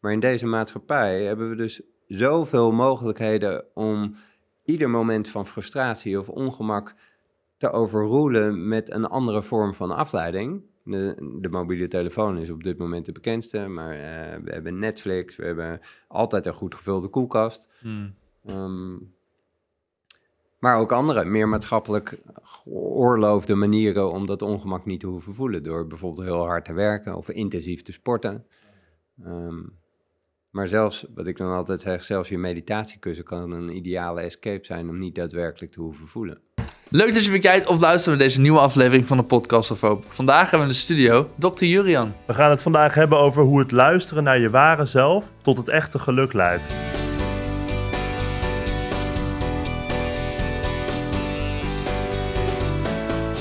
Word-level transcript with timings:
Maar 0.00 0.12
in 0.12 0.20
deze 0.20 0.46
maatschappij 0.46 1.24
hebben 1.24 1.50
we 1.50 1.56
dus 1.56 1.82
zoveel 2.06 2.72
mogelijkheden 2.72 3.64
om 3.74 4.14
ieder 4.64 4.90
moment 4.90 5.28
van 5.28 5.46
frustratie 5.46 6.18
of 6.18 6.28
ongemak 6.28 6.94
te 7.56 7.70
overroelen 7.70 8.68
met 8.68 8.90
een 8.90 9.06
andere 9.06 9.42
vorm 9.42 9.74
van 9.74 9.90
afleiding. 9.90 10.62
De, 10.84 11.36
de 11.40 11.48
mobiele 11.48 11.88
telefoon 11.88 12.38
is 12.38 12.50
op 12.50 12.62
dit 12.62 12.78
moment 12.78 13.06
de 13.06 13.12
bekendste, 13.12 13.66
maar 13.66 13.92
eh, 13.92 14.40
we 14.44 14.52
hebben 14.52 14.78
Netflix, 14.78 15.36
we 15.36 15.44
hebben 15.44 15.80
altijd 16.08 16.46
een 16.46 16.52
goed 16.52 16.74
gevulde 16.74 17.08
koelkast. 17.08 17.68
Hmm. 17.80 18.14
Ehm, 18.44 18.96
maar 20.58 20.78
ook 20.78 20.92
andere, 20.92 21.24
meer 21.24 21.48
maatschappelijk 21.48 22.18
geoorloofde 22.42 23.54
manieren 23.54 24.10
om 24.10 24.26
dat 24.26 24.42
ongemak 24.42 24.84
niet 24.84 25.00
te 25.00 25.06
hoeven 25.06 25.34
voelen. 25.34 25.62
Door 25.62 25.86
bijvoorbeeld 25.86 26.26
heel 26.26 26.46
hard 26.46 26.64
te 26.64 26.72
werken 26.72 27.16
of 27.16 27.28
intensief 27.28 27.82
te 27.82 27.92
sporten. 27.92 28.46
Ehm, 29.24 29.62
maar 30.50 30.68
zelfs, 30.68 31.04
wat 31.14 31.26
ik 31.26 31.36
dan 31.36 31.52
altijd 31.52 31.80
zeg, 31.80 32.04
zelfs 32.04 32.28
je 32.28 32.38
meditatiekussen 32.38 33.24
kan 33.24 33.52
een 33.52 33.76
ideale 33.76 34.20
escape 34.20 34.64
zijn 34.64 34.88
om 34.88 34.98
niet 34.98 35.14
daadwerkelijk 35.14 35.72
te 35.72 35.80
hoeven 35.80 36.08
voelen. 36.08 36.40
Leuk 36.90 37.14
dat 37.14 37.24
je 37.24 37.30
weer 37.30 37.40
kijkt 37.40 37.66
of 37.66 37.80
luistert 37.80 38.16
naar 38.16 38.26
deze 38.26 38.40
nieuwe 38.40 38.58
aflevering 38.58 39.06
van 39.06 39.16
de 39.16 39.22
Podcast 39.22 39.70
of 39.70 39.80
Hope. 39.80 40.06
Vandaag 40.08 40.40
hebben 40.40 40.58
we 40.58 40.64
in 40.64 40.70
de 40.70 40.74
studio 40.74 41.30
Dr. 41.38 41.64
Jurian. 41.64 42.14
We 42.26 42.34
gaan 42.34 42.50
het 42.50 42.62
vandaag 42.62 42.94
hebben 42.94 43.18
over 43.18 43.42
hoe 43.42 43.58
het 43.58 43.72
luisteren 43.72 44.24
naar 44.24 44.38
je 44.38 44.50
ware 44.50 44.84
zelf 44.84 45.32
tot 45.42 45.56
het 45.56 45.68
echte 45.68 45.98
geluk 45.98 46.32
leidt. 46.32 46.68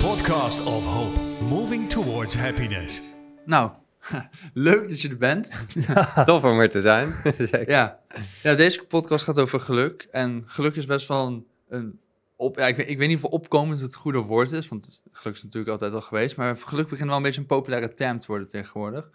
Podcast 0.02 0.64
of 0.64 0.86
Hope, 0.86 1.20
moving 1.50 1.90
towards 1.90 2.36
happiness. 2.36 3.02
Nou, 3.46 3.72
leuk 4.54 4.90
dat 4.90 5.02
je 5.02 5.10
er 5.10 5.18
bent. 5.18 5.52
Tof 6.26 6.44
om 6.44 6.60
er 6.60 6.70
te 6.70 6.82
zijn. 6.82 7.14
Ja. 7.66 8.00
ja, 8.44 8.56
deze 8.56 8.84
podcast 8.84 9.24
gaat 9.24 9.40
over 9.40 9.60
geluk. 9.60 10.08
En 10.12 10.44
geluk 10.48 10.76
is 10.76 10.86
best 10.86 11.08
wel 11.08 11.28
een, 11.28 11.46
een 11.70 12.00
op, 12.36 12.58
ja, 12.58 12.68
ik, 12.68 12.76
weet, 12.76 12.90
ik 12.90 12.98
weet 12.98 13.08
niet 13.08 13.24
of 13.24 13.32
opkomend 13.32 13.80
het 13.80 13.96
goede 13.96 14.20
woord 14.20 14.52
is, 14.52 14.68
want 14.68 15.02
geluk 15.12 15.36
is 15.36 15.44
natuurlijk 15.44 15.72
altijd 15.72 15.94
al 15.94 16.02
geweest. 16.02 16.38
Maar 16.38 16.58
geluk 16.58 16.88
begint 16.88 17.08
wel 17.08 17.18
een 17.18 17.24
beetje 17.24 17.42
een 17.42 17.48
populaire 17.48 17.94
term 17.94 18.20
te 18.20 18.28
worden 18.28 18.48
tegenwoordig. 18.48 19.10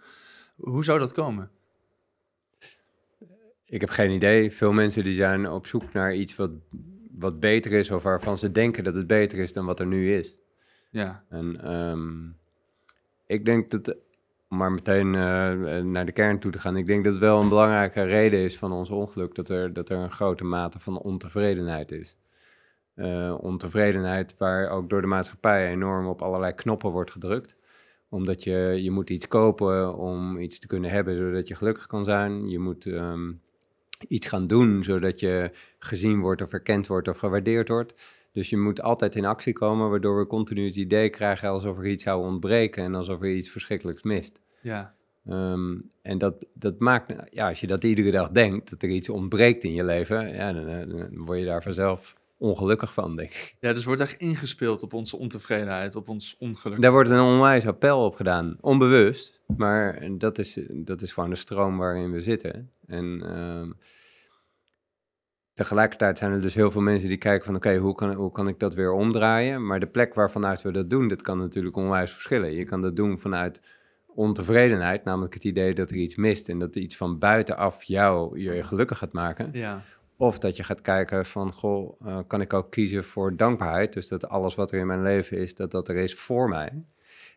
Hoe 0.55 0.83
zou 0.83 0.99
dat 0.99 1.13
komen? 1.13 1.49
Ik 3.65 3.81
heb 3.81 3.89
geen 3.89 4.11
idee. 4.11 4.51
Veel 4.51 4.73
mensen 4.73 5.03
die 5.03 5.13
zijn 5.13 5.49
op 5.49 5.67
zoek 5.67 5.93
naar 5.93 6.15
iets 6.15 6.35
wat, 6.35 6.51
wat 7.11 7.39
beter 7.39 7.71
is, 7.71 7.91
of 7.91 8.03
waarvan 8.03 8.37
ze 8.37 8.51
denken 8.51 8.83
dat 8.83 8.93
het 8.93 9.07
beter 9.07 9.39
is 9.39 9.53
dan 9.53 9.65
wat 9.65 9.79
er 9.79 9.87
nu 9.87 10.13
is. 10.13 10.35
Ja, 10.89 11.23
En 11.29 11.61
ehm, 11.63 12.29
ik 13.25 13.45
denk 13.45 13.71
dat, 13.71 13.95
maar 14.53 14.71
meteen 14.71 15.15
eh, 15.15 15.81
naar 15.81 16.05
de 16.05 16.11
kern 16.11 16.39
toe 16.39 16.51
te 16.51 16.59
gaan, 16.59 16.77
ik 16.77 16.85
denk 16.85 17.03
dat 17.03 17.13
het 17.13 17.21
wel 17.21 17.41
een 17.41 17.49
belangrijke 17.49 18.03
reden 18.03 18.39
is 18.39 18.57
van 18.57 18.71
ons 18.71 18.89
ongeluk, 18.89 19.35
dat 19.35 19.49
er, 19.49 19.73
dat 19.73 19.89
er 19.89 19.97
een 19.97 20.11
grote 20.11 20.43
mate 20.43 20.79
van 20.79 20.99
ontevredenheid 20.99 21.91
is. 21.91 22.17
Eh, 22.95 23.37
ontevredenheid 23.41 24.35
waar 24.37 24.69
ook 24.69 24.89
door 24.89 25.01
de 25.01 25.07
maatschappij 25.07 25.71
enorm 25.71 26.07
op 26.07 26.21
allerlei 26.21 26.53
knoppen 26.53 26.91
wordt 26.91 27.11
gedrukt. 27.11 27.55
Omdat 28.09 28.43
je, 28.43 28.79
je 28.83 28.91
moet 28.91 29.09
iets 29.09 29.27
kopen 29.27 29.95
om 29.97 30.37
iets 30.37 30.59
te 30.59 30.67
kunnen 30.67 30.89
hebben 30.89 31.17
zodat 31.17 31.47
je 31.47 31.55
gelukkig 31.55 31.87
kan 31.87 32.03
zijn. 32.03 32.49
Je 32.49 32.59
moet 32.59 32.85
ehm, 32.85 33.31
iets 34.07 34.27
gaan 34.27 34.47
doen 34.47 34.83
zodat 34.83 35.19
je 35.19 35.51
gezien 35.79 36.19
wordt 36.19 36.41
of 36.41 36.53
erkend 36.53 36.87
wordt 36.87 37.07
of 37.07 37.17
gewaardeerd 37.17 37.67
wordt. 37.67 37.93
Dus 38.31 38.49
je 38.49 38.57
moet 38.57 38.81
altijd 38.81 39.15
in 39.15 39.25
actie 39.25 39.53
komen, 39.53 39.89
waardoor 39.89 40.19
we 40.19 40.27
continu 40.27 40.65
het 40.65 40.75
idee 40.75 41.09
krijgen 41.09 41.49
alsof 41.49 41.77
er 41.77 41.87
iets 41.87 42.03
zou 42.03 42.25
ontbreken 42.25 42.83
en 42.83 42.95
alsof 42.95 43.21
er 43.21 43.29
iets 43.29 43.49
verschrikkelijks 43.49 44.03
mist. 44.03 44.41
Ja, 44.63 44.95
Ehm, 45.25 45.79
en 46.01 46.17
dat, 46.17 46.45
dat 46.53 46.79
maakt, 46.79 47.13
ja, 47.29 47.49
als 47.49 47.59
je 47.59 47.67
dat 47.67 47.83
iedere 47.83 48.11
dag 48.11 48.29
denkt, 48.29 48.69
dat 48.69 48.81
er 48.81 48.89
iets 48.89 49.09
ontbreekt 49.09 49.63
in 49.63 49.73
je 49.73 49.83
leven, 49.83 50.33
ja, 50.33 50.53
dan, 50.53 50.67
eh, 50.67 50.87
dan 50.87 51.25
word 51.25 51.39
je 51.39 51.45
daar 51.45 51.63
vanzelf 51.63 52.15
ongelukkig 52.37 52.93
van, 52.93 53.15
denk 53.15 53.29
ik. 53.29 53.55
ja, 53.59 53.73
dus 53.73 53.83
wordt 53.83 54.01
echt 54.01 54.19
ingespeeld 54.19 54.83
op 54.83 54.93
onze 54.93 55.17
ontevredenheid, 55.17 55.95
op 55.95 56.07
ons 56.07 56.35
ongeluk. 56.39 56.81
Daar 56.81 56.91
wordt 56.91 57.09
een 57.09 57.19
onwijs 57.19 57.67
appel 57.67 58.05
op 58.05 58.15
gedaan, 58.15 58.57
onbewust, 58.61 59.41
maar 59.57 60.07
dat 60.17 60.37
is, 60.37 60.59
dat 60.69 61.01
is 61.01 61.13
gewoon 61.13 61.29
de 61.29 61.35
stroom 61.35 61.77
waarin 61.77 62.11
we 62.11 62.21
zitten. 62.21 62.71
En 62.85 63.21
ehm, 63.25 63.71
tegelijkertijd 65.53 66.17
zijn 66.17 66.31
er 66.31 66.41
dus 66.41 66.53
heel 66.53 66.71
veel 66.71 66.81
mensen 66.81 67.07
die 67.07 67.17
kijken 67.17 67.45
van, 67.45 67.55
oké, 67.55 67.77
hoe, 67.77 67.95
kan, 67.95 68.13
hoe 68.13 68.31
kan 68.31 68.47
ik 68.47 68.59
dat 68.59 68.73
weer 68.73 68.91
omdraaien? 68.91 69.65
Maar 69.65 69.79
de 69.79 69.87
plek 69.87 70.13
waarvanuit 70.13 70.61
we 70.61 70.71
dat 70.71 70.89
doen, 70.89 71.07
dat 71.07 71.21
kan 71.21 71.37
natuurlijk 71.37 71.75
onwijs 71.75 72.11
verschillen. 72.11 72.51
Je 72.51 72.65
kan 72.65 72.81
dat 72.81 72.95
doen 72.95 73.19
vanuit 73.19 73.61
ontevredenheid, 74.15 75.03
namelijk 75.03 75.33
het 75.33 75.43
idee 75.43 75.73
dat 75.73 75.89
er 75.89 75.95
iets 75.95 76.15
mist 76.15 76.49
en 76.49 76.59
dat 76.59 76.75
iets 76.75 76.97
van 76.97 77.19
buitenaf 77.19 77.83
jou 77.83 78.39
je 78.39 78.63
gelukkig 78.63 78.97
gaat 78.97 79.13
maken. 79.13 79.49
Ja, 79.53 79.81
Of 80.17 80.39
dat 80.39 80.55
je 80.55 80.63
gaat 80.63 80.81
kijken 80.81 81.25
van, 81.25 81.51
goh, 81.51 82.01
eh, 82.05 82.19
kan 82.27 82.41
ik 82.41 82.53
ook 82.53 82.71
kiezen 82.71 83.03
voor 83.03 83.35
dankbaarheid? 83.35 83.93
Dus 83.93 84.07
dat 84.07 84.29
alles 84.29 84.55
wat 84.55 84.71
er 84.71 84.79
in 84.79 84.87
mijn 84.87 85.01
leven 85.01 85.37
is, 85.37 85.55
dat 85.55 85.71
dat 85.71 85.87
er 85.87 85.95
is 85.95 86.13
voor 86.15 86.49
mij. 86.49 86.83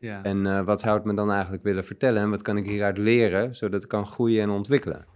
ja, 0.00 0.22
En 0.22 0.46
eh, 0.46 0.64
wat 0.64 0.80
zou 0.80 0.96
het 0.96 1.04
me 1.04 1.14
dan 1.14 1.30
eigenlijk 1.32 1.62
willen 1.62 1.84
vertellen? 1.84 2.22
En 2.22 2.30
wat 2.30 2.42
kan 2.42 2.56
ik 2.56 2.66
hieruit 2.66 2.98
leren, 2.98 3.54
zodat 3.54 3.82
ik 3.82 3.88
kan 3.88 4.06
groeien 4.06 4.42
en 4.42 4.50
ontwikkelen? 4.50 5.06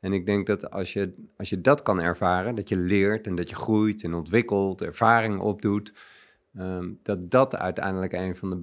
En 0.00 0.12
ik 0.12 0.26
denk 0.26 0.46
dat 0.46 0.70
als 0.70 0.92
je, 0.92 1.14
als 1.36 1.48
je 1.48 1.60
dat 1.60 1.82
kan 1.82 2.00
ervaren, 2.00 2.54
dat 2.54 2.68
je 2.68 2.76
leert 2.76 3.26
en 3.26 3.34
dat 3.34 3.48
je 3.48 3.54
groeit 3.54 4.02
en 4.02 4.14
ontwikkelt, 4.14 4.82
ervaring 4.82 5.40
opdoet, 5.40 5.92
ehm, 6.54 6.90
dat 7.02 7.30
dat 7.30 7.56
uiteindelijk 7.56 8.12
een 8.12 8.36
van 8.36 8.50
de 8.50 8.56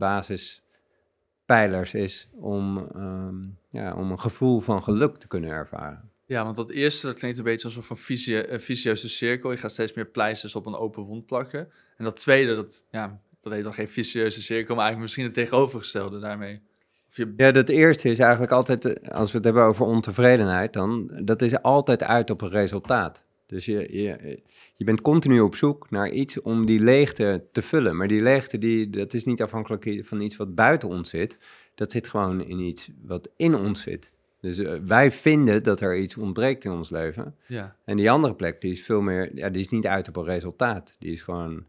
basispijlers 1.47 1.93
is 1.93 2.27
om, 2.31 2.87
ehm, 2.95 3.35
ja, 3.69 3.95
om 3.95 4.11
een 4.11 4.19
gevoel 4.19 4.59
van 4.59 4.83
geluk 4.83 5.17
te 5.17 5.27
kunnen 5.27 5.49
ervaren. 5.49 6.11
ja, 6.25 6.43
want 6.43 6.55
dat 6.55 6.69
eerste 6.69 7.05
dat 7.05 7.19
klinkt 7.19 7.37
een 7.37 7.43
beetje 7.43 7.67
alsof 7.67 7.89
een, 7.89 7.97
visie, 7.97 8.51
een 8.51 8.61
vicieuze 8.61 9.09
cirkel. 9.09 9.51
Je 9.51 9.57
gaat 9.57 9.71
steeds 9.71 9.93
meer 9.93 10.05
pleisters 10.05 10.55
op 10.55 10.65
een 10.65 10.75
open 10.75 11.03
wond 11.03 11.25
plakken. 11.25 11.69
En 11.97 12.03
dat 12.03 12.15
tweede, 12.15 12.55
dat, 12.55 12.83
ja, 12.91 13.21
dat 13.41 13.53
heet 13.53 13.63
dan 13.63 13.73
geen 13.73 13.87
vicieuze 13.87 14.41
cirkel, 14.41 14.75
maar 14.75 14.83
eigenlijk 14.83 15.01
misschien 15.01 15.23
het 15.23 15.33
tegenovergestelde 15.33 16.19
daarmee. 16.19 16.61
Of 17.09 17.17
je, 17.17 17.33
Ja, 17.37 17.51
dat 17.51 17.69
eerste 17.69 18.09
is 18.09 18.19
eigenlijk 18.19 18.51
altijd, 18.51 18.85
eh, 18.85 19.11
als 19.11 19.31
we 19.31 19.35
het 19.37 19.45
hebben 19.45 19.63
over 19.63 19.85
ontevredenheid, 19.85 20.73
dan, 20.73 21.11
dat 21.23 21.41
is 21.41 21.61
altijd 21.61 22.03
uit 22.03 22.29
op 22.29 22.41
een 22.41 22.49
resultaat. 22.49 23.25
Dus 23.47 23.65
je, 23.65 23.87
je, 24.01 24.39
je 24.75 24.85
bent 24.85 25.01
continu 25.01 25.39
op 25.39 25.55
zoek 25.55 25.89
naar 25.89 26.09
iets 26.09 26.41
om 26.41 26.65
die 26.65 26.79
leegte 26.79 27.43
te 27.51 27.61
vullen. 27.61 27.97
Maar 27.97 28.07
die 28.07 28.21
leegte, 28.21 28.57
die, 28.57 28.89
dat 28.89 29.13
is 29.13 29.25
niet 29.25 29.41
afhankelijk 29.41 29.99
van 30.01 30.21
iets 30.21 30.35
wat 30.35 30.55
buiten 30.55 30.89
ons 30.89 31.09
zit. 31.09 31.37
Dat 31.75 31.91
zit 31.91 32.07
gewoon 32.07 32.43
in 32.43 32.59
iets 32.59 32.89
wat 33.01 33.29
in 33.35 33.55
ons 33.55 33.81
zit. 33.81 34.11
Dus 34.39 34.57
eh, 34.57 34.73
wij 34.85 35.11
vinden 35.11 35.63
dat 35.63 35.79
er 35.81 35.97
iets 35.97 36.17
ontbreekt 36.17 36.63
in 36.63 36.71
ons 36.71 36.89
leven. 36.89 37.35
ja, 37.47 37.75
En 37.85 37.97
die 37.97 38.11
andere 38.11 38.35
plek, 38.35 38.61
die 38.61 38.71
is 38.71 38.83
veel 38.83 39.01
meer, 39.01 39.35
ja, 39.35 39.49
die 39.49 39.61
is 39.61 39.69
niet 39.69 39.87
uit 39.87 40.07
op 40.07 40.15
een 40.15 40.23
resultaat. 40.23 40.95
Die 40.99 41.11
is 41.11 41.21
gewoon, 41.21 41.65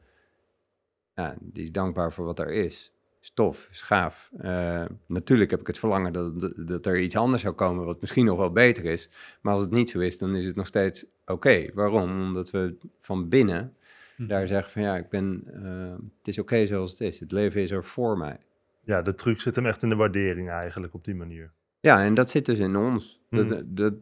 ja, 1.14 1.36
die 1.40 1.62
is 1.62 1.72
dankbaar 1.72 2.12
voor 2.12 2.24
wat 2.24 2.38
er 2.38 2.50
is. 2.50 2.92
Is 3.28 3.34
tof, 3.34 3.68
is 3.70 3.80
gaaf. 3.80 4.30
Eh, 4.38 4.84
natuurlijk 5.06 5.50
heb 5.50 5.60
ik 5.60 5.66
het 5.66 5.78
verlangen 5.78 6.12
dat, 6.12 6.50
dat- 6.56 6.86
er 6.86 6.98
iets 7.00 7.16
anders 7.16 7.42
zou 7.42 7.54
komen 7.54 7.84
wat 7.84 8.00
misschien 8.00 8.24
nog 8.24 8.38
wel 8.38 8.52
beter 8.52 8.84
is. 8.84 9.08
Maar 9.40 9.52
als 9.52 9.62
het 9.62 9.70
niet 9.70 9.90
zo 9.90 9.98
is, 9.98 10.18
dan 10.18 10.34
is 10.36 10.44
het 10.44 10.56
nog 10.56 10.66
steeds 10.66 11.04
oké. 11.26 11.66
Waarom? 11.74 12.10
Omdat 12.22 12.50
we 12.50 12.74
van 13.00 13.28
binnen 13.28 13.74
Mhm. 14.16 14.28
daar 14.28 14.46
zeggen 14.46 14.72
van 14.72 14.82
ja, 14.82 14.96
ik 14.96 15.08
ben, 15.08 15.42
eh, 15.46 16.06
het 16.18 16.28
is 16.28 16.38
oké 16.38 16.66
zoals 16.66 16.90
het 16.90 17.00
is. 17.00 17.20
Het 17.20 17.32
leven 17.32 17.60
is 17.62 17.70
er 17.70 17.84
voor 17.84 18.18
mij. 18.18 18.36
Ja, 18.84 19.02
de 19.02 19.14
truc 19.14 19.40
zit 19.40 19.56
hem 19.56 19.66
echt 19.66 19.82
in 19.82 19.88
de 19.88 19.96
waardering 19.96 20.50
eigenlijk 20.50 20.94
op 20.94 21.04
die 21.04 21.14
manier. 21.14 21.50
Ja, 21.80 22.02
en 22.04 22.14
dat 22.14 22.30
zit 22.30 22.46
dus 22.46 22.58
in 22.58 22.76
ons. 22.76 23.20
Dat, 23.30 23.48
Mhm. 23.48 23.62
dat, 23.66 23.92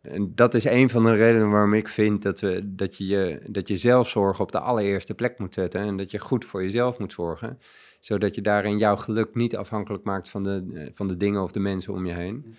en 0.00 0.32
dat 0.34 0.54
is 0.54 0.64
een 0.64 0.90
van 0.90 1.04
de 1.04 1.12
redenen 1.12 1.50
waarom 1.50 1.74
ik 1.74 1.88
vind 1.88 2.22
dat, 2.22 2.40
we, 2.40 2.74
dat, 2.74 2.96
je, 2.96 3.06
je- 3.06 3.40
dat 3.48 3.68
je 3.68 3.76
zelfzorg 3.76 4.40
op 4.40 4.52
de 4.52 4.60
allereerste 4.60 5.14
plek 5.14 5.38
moet 5.38 5.54
zetten. 5.54 5.80
En 5.80 5.96
dat 5.96 6.10
je 6.10 6.18
goed 6.18 6.44
voor 6.44 6.62
jezelf 6.62 6.98
moet 6.98 7.12
zorgen. 7.12 7.58
Zodat 8.06 8.34
je 8.34 8.40
daarin 8.40 8.78
jouw 8.78 8.96
geluk 8.96 9.34
niet 9.34 9.56
afhankelijk 9.56 10.04
maakt 10.04 10.28
van 10.28 10.42
de, 10.42 10.70
eh, 10.74 10.86
van 10.92 11.08
de 11.08 11.16
dingen 11.16 11.42
of 11.42 11.52
de 11.52 11.60
mensen 11.60 11.92
om 11.92 12.06
je 12.06 12.12
heen. 12.12 12.56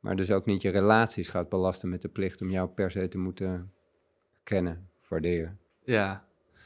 Maar 0.00 0.16
dus 0.16 0.30
ook 0.30 0.46
niet 0.46 0.62
je 0.62 0.70
relaties 0.70 1.28
gaat 1.28 1.48
belasten 1.48 1.88
met 1.88 2.02
de 2.02 2.08
plicht 2.08 2.40
om 2.40 2.50
jou 2.50 2.68
per 2.68 2.90
se 2.90 3.08
te 3.08 3.18
moeten 3.18 3.72
kennen, 4.42 4.88
waarderen. 5.08 5.58
Ja. 5.84 6.24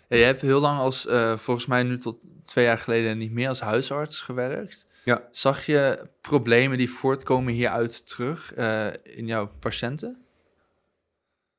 ja 0.08 0.16
je 0.16 0.24
hebt 0.24 0.40
heel 0.40 0.60
lang 0.60 0.78
als, 0.78 1.06
eh, 1.06 1.38
volgens 1.38 1.66
mij 1.66 1.82
nu 1.82 1.98
tot 1.98 2.24
twee 2.42 2.64
jaar 2.64 2.78
geleden 2.78 3.18
niet 3.18 3.32
meer 3.32 3.48
als 3.48 3.60
huisarts 3.60 4.22
gewerkt. 4.22 4.86
Ja. 5.04 5.28
Zag 5.30 5.66
je 5.66 6.08
problemen 6.20 6.78
die 6.78 6.90
voortkomen 6.90 7.52
hieruit 7.52 8.08
terug 8.08 8.54
eh, 8.54 8.86
in 9.02 9.26
jouw 9.26 9.50
patiënten? 9.58 10.24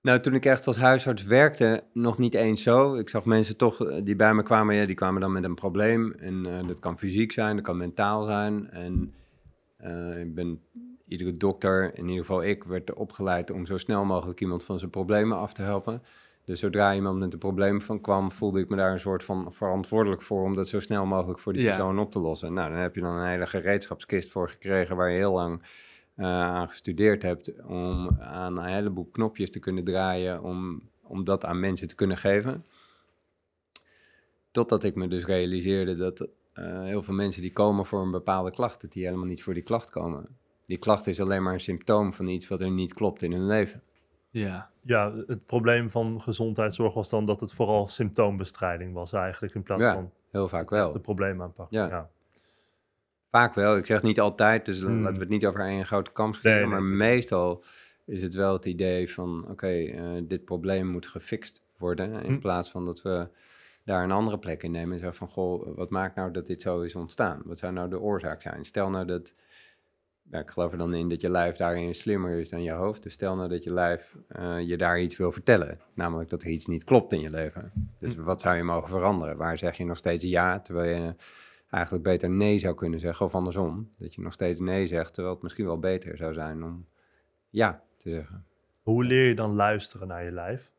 Nou, 0.02 0.20
toen 0.20 0.34
ik 0.34 0.46
echt 0.46 0.68
als 0.68 0.78
huisarts 0.78 1.24
werkte, 1.24 1.84
nog 1.94 2.18
niet 2.18 2.34
eens 2.34 2.64
zo. 2.64 2.96
Ik 2.96 3.10
zag 3.10 3.26
mensen 3.26 3.58
toch 3.58 3.86
eh, 3.86 3.98
die 4.04 4.16
bij 4.16 4.34
me 4.34 4.44
kwamen, 4.44 4.76
ja, 4.76 4.86
die 4.86 4.96
kwamen 4.96 5.22
dan 5.22 5.32
met 5.32 5.44
een 5.44 5.56
probleem. 5.56 6.14
En 6.20 6.46
eh, 6.46 6.68
dat 6.68 6.80
kan 6.80 6.98
fysiek 6.98 7.32
zijn, 7.32 7.56
dat 7.56 7.66
kan 7.66 7.78
mentaal 7.78 8.24
zijn. 8.24 8.70
En 8.70 9.14
eh, 9.78 10.20
ik 10.20 10.36
ben, 10.36 10.62
iedere 11.08 11.38
dokter, 11.38 11.98
in 11.98 12.08
ieder 12.08 12.26
geval 12.26 12.44
ik, 12.44 12.64
werd 12.64 12.94
opgeleid 12.94 13.52
om 13.52 13.66
zo 13.66 13.78
snel 13.78 14.06
mogelijk 14.06 14.42
iemand 14.42 14.64
van 14.64 14.80
zijn 14.80 14.92
problemen 14.92 15.38
af 15.38 15.54
te 15.54 15.62
helpen. 15.62 16.02
Dus 16.46 16.60
zodra 16.60 16.94
iemand 16.94 17.20
met 17.20 17.34
een 17.34 17.40
probleem 17.40 17.82
van 17.82 18.02
kwam, 18.02 18.32
voelde 18.32 18.60
ik 18.60 18.70
me 18.70 18.76
daar 18.76 18.92
een 18.92 19.00
soort 19.00 19.24
van 19.24 19.54
verantwoordelijk 19.54 20.22
voor 20.22 20.44
om 20.44 20.56
dat 20.56 20.68
zo 20.68 20.80
snel 20.80 21.06
mogelijk 21.06 21.40
voor 21.40 21.54
die 21.54 21.62
Ja. 21.62 21.68
persoon 21.68 22.00
op 22.00 22.12
te 22.12 22.20
lossen. 22.20 22.54
Nou, 22.54 22.70
dan 22.72 22.80
heb 22.80 22.96
je 22.96 23.02
dan 23.02 23.16
een 23.16 23.28
hele 23.28 23.48
gereedschapskist 23.48 24.32
voor 24.32 24.50
gekregen 24.50 24.96
waar 24.96 25.10
je 25.10 25.18
heel 25.18 25.34
lang 25.34 25.62
aan 26.16 26.68
gestudeerd 26.68 27.22
hebt 27.22 27.64
om 27.64 28.10
aan 28.20 28.58
een 28.58 28.66
heleboel 28.66 29.10
knopjes 29.12 29.52
te 29.52 29.60
kunnen 29.60 29.84
draaien 29.84 30.44
om, 30.44 30.82
om 31.04 31.24
dat 31.24 31.46
aan 31.46 31.60
mensen 31.60 31.88
te 31.88 31.96
kunnen 31.96 32.18
geven. 32.18 32.66
Totdat 34.52 34.84
ik 34.84 34.96
me 34.96 35.08
dus 35.08 35.26
realiseerde 35.26 35.96
dat 35.96 36.28
eh, 36.54 36.84
heel 36.84 37.04
veel 37.04 37.14
mensen 37.14 37.42
die 37.42 37.54
komen 37.54 37.86
voor 37.86 38.02
een 38.02 38.12
bepaalde 38.12 38.52
klacht, 38.52 38.82
dat 38.82 38.92
die 38.92 39.06
helemaal 39.06 39.26
niet 39.26 39.44
voor 39.44 39.54
die 39.54 39.64
klacht 39.64 39.90
komen. 39.90 40.38
Die 40.66 40.78
klacht 40.78 41.08
is 41.08 41.22
alleen 41.22 41.44
maar 41.44 41.54
een 41.54 41.60
symptoom 41.60 42.14
van 42.14 42.28
iets 42.28 42.48
wat 42.48 42.60
er 42.62 42.72
niet 42.72 42.94
klopt 42.94 43.22
in 43.22 43.32
hun 43.32 43.46
leven. 43.48 43.82
Ja. 44.30 44.70
Ja, 44.82 45.14
het 45.28 45.46
probleem 45.46 45.90
van 45.90 46.22
gezondheidszorg 46.22 46.94
was 46.94 47.10
dan 47.10 47.26
dat 47.26 47.40
het 47.40 47.54
vooral 47.54 47.88
symptoombestrijding 47.88 48.94
was 48.94 49.14
eigenlijk, 49.14 49.54
in 49.56 49.64
plaats 49.64 49.84
Ja, 49.84 49.94
van 49.94 50.12
Heel 50.32 50.48
vaak 50.48 50.62
echt 50.62 50.70
wel. 50.72 50.92
de 50.92 51.00
probleem 51.00 51.42
aanpakken. 51.42 51.78
Ja. 51.78 51.88
Ja. 51.88 52.10
Vaak 53.32 53.54
wel. 53.54 53.78
Ik 53.78 53.86
zeg 53.86 54.02
niet 54.02 54.20
altijd, 54.20 54.66
dus 54.66 54.80
Hmm. 54.80 55.00
laten 55.02 55.14
we 55.14 55.20
het 55.20 55.30
niet 55.30 55.46
over 55.46 55.60
één 55.60 55.86
grote 55.86 56.12
kam 56.12 56.34
scheren. 56.34 56.70
Nee, 56.70 56.80
nee, 56.80 56.80
maar 56.90 56.98
meestal 56.98 57.64
is 58.06 58.22
het 58.22 58.34
wel 58.34 58.54
het 58.54 58.66
idee 58.66 59.14
van, 59.14 59.46
oké, 59.50 59.68
eh, 59.68 60.04
dit 60.24 60.46
probleem 60.46 60.88
moet 60.88 61.08
gefixt 61.08 61.62
worden. 61.78 62.12
In 62.14 62.26
Hmm. 62.32 62.40
plaats 62.40 62.72
van 62.72 62.86
dat 62.86 63.02
we 63.02 63.28
daar 63.86 64.04
een 64.04 64.12
andere 64.12 64.40
plek 64.40 64.64
in 64.64 64.72
nemen 64.72 64.92
en 64.92 65.00
zeggen 65.00 65.18
van, 65.18 65.28
goh, 65.28 65.76
wat 65.78 65.90
maakt 65.90 66.16
nou 66.16 66.32
dat 66.32 66.48
dit 66.48 66.62
zo 66.62 66.82
is 66.82 66.96
ontstaan? 66.96 67.42
Wat 67.46 67.58
zou 67.58 67.74
nou 67.74 67.90
de 67.90 68.00
oorzaak 68.00 68.42
zijn? 68.42 68.66
Stel 68.66 68.90
nou 68.90 69.06
dat, 69.06 69.34
ik 70.32 70.50
geloof 70.50 70.72
er 70.72 70.78
dan 70.78 70.94
in 70.94 71.10
dat 71.10 71.22
je 71.22 71.30
lijf 71.30 71.56
daarin 71.56 71.96
slimmer 71.96 72.40
is 72.40 72.50
dan 72.50 72.64
je 72.64 72.72
hoofd. 72.72 73.04
Dus 73.04 73.14
stel 73.14 73.36
nou 73.36 73.50
dat 73.50 73.64
je 73.64 73.74
lijf 73.74 74.16
eh, 74.28 74.60
je 74.60 74.78
daar 74.78 75.00
iets 75.00 75.18
wil 75.18 75.32
vertellen. 75.32 75.80
Namelijk 75.94 76.30
dat 76.30 76.42
er 76.44 76.50
iets 76.50 76.66
niet 76.66 76.84
klopt 76.84 77.14
in 77.14 77.20
je 77.22 77.30
leven. 77.30 77.72
Dus 78.00 78.16
wat 78.16 78.42
zou 78.42 78.56
je 78.56 78.64
mogen 78.64 78.90
veranderen? 78.90 79.38
Waar 79.38 79.58
zeg 79.58 79.78
je 79.78 79.86
nog 79.86 79.98
steeds 79.98 80.24
ja, 80.24 80.60
terwijl 80.60 81.02
je 81.02 81.16
eigenlijk 81.72 82.04
beter 82.04 82.30
nee 82.30 82.60
zou 82.60 82.76
kunnen 82.76 83.00
zeggen, 83.00 83.26
of 83.26 83.36
andersom. 83.36 83.90
Dat 83.98 84.16
je 84.16 84.22
nog 84.22 84.34
steeds 84.34 84.60
nee 84.60 84.88
zegt, 84.88 85.14
terwijl 85.14 85.34
het 85.34 85.44
misschien 85.44 85.66
wel 85.66 85.80
beter 85.80 86.18
zou 86.18 86.34
zijn 86.34 86.64
om 86.64 86.86
ja 87.50 87.84
te 87.98 88.10
zeggen. 88.10 88.46
Hoe 88.82 89.06
leer 89.06 89.28
je 89.28 89.36
dan 89.36 89.56
luisteren 89.56 90.08
naar 90.08 90.24
je 90.24 90.32
lijf? 90.32 90.72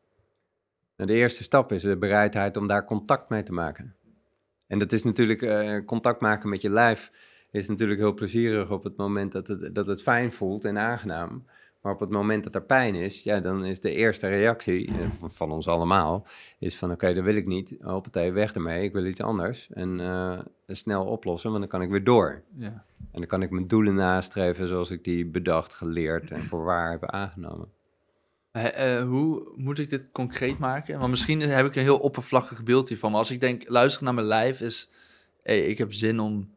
Nou, 0.97 1.09
de 1.09 1.15
eerste 1.15 1.43
stap 1.43 1.71
is 1.71 1.81
de 1.81 1.97
bereidheid 1.97 2.57
om 2.57 2.67
daar 2.67 2.85
contact 2.85 3.29
mee 3.29 3.43
te 3.43 3.53
maken. 3.53 3.95
En 4.67 4.79
dat 4.79 4.91
is 4.91 5.03
natuurlijk, 5.03 5.41
eh, 5.41 5.85
contact 5.85 6.21
maken 6.21 6.49
met 6.49 6.61
je 6.61 6.69
lijf 6.69 7.11
is 7.51 7.67
natuurlijk 7.67 7.99
heel 7.99 8.13
plezierig 8.13 8.71
op 8.71 8.83
het 8.83 8.97
moment 8.97 9.31
dat 9.31 9.47
het, 9.47 9.75
dat 9.75 9.87
het 9.87 10.01
fijn 10.01 10.31
voelt 10.31 10.65
en 10.65 10.77
aangenaam. 10.77 11.45
Maar 11.83 11.93
op 11.93 11.99
het 11.99 12.09
moment 12.09 12.43
dat 12.43 12.55
er 12.55 12.63
pijn 12.63 12.95
is, 12.95 13.23
ja, 13.23 13.39
dan 13.39 13.65
is 13.65 13.79
de 13.79 13.91
eerste 13.91 14.27
reactie 14.27 14.87
eh, 14.87 15.07
van, 15.27 15.51
ons 15.51 15.67
allemaal, 15.67 16.27
is 16.59 16.77
van 16.77 16.91
oké, 16.91 17.13
dat 17.13 17.23
wil 17.23 17.35
ik 17.35 17.45
niet, 17.45 17.75
hoppatee, 17.81 18.31
weg 18.31 18.53
ermee, 18.53 18.83
ik 18.83 18.93
wil 18.93 19.05
iets 19.05 19.21
anders. 19.21 19.69
En 19.73 19.99
eh, 19.99 20.39
snel 20.67 21.05
oplossen, 21.05 21.49
want 21.49 21.61
dan 21.61 21.69
kan 21.69 21.81
ik 21.81 21.89
weer 21.89 22.03
door. 22.03 22.43
ja. 22.57 22.85
En 23.11 23.19
dan 23.19 23.25
kan 23.25 23.41
ik 23.41 23.49
mijn 23.49 23.67
doelen 23.67 23.95
nastreven 23.95 24.67
zoals 24.67 24.91
ik 24.91 25.03
die 25.03 25.25
bedacht, 25.25 25.73
geleerd 25.73 26.31
en 26.31 26.43
voor 26.43 26.63
waar 26.63 26.91
heb 26.91 27.05
aangenomen. 27.05 27.67
Eh, 28.51 29.01
hoe 29.01 29.53
moet 29.55 29.79
ik 29.79 29.89
dit 29.89 30.11
concreet 30.11 30.57
maken? 30.59 30.99
Want 30.99 31.09
misschien 31.09 31.39
heb 31.39 31.65
ik 31.65 31.75
een 31.75 31.83
heel 31.83 31.99
oppervlakkig 31.99 32.63
beeld 32.63 32.89
hiervan. 32.89 33.11
Maar 33.11 33.19
als 33.19 33.31
ik 33.31 33.39
denk, 33.39 33.69
luisteren 33.69 34.05
naar 34.05 34.13
mijn 34.13 34.27
lijf 34.27 34.61
is... 34.61 34.89
Hey, 35.43 35.65
ik 35.65 35.77
heb 35.77 35.93
zin 35.93 36.19
om, 36.19 36.53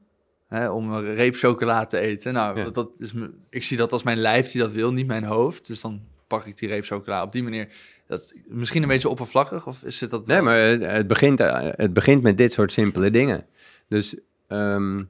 hè, 0.48 0.70
om 0.70 0.92
een 0.92 1.14
reep 1.14 1.34
chocola 1.34 1.86
te 1.86 1.98
eten. 1.98 2.32
Nou, 2.32 2.58
Ja. 2.58 2.70
dat 2.70 2.90
is 2.98 3.12
ik 3.50 3.64
zie 3.64 3.76
dat 3.76 3.92
als 3.92 4.02
mijn 4.02 4.18
lijf 4.18 4.50
die 4.50 4.60
dat 4.60 4.72
wil, 4.72 4.92
niet 4.92 5.06
mijn 5.06 5.24
hoofd. 5.24 5.66
Dus 5.66 5.80
dan 5.80 6.00
pak 6.26 6.46
ik 6.46 6.56
die 6.58 6.68
reep 6.68 6.84
chocola 6.84 7.22
op 7.22 7.32
die 7.32 7.42
manier. 7.42 7.68
Dat, 8.06 8.32
misschien 8.46 8.82
een 8.82 8.88
beetje 8.88 9.08
oppervlakkig, 9.08 9.66
of 9.66 9.82
is 9.82 10.00
het 10.00 10.10
dat 10.10 10.26
Nee, 10.26 10.40
maar 10.40 10.60
het, 10.60 10.82
het 10.84 11.06
begint, 11.06 11.40
eh, 11.40 11.68
het 11.70 11.92
begint 11.92 12.22
met 12.22 12.38
dit 12.38 12.52
soort 12.52 12.72
simpele 12.72 13.10
dingen. 13.10 13.46
Dus, 13.88 14.16
ehm, 14.48 15.02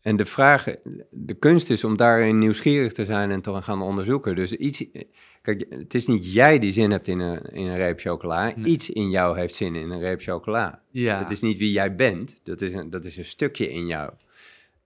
en 0.00 0.16
de 0.16 0.26
vraag, 0.26 0.64
de 1.10 1.34
kunst 1.34 1.70
is 1.70 1.84
om 1.84 1.96
daarin 1.96 2.38
nieuwsgierig 2.38 2.92
te 2.92 3.04
zijn 3.04 3.30
en 3.30 3.40
te 3.40 3.62
gaan 3.62 3.82
onderzoeken. 3.82 4.34
Dus 4.36 4.52
iets, 4.52 4.84
kijk, 5.42 5.66
het 5.70 5.94
is 5.94 6.06
niet 6.06 6.32
jij 6.32 6.58
die 6.58 6.72
zin 6.72 6.90
hebt 6.90 7.08
in 7.08 7.20
een, 7.20 7.42
in 7.42 7.66
een 7.66 7.76
reep 7.76 8.00
chocola. 8.00 8.52
Nee. 8.56 8.72
Iets 8.72 8.90
in 8.90 9.10
jou 9.10 9.38
heeft 9.38 9.54
zin 9.54 9.74
in 9.74 9.90
een 9.90 10.00
reep 10.00 10.20
chocola. 10.20 10.82
Ja, 10.90 11.18
Het 11.18 11.30
is 11.30 11.40
niet 11.40 11.58
wie 11.58 11.72
jij 11.72 11.94
bent, 11.94 12.40
dat 12.42 12.60
is 12.60 12.72
een, 12.72 12.90
dat 12.90 13.04
is 13.04 13.16
een 13.16 13.24
stukje 13.24 13.70
in 13.70 13.86
jou. 13.86 14.10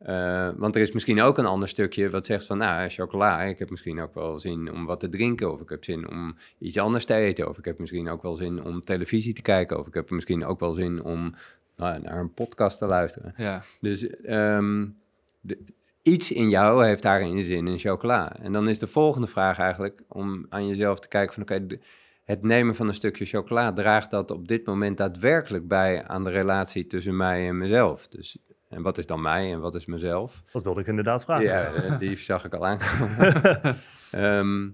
Eh, 0.03 0.49
want 0.57 0.75
er 0.77 0.83
is 0.83 0.93
misschien 0.93 1.21
ook 1.21 1.39
een 1.39 1.47
ander 1.47 1.69
stukje 1.69 2.11
wat 2.11 2.27
zegt 2.27 2.47
van, 2.47 2.59
nou, 2.59 2.89
chocola, 2.89 3.43
ik 3.43 3.59
heb 3.59 3.71
misschien 3.71 4.01
ook 4.01 4.15
wel 4.15 4.39
zin 4.39 4.73
om 4.73 4.87
wat 4.87 5.01
te 5.01 5.09
drinken, 5.09 5.53
of 5.53 5.61
ik 5.61 5.69
heb 5.69 5.85
zin 5.85 6.11
om 6.11 6.37
iets 6.59 6.79
anders 6.79 7.05
te 7.05 7.15
eten, 7.15 7.49
of 7.49 7.59
ik 7.59 7.65
heb 7.65 7.79
misschien 7.79 8.09
ook 8.09 8.23
wel 8.23 8.35
zin 8.35 8.65
om 8.65 8.85
televisie 8.85 9.35
te 9.35 9.43
kijken, 9.43 9.79
of 9.79 9.87
ik 9.87 9.95
heb 9.95 10.11
misschien 10.11 10.45
ook 10.45 10.61
wel 10.61 10.73
zin 10.73 11.03
om 11.03 11.35
nou, 11.77 12.01
naar 12.03 12.19
een 12.19 12.35
podcast 12.35 12.79
te 12.79 12.87
luisteren. 12.87 13.35
ja, 13.37 13.63
Dus 13.81 14.11
ehm, 14.11 14.87
de, 15.41 15.59
iets 16.03 16.33
in 16.33 16.49
jou 16.49 16.85
heeft 16.87 17.03
daarin 17.03 17.43
zin 17.43 17.67
in 17.67 17.79
chocola. 17.79 18.37
En 18.41 18.53
dan 18.53 18.69
is 18.69 18.79
de 18.79 18.87
volgende 18.87 19.27
vraag 19.27 19.59
eigenlijk 19.59 20.03
om 20.09 20.47
aan 20.49 20.67
jezelf 20.67 21.01
te 21.01 21.09
kijken 21.09 21.35
van, 21.35 21.43
oké, 21.43 21.67
het 22.25 22.43
nemen 22.43 22.75
van 22.75 22.89
een 22.89 22.95
stukje 22.95 23.25
chocola, 23.25 23.73
draagt 23.73 24.11
dat 24.11 24.31
op 24.31 24.49
dit 24.49 24.67
moment 24.67 24.97
daadwerkelijk 24.97 25.69
bij 25.69 26.05
aan 26.05 26.25
de 26.25 26.31
relatie 26.31 26.87
tussen 26.87 27.17
mij 27.17 27.49
en 27.49 27.59
mezelf? 27.59 28.09
Dus, 28.09 28.39
en 28.73 28.83
wat 28.83 28.99
is 28.99 29.07
dan 29.07 29.23
mij 29.23 29.53
en 29.53 29.61
wat 29.61 29.75
is 29.75 29.87
mezelf? 29.87 30.43
Dat 30.53 30.63
wilde 30.63 30.81
ik 30.81 30.87
inderdaad 30.87 31.25
vragen. 31.25 31.45
Ja, 31.45 31.73
eh, 31.73 31.99
die 31.99 32.17
zag 32.33 32.45
ik 32.45 32.55
al 32.55 32.67
aankomen. 32.67 33.77
Ehm, 34.11 34.71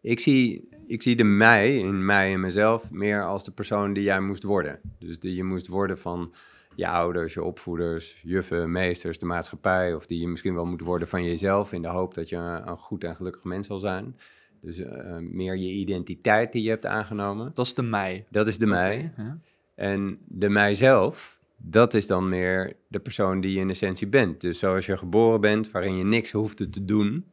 ik, 0.00 0.20
zie, 0.20 0.68
ik 0.86 1.02
zie 1.02 1.16
de 1.16 1.24
mij, 1.24 1.76
in 1.76 2.04
mij 2.04 2.32
en 2.32 2.40
mezelf, 2.40 2.90
meer 2.90 3.24
als 3.24 3.44
de 3.44 3.50
persoon 3.50 3.92
die 3.92 4.02
jij 4.02 4.20
moest 4.20 4.42
worden. 4.42 4.80
Dus 4.98 5.20
die 5.20 5.34
je 5.34 5.44
moest 5.44 5.66
worden 5.66 5.98
van 5.98 6.32
je 6.74 6.88
ouders, 6.88 7.34
je 7.34 7.42
opvoeders, 7.42 8.20
juffen, 8.22 8.72
meesters, 8.72 9.18
de 9.18 9.26
maatschappij. 9.26 9.94
Of 9.94 10.06
die 10.06 10.20
je 10.20 10.28
misschien 10.28 10.54
wel 10.54 10.66
moet 10.66 10.80
worden 10.80 11.08
van 11.08 11.24
jezelf 11.24 11.72
in 11.72 11.82
de 11.82 11.88
hoop 11.88 12.14
dat 12.14 12.28
je 12.28 12.36
een, 12.36 12.68
een 12.68 12.78
goed 12.78 13.04
en 13.04 13.16
gelukkig 13.16 13.44
mens 13.44 13.66
zal 13.66 13.78
zijn. 13.78 14.16
Dus 14.60 14.78
eh, 14.78 15.16
meer 15.18 15.56
je 15.56 15.70
identiteit 15.70 16.52
die 16.52 16.62
je 16.62 16.68
hebt 16.68 16.86
aangenomen. 16.86 17.50
dat 17.54 17.66
is 17.66 17.74
de 17.74 17.82
mij. 17.82 18.26
Dat 18.30 18.46
is 18.46 18.58
de 18.58 18.66
mij. 18.66 19.12
Ja. 19.16 19.38
En 19.74 20.18
de 20.24 20.48
mijzelf, 20.48 21.38
dat 21.56 21.94
is 21.94 22.06
dan 22.06 22.28
meer 22.28 22.76
de 22.88 23.00
persoon 23.00 23.40
die 23.40 23.54
je 23.54 23.60
in 23.60 23.70
essentie 23.70 24.06
bent. 24.06 24.40
Dus 24.40 24.58
zoals 24.58 24.86
je 24.86 24.96
geboren 24.96 25.40
bent, 25.40 25.70
waarin 25.70 25.96
je 25.96 26.04
niks 26.04 26.30
hoefde 26.30 26.70
te 26.70 26.84
doen. 26.84 27.32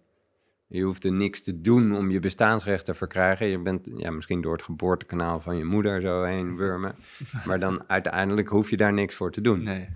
Je 0.68 0.82
hoefde 0.82 1.10
niks 1.10 1.42
te 1.42 1.62
doen 1.62 1.96
om 1.96 2.12
je 2.12 2.20
bestaansrecht 2.20 2.86
te 2.86 2.94
verkrijgen. 2.94 3.48
Je 3.48 3.60
bent 3.60 3.88
ja, 3.96 4.12
misschien 4.12 4.42
door 4.42 4.54
het 4.54 4.64
geboortekanaal 4.64 5.40
van 5.40 5.58
je 5.58 5.64
moeder 5.64 6.02
zo 6.02 6.24
heen 6.24 6.56
wurmen. 6.56 6.96
Maar 7.48 7.60
dan 7.60 7.84
uiteindelijk 7.88 8.48
hoef 8.48 8.70
je 8.70 8.78
daar 8.78 8.94
niks 8.94 9.16
voor 9.16 9.32
te 9.32 9.42
doen. 9.42 9.64
Nee. 9.64 9.88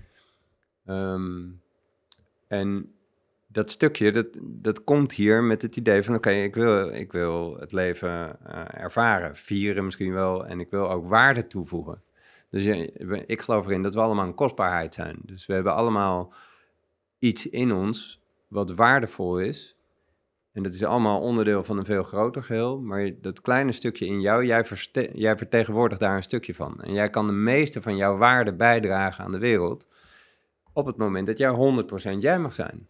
Ehm, 0.86 1.44
en 2.48 2.94
dat 3.48 3.72
stukje, 3.72 4.12
dat, 4.12 4.28
dat 4.42 4.84
komt 4.84 5.12
hier 5.12 5.44
met 5.44 5.62
het 5.62 5.76
idee 5.76 6.04
van... 6.04 6.16
oké, 6.16 6.30
ik, 6.30 6.56
wil, 6.56 6.94
ik 6.94 7.12
wil 7.12 7.58
het 7.60 7.72
leven 7.72 8.40
eh, 8.46 8.84
ervaren, 8.84 9.36
vieren 9.36 9.86
misschien 9.86 10.14
wel... 10.14 10.46
en 10.46 10.60
ik 10.60 10.70
wil 10.70 10.92
ook 10.92 11.08
waarde 11.08 11.48
toevoegen. 11.48 12.02
Dus 12.56 12.88
ik 13.26 13.42
geloof 13.42 13.66
erin 13.66 13.82
dat 13.82 13.94
we 13.94 14.00
allemaal 14.00 14.26
een 14.26 14.36
kostbaarheid 14.36 14.94
zijn. 14.94 15.20
Dus 15.22 15.46
we 15.46 15.54
hebben 15.54 15.74
allemaal 15.74 16.34
iets 17.20 17.48
in 17.48 17.72
ons 17.72 18.22
wat 18.48 18.72
waardevol 18.72 19.40
is... 19.40 19.76
En 20.52 20.64
dat 20.64 20.74
is 20.74 20.84
allemaal 20.84 21.22
onderdeel 21.22 21.64
van 21.64 21.78
een 21.78 21.86
veel 21.86 22.04
groter 22.04 22.44
geheel. 22.44 22.80
Maar 22.80 23.12
dat 23.22 23.42
kleine 23.42 23.72
stukje 23.72 24.06
in 24.06 24.22
jou, 24.22 24.46
jij, 24.46 24.66
jij 25.14 25.38
vertegenwoordigt 25.38 26.02
daar 26.02 26.16
een 26.16 26.24
stukje 26.24 26.56
van. 26.56 26.82
En 26.82 26.94
jij 26.94 27.10
kan 27.10 27.28
de 27.28 27.34
meeste 27.34 27.82
van 27.82 27.96
jouw 27.96 28.18
waarde 28.18 28.54
bijdragen 28.54 29.24
aan 29.24 29.32
de 29.32 29.40
wereld 29.40 29.88
op 30.74 30.86
het 30.86 30.98
moment 30.98 31.28
dat 31.28 31.38
jij 31.38 31.84
100% 32.16 32.18
jij 32.20 32.40
mag 32.40 32.54
zijn. 32.54 32.88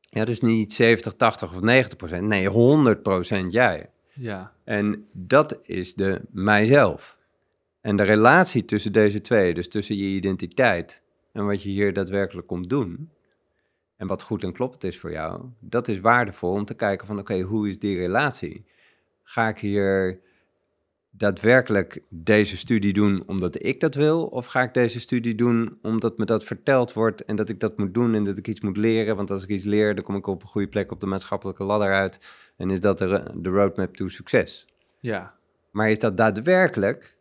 Ja, 0.00 0.24
dus 0.24 0.40
niet 0.40 0.72
70, 0.72 1.12
80 1.12 1.54
of 1.54 1.60
90%, 1.60 2.18
nee, 2.20 2.48
100% 2.48 3.46
jij. 3.48 3.90
Ja, 4.12 4.52
En 4.64 5.08
dat 5.12 5.58
is 5.62 5.94
de 5.94 6.20
mijzelf. 6.30 7.16
En 7.82 7.96
de 7.96 8.02
relatie 8.02 8.64
tussen 8.64 8.92
deze 8.92 9.20
twee, 9.20 9.54
dus 9.54 9.68
tussen 9.68 9.96
je 9.96 10.04
identiteit 10.04 11.02
en 11.32 11.46
wat 11.46 11.62
je 11.62 11.68
hier 11.68 11.92
daadwerkelijk 11.92 12.46
komt 12.46 12.70
doen, 12.70 13.10
en 13.96 14.06
wat 14.06 14.22
goed 14.22 14.42
en 14.42 14.52
kloppend 14.52 14.84
is 14.84 14.98
voor 14.98 15.10
jou, 15.10 15.44
dat 15.60 15.88
is 15.88 16.00
waardevol 16.00 16.52
om 16.52 16.64
te 16.64 16.74
kijken 16.74 17.06
van 17.06 17.18
oké, 17.18 17.40
hoe 17.40 17.68
is 17.68 17.78
die 17.78 17.96
relatie? 17.96 18.64
Ga 19.22 19.48
ik 19.48 19.58
hier 19.58 20.20
daadwerkelijk 21.10 22.02
deze 22.08 22.56
studie 22.56 22.92
doen 22.92 23.22
omdat 23.26 23.64
ik 23.64 23.80
dat 23.80 23.94
wil? 23.94 24.26
Of 24.26 24.46
ga 24.46 24.62
ik 24.62 24.74
deze 24.74 25.00
studie 25.00 25.34
doen 25.34 25.78
omdat 25.82 26.18
me 26.18 26.24
dat 26.24 26.44
verteld 26.44 26.92
wordt 26.92 27.24
en 27.24 27.36
dat 27.36 27.48
ik 27.48 27.60
dat 27.60 27.78
moet 27.78 27.94
doen 27.94 28.14
en 28.14 28.24
dat 28.24 28.38
ik 28.38 28.48
iets 28.48 28.60
moet 28.60 28.76
leren? 28.76 29.16
Want 29.16 29.30
als 29.30 29.42
ik 29.42 29.48
iets 29.48 29.64
leer, 29.64 29.94
dan 29.94 30.04
kom 30.04 30.16
ik 30.16 30.26
op 30.26 30.42
een 30.42 30.48
goede 30.48 30.68
plek 30.68 30.92
op 30.92 31.00
de 31.00 31.06
maatschappelijke 31.06 31.64
ladder 31.64 31.92
uit 31.92 32.18
en 32.56 32.70
is 32.70 32.80
dat 32.80 32.98
de, 32.98 33.32
de 33.34 33.48
roadmap 33.48 33.96
to 33.96 34.08
succes. 34.08 34.66
ja, 35.00 35.34
Maar 35.70 35.90
is 35.90 35.98
dat 35.98 36.16
daadwerkelijk 36.16 37.16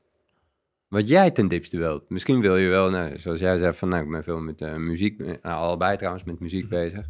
wat 0.92 1.08
jij 1.08 1.32
ten 1.32 1.48
diepste 1.48 1.78
wilt? 1.78 2.10
Misschien 2.10 2.42
wil 2.42 2.58
je 2.58 2.70
wel, 2.70 2.90
nou, 2.90 3.20
zoals 3.20 3.40
jij 3.40 3.58
zei, 3.58 3.74
van 3.74 3.90
nou, 3.90 4.04
ik 4.04 4.10
ben 4.10 4.24
veel 4.24 4.40
met 4.40 4.62
eh, 4.62 4.76
muziek, 4.76 5.20
eh, 5.20 5.28
nou, 5.28 5.40
allebei 5.42 5.98
trouwens 5.98 6.24
met 6.24 6.40
muziek 6.40 6.70
bezig. 6.70 7.06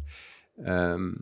Ehm, 0.64 1.12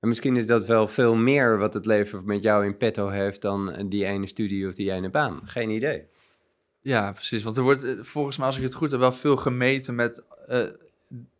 en 0.00 0.08
misschien 0.08 0.36
is 0.36 0.46
dat 0.46 0.66
wel 0.66 0.88
veel 0.88 1.14
meer 1.14 1.58
wat 1.58 1.74
het 1.74 1.86
leven 1.86 2.24
met 2.24 2.42
jou 2.42 2.64
in 2.64 2.76
petto 2.76 3.08
heeft 3.08 3.42
dan 3.42 3.72
eh, 3.72 3.84
die 3.88 4.04
ene 4.04 4.26
studie 4.26 4.68
of 4.68 4.74
die 4.74 4.92
ene 4.92 5.10
baan. 5.10 5.40
Geen 5.44 5.70
idee. 5.70 6.06
ja, 6.82 7.12
precies. 7.12 7.42
Want 7.42 7.56
er 7.56 7.62
wordt 7.62 7.86
volgens 8.00 8.36
mij, 8.36 8.46
als 8.46 8.56
ik 8.56 8.62
het 8.62 8.74
goed 8.74 8.90
heb, 8.90 9.00
wel 9.00 9.12
veel 9.12 9.36
gemeten 9.36 9.94
met... 9.94 10.22
eh, 10.46 10.66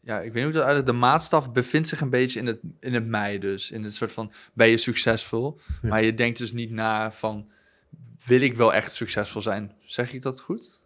ja, 0.00 0.20
ik 0.20 0.32
weet 0.32 0.34
niet 0.34 0.42
hoe 0.42 0.52
dat 0.52 0.62
eigenlijk, 0.62 0.86
de 0.86 1.06
maatstaf 1.06 1.52
bevindt 1.52 1.88
zich 1.88 2.00
een 2.00 2.10
beetje 2.10 2.40
in 2.40 2.46
het, 2.46 2.60
in 2.80 2.94
het 2.94 3.06
mij 3.06 3.38
dus. 3.38 3.70
In 3.70 3.84
het 3.84 3.94
soort 3.94 4.12
van, 4.12 4.32
ben 4.52 4.68
je 4.68 4.78
succesvol? 4.78 5.60
Ja. 5.82 5.88
Maar 5.88 6.04
je 6.04 6.14
denkt 6.14 6.38
dus 6.38 6.52
niet 6.52 6.70
na 6.70 7.12
van, 7.12 7.50
wil 8.26 8.40
ik 8.40 8.54
wel 8.54 8.74
echt 8.74 8.92
succesvol 8.92 9.40
zijn? 9.40 9.72
Zeg 9.84 10.12
ik 10.12 10.22
dat 10.22 10.40
goed? 10.40 10.80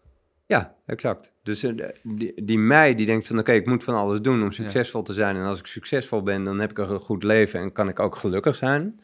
Ja, 0.47 0.75
exact. 0.87 1.33
Dus 1.43 1.63
eh, 1.63 1.89
die, 2.03 2.45
die 2.45 2.59
mij 2.59 2.95
die 2.95 3.07
denkt 3.07 3.27
van 3.27 3.39
oké, 3.39 3.53
ik 3.53 3.67
moet 3.67 3.85
van 3.85 3.95
alles 3.95 4.21
doen 4.21 4.43
om 4.43 4.53
succesvol 4.53 5.03
te 5.03 5.13
zijn. 5.13 5.37
En 5.37 5.45
als 5.45 5.59
ik 5.59 5.67
succesvol 5.67 6.23
ben, 6.23 6.45
dan 6.45 6.59
heb 6.59 6.71
ik 6.71 6.79
een 6.79 7.01
goed 7.01 7.23
leven 7.23 7.61
en 7.61 7.73
kan 7.73 7.89
ik 7.89 8.01
ook 8.01 8.17
gelukkig 8.17 8.57
zijn. 8.57 9.01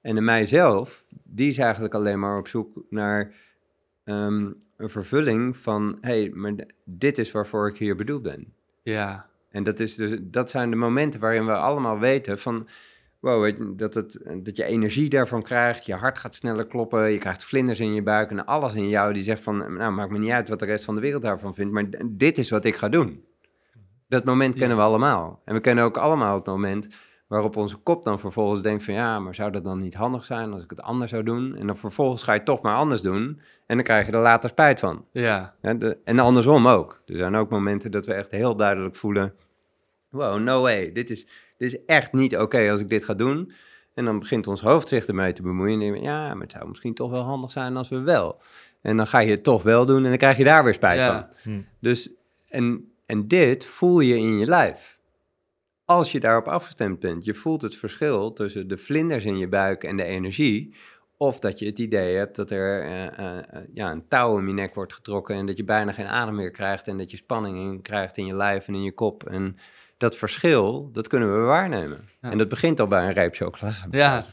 En 0.00 0.14
de 0.14 0.20
mijzelf, 0.20 1.04
die 1.24 1.50
is 1.50 1.58
eigenlijk 1.58 1.94
alleen 1.94 2.18
maar 2.18 2.38
op 2.38 2.48
zoek 2.48 2.82
naar 2.90 3.32
ehm, 4.04 4.50
een 4.76 4.90
vervulling 4.90 5.56
van 5.56 5.98
hé, 6.00 6.20
hey, 6.20 6.30
maar 6.34 6.54
dit 6.84 7.18
is 7.18 7.32
waarvoor 7.32 7.68
ik 7.68 7.76
hier 7.76 7.96
bedoeld 7.96 8.22
ben. 8.22 8.52
Ja, 8.82 9.28
En 9.50 9.62
dat, 9.62 9.80
is 9.80 9.94
dus, 9.94 10.16
dat 10.20 10.50
zijn 10.50 10.70
de 10.70 10.76
momenten 10.76 11.20
waarin 11.20 11.46
we 11.46 11.52
allemaal 11.52 11.98
weten 11.98 12.38
van... 12.38 12.68
Wow, 13.26 13.52
dat, 13.78 13.94
het, 13.94 14.18
dat 14.42 14.56
je 14.56 14.64
energie 14.64 15.08
daarvan 15.08 15.42
krijgt, 15.42 15.86
je 15.86 15.94
hart 15.94 16.18
gaat 16.18 16.34
sneller 16.34 16.66
kloppen, 16.66 17.10
je 17.10 17.18
krijgt 17.18 17.44
vlinders 17.44 17.80
in 17.80 17.94
je 17.94 18.02
buik 18.02 18.30
en 18.30 18.44
alles 18.46 18.74
in 18.74 18.88
jou 18.88 19.12
die 19.12 19.22
zegt 19.22 19.42
van... 19.42 19.74
Nou, 19.76 19.92
maakt 19.92 20.10
me 20.10 20.18
niet 20.18 20.30
uit 20.30 20.48
wat 20.48 20.58
de 20.58 20.64
rest 20.64 20.84
van 20.84 20.94
de 20.94 21.00
wereld 21.00 21.22
daarvan 21.22 21.54
vindt, 21.54 21.72
maar 21.72 21.84
dit 22.06 22.38
is 22.38 22.50
wat 22.50 22.64
ik 22.64 22.76
ga 22.76 22.88
doen. 22.88 23.24
Dat 24.08 24.24
moment 24.24 24.54
kennen 24.54 24.76
we 24.76 24.82
allemaal. 24.82 25.40
En 25.44 25.54
we 25.54 25.60
kennen 25.60 25.84
ook 25.84 25.96
allemaal 25.96 26.34
het 26.34 26.46
moment 26.46 26.88
waarop 27.28 27.56
onze 27.56 27.76
kop 27.76 28.04
dan 28.04 28.20
vervolgens 28.20 28.62
denkt 28.62 28.84
van... 28.84 28.94
Ja, 28.94 29.18
maar 29.20 29.34
zou 29.34 29.50
dat 29.50 29.64
dan 29.64 29.78
niet 29.78 29.94
handig 29.94 30.24
zijn 30.24 30.52
als 30.52 30.62
ik 30.62 30.70
het 30.70 30.80
anders 30.82 31.10
zou 31.10 31.22
doen? 31.22 31.56
En 31.56 31.66
dan 31.66 31.76
vervolgens 31.78 32.22
ga 32.22 32.32
je 32.32 32.38
het 32.38 32.46
toch 32.46 32.62
maar 32.62 32.76
anders 32.76 33.02
doen 33.02 33.40
en 33.66 33.76
dan 33.76 33.84
krijg 33.84 34.06
je 34.06 34.12
er 34.12 34.18
later 34.20 34.48
spijt 34.48 34.80
van. 34.80 35.04
ja, 35.12 35.54
Ja, 35.62 35.74
de- 35.74 35.98
en 36.04 36.18
andersom 36.18 36.68
ook. 36.68 37.02
Er 37.06 37.16
zijn 37.16 37.34
ook 37.34 37.50
momenten 37.50 37.90
dat 37.90 38.06
we 38.06 38.12
echt 38.12 38.30
heel 38.30 38.56
duidelijk 38.56 38.96
voelen: 38.96 39.34
wow, 40.08 40.40
no 40.40 40.60
way, 40.60 40.92
dit 40.92 41.10
is, 41.10 41.26
dit 41.56 41.72
is 41.72 41.84
echt 41.84 42.12
niet 42.12 42.36
oké 42.36 42.70
als 42.70 42.80
ik 42.80 42.88
dit 42.88 43.04
ga 43.04 43.14
doen. 43.14 43.52
En 43.94 44.04
dan 44.04 44.18
begint 44.18 44.46
ons 44.46 44.60
hoofd 44.60 44.88
zich 44.88 45.06
ermee 45.06 45.32
te 45.32 45.42
bemoeien. 45.42 45.80
En 45.80 46.02
ja, 46.02 46.32
maar 46.34 46.42
het 46.42 46.52
zou 46.52 46.68
misschien 46.68 46.94
toch 46.94 47.10
wel 47.10 47.22
handig 47.22 47.50
zijn 47.50 47.76
als 47.76 47.88
we 47.88 48.00
wel. 48.00 48.40
En 48.82 48.96
dan 48.96 49.06
ga 49.06 49.18
je 49.18 49.30
het 49.30 49.42
toch 49.42 49.62
wel 49.62 49.86
doen 49.86 50.02
en 50.02 50.08
dan 50.08 50.16
krijg 50.16 50.36
je 50.36 50.44
daar 50.44 50.64
weer 50.64 50.74
spijt 50.74 50.98
Ja. 51.00 51.30
van. 51.42 51.52
Hm. 51.52 51.60
Dus, 51.80 52.10
en, 52.48 52.92
en 53.06 53.28
dit 53.28 53.66
voel 53.66 54.00
je 54.00 54.16
in 54.16 54.38
je 54.38 54.46
lijf. 54.46 54.98
Als 55.84 56.12
je 56.12 56.20
daarop 56.20 56.48
afgestemd 56.48 57.00
bent, 57.00 57.24
je 57.24 57.34
voelt 57.34 57.62
het 57.62 57.76
verschil 57.76 58.32
tussen 58.32 58.68
de 58.68 58.76
vlinders 58.76 59.24
in 59.24 59.38
je 59.38 59.48
buik 59.48 59.84
en 59.84 59.96
de 59.96 60.04
energie. 60.04 60.74
Of 61.18 61.38
dat 61.38 61.58
je 61.58 61.66
het 61.66 61.78
idee 61.78 62.16
hebt 62.16 62.36
dat 62.36 62.50
er 62.50 62.82
eh, 62.82 63.06
eh, 63.06 63.38
eh, 63.38 63.62
ja, 63.74 63.90
een 63.90 64.08
touw 64.08 64.32
om 64.32 64.46
je 64.48 64.54
nek 64.54 64.74
wordt 64.74 64.92
getrokken 64.92 65.34
en 65.34 65.46
dat 65.46 65.56
je 65.56 65.64
bijna 65.64 65.92
geen 65.92 66.06
adem 66.06 66.34
meer 66.34 66.50
krijgt 66.50 66.88
en 66.88 66.98
dat 66.98 67.10
je 67.10 67.16
spanning 67.16 67.58
in 67.58 67.82
krijgt 67.82 68.16
in 68.16 68.26
je 68.26 68.34
lijf 68.34 68.68
en 68.68 68.74
in 68.74 68.82
je 68.82 68.92
kop. 68.92 69.24
En 69.28 69.56
dat 69.96 70.16
verschil, 70.16 70.90
dat 70.92 71.08
kunnen 71.08 71.40
we 71.40 71.46
waarnemen. 71.46 72.08
Ja. 72.20 72.30
En 72.30 72.38
dat 72.38 72.48
begint 72.48 72.80
al 72.80 72.86
bij 72.86 73.06
een 73.06 73.12
reep 73.12 73.34
chocola. 73.34 73.74
ja. 73.90 74.26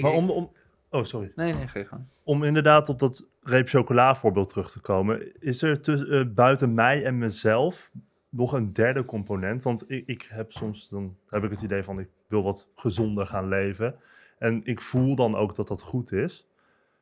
Maar 0.00 0.12
om, 0.12 0.30
om... 0.30 0.50
Oh, 0.90 1.04
sorry. 1.04 1.32
Nee, 1.34 1.54
nee, 1.54 1.68
ga 1.68 1.78
je 1.78 1.84
gang. 1.84 2.02
Om 2.22 2.44
inderdaad 2.44 2.88
op 2.88 2.98
dat 2.98 3.26
reep 3.42 3.68
chocola 3.68 4.14
voorbeeld 4.14 4.48
terug 4.48 4.70
te 4.70 4.80
komen. 4.80 5.40
Is 5.40 5.62
er 5.62 5.80
tuss- 5.80 6.08
eh, 6.08 6.22
buiten 6.34 6.74
mij 6.74 7.04
en 7.04 7.18
mezelf 7.18 7.90
nog 8.28 8.52
een 8.52 8.72
derde 8.72 9.04
component? 9.04 9.62
Want 9.62 9.90
ik, 9.90 10.06
ik 10.06 10.26
heb 10.30 10.52
soms, 10.52 10.88
dan 10.88 11.16
heb 11.28 11.44
ik 11.44 11.50
het 11.50 11.62
idee 11.62 11.82
van 11.82 11.98
ik 11.98 12.08
wil 12.28 12.42
wat 12.42 12.68
gezonder 12.74 13.26
gaan 13.26 13.48
leven. 13.48 13.94
En 14.38 14.60
ik 14.64 14.80
voel 14.80 15.16
dan 15.16 15.36
ook 15.36 15.54
dat 15.54 15.68
dat 15.68 15.82
goed 15.82 16.12
is. 16.12 16.46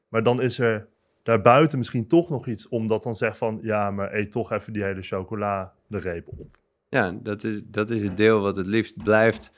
Maar 0.09 0.23
dan 0.23 0.43
is 0.43 0.59
er 0.59 0.87
daarbuiten 1.23 1.79
misschien 1.79 2.07
toch 2.07 2.29
nog 2.29 2.47
iets 2.47 2.69
om 2.69 2.87
dat 2.87 3.03
dan 3.03 3.15
zegt 3.15 3.37
van... 3.37 3.59
Ja, 3.63 3.91
maar 3.91 4.15
eet 4.15 4.31
toch 4.31 4.53
even 4.53 4.73
die 4.73 4.83
hele 4.83 5.03
chocola 5.03 5.73
de 5.87 5.99
reep 5.99 6.29
op. 6.29 6.59
Ja, 6.93 7.11
dat 7.23 7.45
is, 7.45 7.61
dat 7.65 7.91
is 7.91 8.03
het 8.03 8.17
deel 8.17 8.41
wat 8.41 8.57
het 8.57 8.67
liefst 8.67 9.03
blijft 9.03 9.53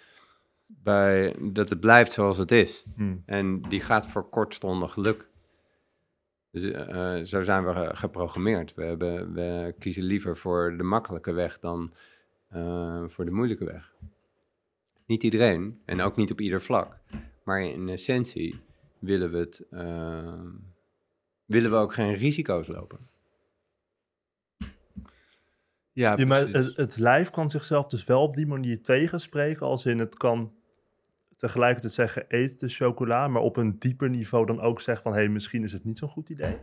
bij, 0.67 1.37
dat 1.53 1.69
het 1.69 1.81
blijft 1.81 2.13
zoals 2.13 2.37
het 2.39 2.51
is. 2.51 2.85
Hm. 2.97 3.17
En 3.27 3.63
die 3.63 3.81
gaat 3.81 4.07
voor 4.07 4.29
kortstondig 4.29 4.93
geluk. 4.93 5.29
Dus, 6.51 6.63
eh, 6.63 7.21
zo 7.21 7.43
zijn 7.43 7.65
we 7.65 7.73
ge- 7.73 7.97
geprogrammeerd. 7.97 8.75
We, 8.75 8.85
hebben, 8.85 9.33
we 9.33 9.75
kiezen 9.79 10.03
liever 10.03 10.37
voor 10.37 10.75
de 10.77 10.83
makkelijke 10.83 11.33
weg 11.33 11.59
dan 11.59 11.93
eh, 12.49 13.05
voor 13.07 13.25
de 13.25 13.31
moeilijke 13.31 13.65
weg. 13.65 13.95
Niet 15.07 15.23
iedereen 15.23 15.81
en 15.85 16.01
ook 16.01 16.17
niet 16.17 16.31
op 16.31 16.41
ieder 16.41 16.63
vlak. 16.63 16.97
Maar 17.45 17.63
in 17.63 17.89
essentie 17.89 18.61
willen 18.99 19.31
we, 19.31 19.39
het, 19.39 19.67
eh, 19.71 20.43
willen 21.45 21.71
we 21.71 21.77
ook 21.77 21.95
geen 21.95 22.15
risico's 22.15 22.67
lopen. 22.67 23.09
Ja, 25.95 26.17
Ja, 26.17 26.27
maar 26.27 26.49
het, 26.49 26.77
het 26.77 26.97
lijf 26.97 27.31
kan 27.31 27.51
zichzelf 27.51 27.87
dus 27.87 28.05
wel 28.05 28.23
op 28.23 28.35
die 28.35 28.47
manier 28.47 28.83
tegenspreken, 28.83 29.67
als 29.67 29.87
in 29.87 29.99
het 29.99 30.17
kan 30.17 30.53
tegelijkertijd 31.37 31.93
zeggen 31.93 32.25
eet 32.29 32.61
de 32.61 32.69
chocola, 32.69 33.29
maar 33.29 33.43
op 33.43 33.57
een 33.57 33.79
dieper 33.79 34.11
niveau 34.11 34.47
dan 34.47 34.61
ook 34.61 34.81
zeggen 34.81 35.03
van 35.05 35.13
hé, 35.13 35.19
hey, 35.19 35.29
misschien 35.29 35.63
is 35.63 35.73
het 35.73 35.85
niet 35.85 35.99
zo'n 35.99 36.09
goed 36.09 36.29
idee. 36.29 36.57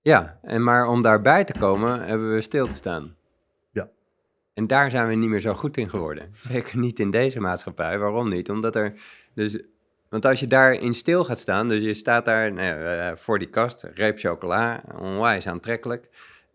Ja, 0.00 0.38
en 0.42 0.62
maar 0.62 0.86
om 0.86 1.02
daarbij 1.02 1.44
te 1.44 1.58
komen 1.58 2.02
hebben 2.02 2.34
we 2.34 2.40
stil 2.40 2.66
te 2.66 2.76
staan. 2.76 3.16
Ja. 3.70 3.88
En 4.54 4.66
daar 4.66 4.90
zijn 4.90 5.08
we 5.08 5.14
niet 5.14 5.28
meer 5.28 5.40
zo 5.40 5.54
goed 5.54 5.76
in 5.76 5.90
geworden. 5.90 6.30
Zeker 6.34 6.78
niet 6.78 6.98
in 6.98 7.10
deze 7.10 7.40
maatschappij. 7.40 7.98
Waarom 7.98 8.28
niet? 8.28 8.50
Omdat 8.50 8.76
er 8.76 8.94
dus... 9.34 9.62
Want 10.08 10.24
als 10.24 10.40
je 10.40 10.46
daarin 10.46 10.94
stil 10.94 11.24
gaat 11.24 11.38
staan, 11.38 11.68
dus 11.68 11.82
je 11.82 11.94
staat 11.94 12.24
daar 12.24 12.52
nou 12.52 12.66
ja, 12.66 13.10
eh, 13.10 13.16
voor 13.16 13.38
die 13.38 13.48
kast, 13.48 13.82
reep 13.94 14.18
chocola, 14.18 14.82
onwijs 14.98 15.46
aantrekkelijk. 15.46 16.08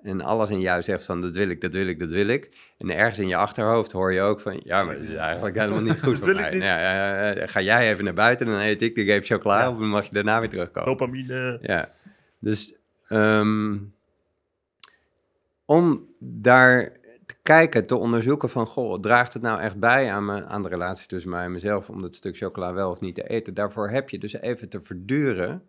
En 0.03 0.21
alles 0.21 0.49
in 0.49 0.59
jou 0.59 0.81
zegt 0.81 1.05
van, 1.05 1.21
dat 1.21 1.35
wil 1.35 1.49
ik, 1.49 1.61
dat 1.61 1.73
wil 1.73 1.87
ik, 1.87 1.99
dat 1.99 2.09
wil 2.09 2.27
ik. 2.27 2.49
En 2.77 2.89
ergens 2.89 3.19
in 3.19 3.27
je 3.27 3.35
achterhoofd 3.35 3.91
hoor 3.91 4.13
je 4.13 4.21
ook 4.21 4.41
van, 4.41 4.59
ja, 4.63 4.83
maar 4.83 4.95
dat 4.99 5.03
is 5.03 5.15
eigenlijk 5.15 5.57
helemaal 5.57 5.81
niet 5.81 6.01
goed 6.03 6.19
voor 6.23 6.33
mij. 6.33 6.57
ja, 6.57 7.47
ga 7.47 7.61
jij 7.61 7.91
even 7.91 8.03
naar 8.03 8.13
buiten, 8.13 8.45
dan 8.45 8.59
eet 8.59 8.81
ik 8.81 8.95
de 8.95 9.03
reep 9.03 9.25
chocola 9.25 9.59
Ja. 9.61 9.67
op 9.69 9.73
en 9.75 9.79
dan 9.81 9.89
mag 9.89 10.03
je 10.05 10.09
daarna 10.13 10.39
weer 10.39 10.49
terugkomen. 10.49 10.89
Dopamine. 10.89 11.57
Ja, 11.61 11.91
dus 12.39 12.75
ehm, 13.07 13.77
om 15.65 16.07
daar 16.19 16.91
te 17.25 17.35
kijken, 17.43 17.85
te 17.85 17.95
onderzoeken 17.97 18.49
van, 18.49 18.65
goh, 18.65 18.99
draagt 18.99 19.33
het 19.33 19.41
nou 19.41 19.59
echt 19.61 19.79
bij 19.79 20.11
aan, 20.11 20.25
me, 20.25 20.45
aan 20.45 20.63
de 20.63 20.69
relatie 20.69 21.07
tussen 21.07 21.29
mij 21.31 21.43
en 21.45 21.51
mezelf 21.51 21.89
om 21.89 22.01
dat 22.01 22.15
stuk 22.15 22.37
chocola 22.37 22.73
wel 22.73 22.89
of 22.91 22.99
niet 22.99 23.15
te 23.15 23.27
eten? 23.27 23.53
Daarvoor 23.53 23.89
heb 23.89 24.09
je 24.09 24.17
dus 24.19 24.33
even 24.33 24.69
te 24.69 24.81
verduren 24.81 25.63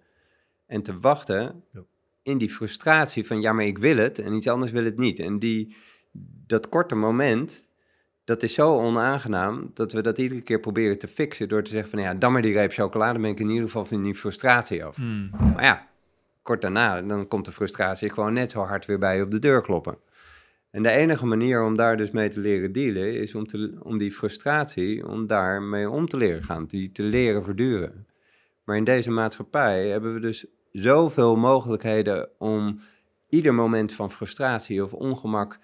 en 0.67 0.83
te 0.83 0.99
wachten 1.00 1.62
Ja. 1.73 1.81
In 2.25 2.38
die 2.38 2.50
frustratie 2.50 3.26
van, 3.26 3.40
ja, 3.40 3.52
maar 3.52 3.64
ik 3.64 3.78
wil 3.78 3.97
het 3.97 4.19
en 4.19 4.33
iets 4.33 4.49
anders 4.49 4.73
wil 4.73 4.85
het 4.85 4.99
niet. 4.99 5.19
En 5.19 5.38
die, 5.38 5.76
dat 6.47 6.69
korte 6.69 6.95
moment, 6.95 7.66
dat 8.25 8.43
is 8.43 8.54
zo 8.54 8.76
onaangenaam 8.76 9.71
dat 9.75 9.93
we 9.93 10.02
dat 10.02 10.19
iedere 10.19 10.40
keer 10.40 10.61
proberen 10.61 10.99
te 10.99 11.09
fixen 11.09 11.49
door 11.49 11.62
te 11.62 11.71
zeggen 11.71 11.90
van, 11.90 12.00
ja, 12.00 12.14
dan 12.14 12.33
maar 12.33 12.43
die 12.43 12.52
reep 12.52 12.73
chocola, 12.73 13.12
dan 13.12 13.23
ben 13.23 13.31
ik 13.31 13.40
in 13.40 13.49
ieder 13.49 13.64
geval 13.64 13.85
van 13.85 14.02
die 14.02 14.14
frustratie 14.14 14.85
af. 14.85 14.97
Hmm. 14.97 15.31
Maar 15.54 15.64
ja, 15.64 15.88
kort 16.43 16.62
daarna, 16.62 17.02
dan 17.02 17.28
komt 17.28 17.45
de 17.45 17.52
frustratie 17.52 18.11
gewoon 18.11 18.33
net 18.33 18.50
zo 18.50 18.61
hard 18.61 18.87
weer 18.87 18.99
bij 18.99 19.23
op 19.23 19.31
de 19.31 19.38
deur 19.38 19.62
kloppen. 19.62 19.99
En 20.71 20.83
de 20.83 20.90
enige 20.90 21.26
manier 21.26 21.62
om 21.62 21.76
daar 21.76 21.97
dus 21.97 22.11
mee 22.11 22.28
te 22.28 22.40
leren 22.40 22.73
dealen, 22.73 23.14
is 23.14 23.35
om, 23.35 23.47
te, 23.47 23.76
om 23.83 23.99
die 23.99 24.12
frustratie, 24.12 25.07
om 25.07 25.26
daarmee 25.26 25.90
om 25.90 26.09
te 26.09 26.16
leren 26.16 26.43
gaan, 26.43 26.66
die 26.66 26.93
te 26.93 27.02
leren 27.02 27.45
verduren. 27.45 28.07
Maar 28.64 28.76
in 28.76 28.85
deze 28.85 29.11
maatschappij 29.11 29.88
hebben 29.88 30.14
we 30.14 30.21
dus 30.21 30.47
zoveel 30.75 31.37
mogelijkheden 31.37 32.28
om 32.38 32.81
ieder 33.28 33.54
moment 33.54 33.93
van 33.93 34.11
frustratie 34.11 34.83
of 34.83 34.93
ongemak 34.93 35.59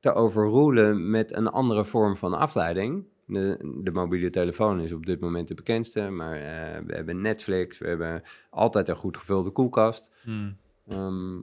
te 0.00 0.12
overroelen 0.12 1.10
met 1.10 1.36
een 1.36 1.48
andere 1.48 1.84
vorm 1.84 2.16
van 2.16 2.34
afleiding. 2.34 3.04
De, 3.26 3.72
de 3.82 3.90
mobiele 3.90 4.30
telefoon 4.30 4.80
is 4.80 4.92
op 4.92 5.06
dit 5.06 5.20
moment 5.20 5.48
de 5.48 5.54
bekendste, 5.54 6.10
maar 6.10 6.36
eh, 6.36 6.82
we 6.86 6.94
hebben 6.94 7.20
Netflix, 7.20 7.78
we 7.78 7.88
hebben 7.88 8.22
altijd 8.50 8.88
een 8.88 8.96
goed 8.96 9.16
gevulde 9.16 9.50
koelkast. 9.50 10.10
Hmm. 10.22 10.56
Ehm, 10.88 11.38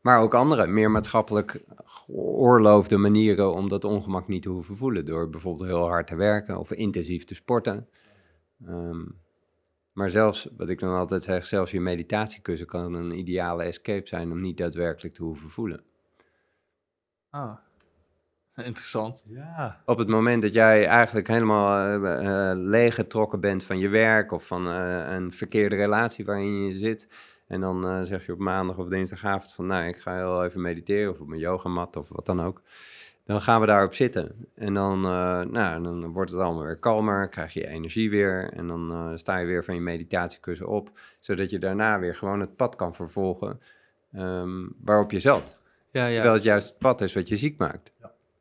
maar 0.00 0.20
ook 0.20 0.34
andere, 0.34 0.66
meer 0.66 0.90
maatschappelijk 0.90 1.64
geoorloofde 1.84 2.96
manieren 2.96 3.52
om 3.52 3.68
dat 3.68 3.84
ongemak 3.84 4.28
niet 4.28 4.42
te 4.42 4.48
hoeven 4.48 4.76
voelen. 4.76 5.04
Door 5.04 5.30
bijvoorbeeld 5.30 5.68
heel 5.68 5.88
hard 5.88 6.06
te 6.06 6.16
werken 6.16 6.58
of 6.58 6.72
intensief 6.72 7.24
te 7.24 7.34
sporten. 7.34 7.88
Ehm, 8.66 9.04
maar 9.92 10.10
zelfs, 10.10 10.48
wat 10.56 10.68
ik 10.68 10.78
dan 10.78 10.94
altijd 10.94 11.22
zeg, 11.22 11.46
zelfs 11.46 11.70
je 11.70 11.80
meditatiekussen 11.80 12.66
kan 12.66 12.94
een 12.94 13.18
ideale 13.18 13.62
escape 13.62 14.08
zijn 14.08 14.30
om 14.30 14.40
niet 14.40 14.56
daadwerkelijk 14.56 15.14
te 15.14 15.22
hoeven 15.22 15.50
voelen. 15.50 15.82
Ah. 17.30 17.56
Interessant. 18.56 19.24
Ja. 19.28 19.82
Op 19.84 19.98
het 19.98 20.08
moment 20.08 20.42
dat 20.42 20.52
jij 20.52 20.86
eigenlijk 20.86 21.28
helemaal 21.28 22.02
eh, 22.04 22.50
eh, 22.50 22.58
leeggetrokken 22.58 23.40
bent 23.40 23.64
van 23.64 23.78
je 23.78 23.88
werk 23.88 24.32
of 24.32 24.46
van 24.46 24.68
eh, 24.68 25.12
een 25.14 25.32
verkeerde 25.32 25.76
relatie 25.76 26.24
waarin 26.24 26.66
je 26.66 26.72
zit. 26.72 27.08
En 27.52 27.60
dan 27.60 27.86
eh, 27.86 28.02
zeg 28.02 28.26
je 28.26 28.32
op 28.32 28.38
maandag 28.38 28.76
of 28.76 28.88
dinsdagavond 28.88 29.52
van 29.52 29.66
nou, 29.66 29.86
ik 29.86 29.96
ga 29.96 30.16
heel 30.16 30.44
even 30.44 30.60
mediteren 30.60 31.12
of 31.12 31.20
op 31.20 31.26
mijn 31.26 31.40
yogamat 31.40 31.96
of 31.96 32.08
wat 32.08 32.26
dan 32.26 32.42
ook. 32.42 32.62
Dan 33.24 33.40
gaan 33.40 33.60
we 33.60 33.66
daarop 33.66 33.94
zitten. 33.94 34.46
En 34.54 34.74
dan, 34.74 35.04
eh, 35.04 35.40
nou, 35.40 35.82
dan 35.82 36.12
wordt 36.12 36.30
het 36.30 36.40
allemaal 36.40 36.64
weer 36.64 36.78
kalmer, 36.78 37.28
krijg 37.28 37.52
je 37.52 37.66
energie 37.66 38.10
weer. 38.10 38.52
En 38.52 38.66
dan 38.66 38.90
eh, 38.90 39.10
sta 39.14 39.38
je 39.38 39.46
weer 39.46 39.64
van 39.64 39.74
je 39.74 39.80
meditatiekussen 39.80 40.68
op. 40.68 40.90
Zodat 41.20 41.50
je 41.50 41.58
daarna 41.58 41.98
weer 41.98 42.16
gewoon 42.16 42.40
het 42.40 42.56
pad 42.56 42.76
kan 42.76 42.94
vervolgen 42.94 43.60
ehm, 44.12 44.68
waarop 44.80 45.10
je 45.10 45.20
zat. 45.20 45.56
Ja, 45.90 46.06
ja. 46.06 46.14
Terwijl 46.14 46.34
het 46.34 46.42
juist 46.42 46.68
het 46.68 46.78
pad 46.78 47.00
is 47.00 47.14
wat 47.14 47.28
je 47.28 47.36
ziek 47.36 47.58
maakt. 47.58 47.92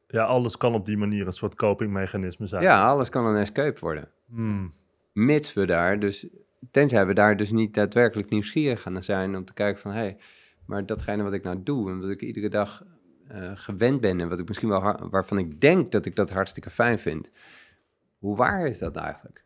Ja, 0.08 0.24
alles 0.24 0.58
kan 0.58 0.74
op 0.74 0.86
die 0.86 0.98
manier 0.98 1.28
een 1.28 1.34
soort 1.34 1.56
copingmechanisme 1.56 2.48
zijn. 2.48 2.64
Ja, 2.64 2.88
alles 2.88 3.10
kan 3.10 3.26
een 3.26 3.42
escape 3.42 3.80
worden. 3.80 4.10
Hmm. 4.30 4.74
Mits 5.14 5.54
we 5.54 5.66
daar 5.66 6.00
dus, 6.00 6.28
tenzij 6.72 7.06
we 7.06 7.14
daar 7.14 7.38
dus 7.38 7.52
niet 7.52 7.74
daadwerkelijk 7.74 8.30
nieuwsgierig 8.30 8.86
aan 8.86 9.04
zijn 9.04 9.36
om 9.36 9.46
te 9.46 9.54
kijken 9.54 9.82
van, 9.82 9.92
hé, 9.92 9.98
hey, 9.98 10.18
maar 10.66 10.86
datgene 10.86 11.24
wat 11.24 11.34
ik 11.34 11.44
nou 11.44 11.64
doe 11.64 11.90
en 11.90 12.00
wat 12.00 12.10
ik 12.10 12.22
iedere 12.22 12.50
dag 12.50 12.84
eh, 13.32 13.52
gewend 13.56 14.02
ben 14.02 14.20
en 14.20 14.30
wat 14.30 14.40
ik 14.40 14.48
misschien 14.48 14.70
wel, 14.70 15.10
waarvan 15.10 15.38
ik 15.38 15.62
denk 15.62 15.92
dat 15.92 16.06
ik 16.06 16.16
dat 16.16 16.30
hartstikke 16.30 16.70
fijn 16.70 17.00
vind, 17.00 17.30
hoe 18.18 18.36
waar 18.36 18.68
is 18.68 18.80
dat 18.80 18.96
eigenlijk? 18.96 19.44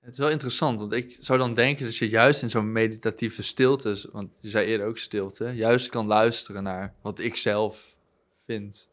Het 0.00 0.12
is 0.12 0.18
wel 0.18 0.30
interessant, 0.30 0.80
want 0.80 0.92
ik 0.92 1.16
zou 1.20 1.38
dan 1.38 1.54
denken 1.54 1.84
dat 1.84 1.96
je 1.96 2.08
juist 2.08 2.42
in 2.42 2.50
zo'n 2.50 2.72
meditatieve 2.72 3.42
stilte, 3.42 4.08
want 4.12 4.30
je 4.38 4.48
zei 4.48 4.66
eerder 4.66 4.86
ook 4.86 4.98
stilte, 4.98 5.44
juist 5.44 5.88
kan 5.88 6.06
luisteren 6.06 6.62
naar 6.62 6.94
wat 7.02 7.18
ik 7.18 7.36
zelf 7.36 7.96
vind. 8.44 8.88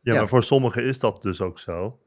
Ja, 0.00 0.12
Ja. 0.12 0.18
maar 0.18 0.28
voor 0.28 0.42
sommigen 0.42 0.84
is 0.84 0.98
dat 0.98 1.22
dus 1.22 1.40
ook 1.40 1.58
zo. 1.58 1.98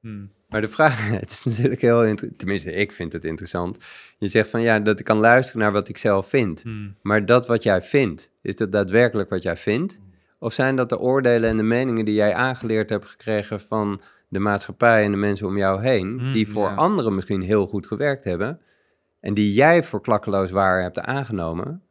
Hmm. 0.00 0.32
Maar 0.48 0.60
de 0.60 0.68
vraag, 0.68 1.08
het 1.20 1.30
is 1.30 1.44
natuurlijk 1.44 1.80
heel 1.80 2.04
interessant, 2.04 2.38
tenminste 2.38 2.72
ik 2.72 2.92
vind 2.92 3.12
het 3.12 3.24
interessant. 3.24 3.76
Je 4.18 4.28
zegt 4.28 4.48
van 4.50 4.60
ja, 4.60 4.78
dat 4.78 4.98
ik 4.98 5.04
kan 5.04 5.18
luisteren 5.18 5.60
naar 5.60 5.72
wat 5.72 5.88
ik 5.88 5.98
zelf 5.98 6.28
vind. 6.28 6.62
Hmm. 6.62 6.96
Maar 7.02 7.26
dat 7.26 7.46
wat 7.46 7.62
jij 7.62 7.82
vindt, 7.82 8.30
is 8.42 8.56
dat 8.56 8.72
daadwerkelijk 8.72 9.30
wat 9.30 9.42
jij 9.42 9.56
vindt? 9.56 10.00
Of 10.42 10.52
zijn 10.52 10.76
dat 10.76 10.88
de 10.88 10.98
oordelen 10.98 11.50
en 11.50 11.56
de 11.56 11.62
meningen 11.62 12.04
die 12.04 12.14
jij 12.14 12.34
aangeleerd 12.34 12.90
hebt 12.90 13.06
gekregen 13.06 13.60
van 13.60 14.00
de 14.28 14.38
maatschappij 14.38 15.04
en 15.04 15.10
de 15.10 15.16
mensen 15.16 15.46
om 15.46 15.56
jou 15.56 15.82
heen, 15.82 16.14
Mm, 16.14 16.32
die 16.32 16.48
voor 16.48 16.68
ja. 16.68 16.74
anderen 16.74 17.14
misschien 17.14 17.40
heel 17.40 17.66
goed 17.66 17.86
gewerkt 17.86 18.24
hebben 18.24 18.60
en 19.20 19.34
die 19.34 19.52
jij 19.52 19.82
voor 19.82 20.00
klakkeloos 20.00 20.50
waar 20.50 20.82
hebt 20.82 20.98
aangenomen, 21.00 21.82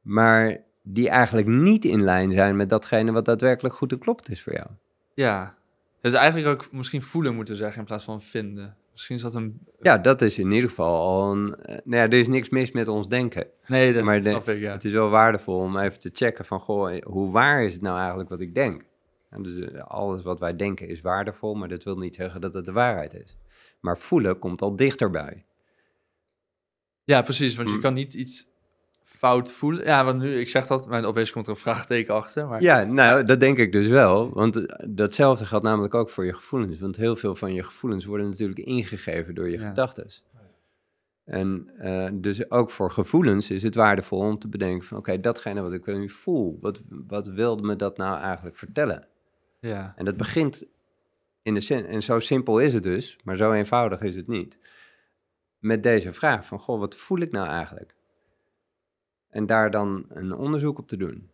maar 0.00 0.60
die 0.82 1.08
eigenlijk 1.08 1.46
niet 1.46 1.84
in 1.84 2.02
lijn 2.02 2.32
zijn 2.32 2.56
met 2.56 2.68
datgene 2.68 3.12
wat 3.12 3.24
daadwerkelijk 3.24 3.74
goed 3.74 3.92
en 3.92 3.98
klopt 3.98 4.30
is 4.30 4.42
voor 4.42 4.52
jou? 4.52 4.66
Ja, 5.14 5.54
dus 6.00 6.12
eigenlijk 6.12 6.46
ook 6.46 6.72
misschien 6.72 7.02
voelen 7.02 7.34
moeten 7.34 7.56
zeggen 7.56 7.78
in 7.80 7.86
plaats 7.86 8.04
van 8.04 8.22
vinden. 8.22 8.76
Misschien 9.02 9.16
is 9.16 9.22
dat 9.22 9.34
een... 9.42 9.60
Ja, 9.80 9.98
dat 9.98 10.20
is 10.22 10.38
in 10.38 10.50
ieder 10.52 10.68
geval 10.68 11.00
al 11.00 11.32
een. 11.32 11.54
eh, 11.56 11.68
nou 11.84 11.96
ja, 12.02 12.02
er 12.02 12.12
is 12.18 12.28
niks 12.28 12.48
mis 12.50 12.70
met 12.72 12.88
ons 12.88 13.08
denken. 13.08 13.46
Nee, 13.66 13.92
dat 13.92 14.04
Maar 14.04 14.20
de- 14.20 14.28
snap 14.28 14.48
ik, 14.48 14.60
ja. 14.60 14.72
Het 14.72 14.84
is 14.84 14.92
wel 14.92 15.08
waardevol 15.08 15.58
om 15.58 15.78
even 15.78 16.00
te 16.00 16.10
checken 16.12 16.44
van, 16.44 16.60
goh, 16.60 16.96
hoe 17.02 17.30
waar 17.32 17.64
is 17.64 17.72
het 17.72 17.82
nou 17.82 17.98
eigenlijk 17.98 18.28
wat 18.28 18.40
ik 18.40 18.54
denk? 18.54 18.84
En 19.30 19.42
dus 19.42 19.58
eh, 19.60 19.80
alles 19.82 20.22
wat 20.22 20.40
wij 20.40 20.56
denken 20.56 20.88
is 20.88 21.00
waardevol, 21.00 21.54
maar 21.54 21.68
dat 21.68 21.82
wil 21.82 21.96
niet 21.98 22.14
zeggen 22.14 22.40
dat 22.40 22.54
het 22.54 22.64
de 22.66 22.72
waarheid 22.72 23.14
is. 23.14 23.36
Maar 23.80 23.98
voelen 23.98 24.38
komt 24.38 24.62
al 24.62 24.76
dichterbij. 24.76 25.44
Ja, 27.04 27.22
precies, 27.22 27.54
want 27.54 27.68
je 27.68 27.74
Hmm. 27.74 27.82
kan 27.82 27.94
niet 27.94 28.14
iets 28.14 28.46
fout 29.22 29.52
voelen. 29.52 29.84
Ja, 29.84 30.04
want 30.04 30.20
nu, 30.22 30.38
ik 30.38 30.48
zeg 30.48 30.66
dat, 30.66 30.88
maar 30.88 31.04
opeens 31.04 31.32
komt 31.32 31.46
er 31.46 31.52
een 31.52 31.58
vraagteken 31.58 32.14
achter. 32.14 32.48
Maar... 32.48 32.62
Ja, 32.62 32.84
nou, 32.84 33.24
dat 33.24 33.40
denk 33.40 33.58
ik 33.58 33.72
dus 33.72 33.88
wel. 33.88 34.32
Want 34.32 34.66
eh, 34.66 34.86
datzelfde 34.88 35.46
geldt 35.46 35.64
namelijk 35.64 35.94
ook 35.94 36.10
voor 36.10 36.24
je 36.24 36.34
gevoelens. 36.34 36.80
Want 36.80 36.96
heel 36.96 37.16
veel 37.16 37.34
van 37.34 37.54
je 37.54 37.62
gevoelens 37.62 38.04
worden 38.04 38.28
natuurlijk 38.28 38.58
ingegeven 38.58 39.34
door 39.34 39.50
je 39.50 39.58
Ja. 39.58 39.68
gedachten. 39.68 40.06
En 41.24 41.70
eh, 41.78 42.08
dus 42.12 42.50
ook 42.50 42.70
voor 42.70 42.90
gevoelens 42.90 43.50
is 43.50 43.62
het 43.62 43.74
waardevol 43.74 44.18
om 44.18 44.38
te 44.38 44.48
bedenken 44.48 44.86
van... 44.86 44.98
oké, 44.98 45.20
datgene 45.20 45.62
wat 45.62 45.72
ik 45.72 45.86
nu 45.86 46.08
voel, 46.08 46.58
wat, 46.60 46.80
wat 46.88 47.26
wilde 47.26 47.62
me 47.62 47.76
dat 47.76 47.96
nou 47.96 48.20
eigenlijk 48.20 48.56
vertellen? 48.56 49.06
Ja. 49.60 49.92
En 49.96 50.04
dat 50.04 50.16
begint 50.16 50.64
in 51.42 51.54
de 51.54 51.60
zin, 51.60 51.86
en 51.86 52.02
zo 52.02 52.18
simpel 52.18 52.58
is 52.58 52.74
het 52.74 52.82
dus, 52.82 53.18
maar 53.24 53.36
zo 53.36 53.52
eenvoudig 53.52 54.00
is 54.00 54.16
het 54.16 54.26
niet. 54.26 54.58
Met 55.58 55.82
deze 55.82 56.12
vraag 56.12 56.46
van, 56.46 56.58
goh, 56.58 56.78
wat 56.78 56.94
voel 56.94 57.18
ik 57.18 57.32
nou 57.32 57.48
eigenlijk? 57.48 57.94
En 59.32 59.46
daar 59.46 59.70
dan 59.70 60.04
een 60.08 60.32
onderzoek 60.34 60.78
op 60.78 60.88
te 60.88 60.96
doen. 60.96 61.30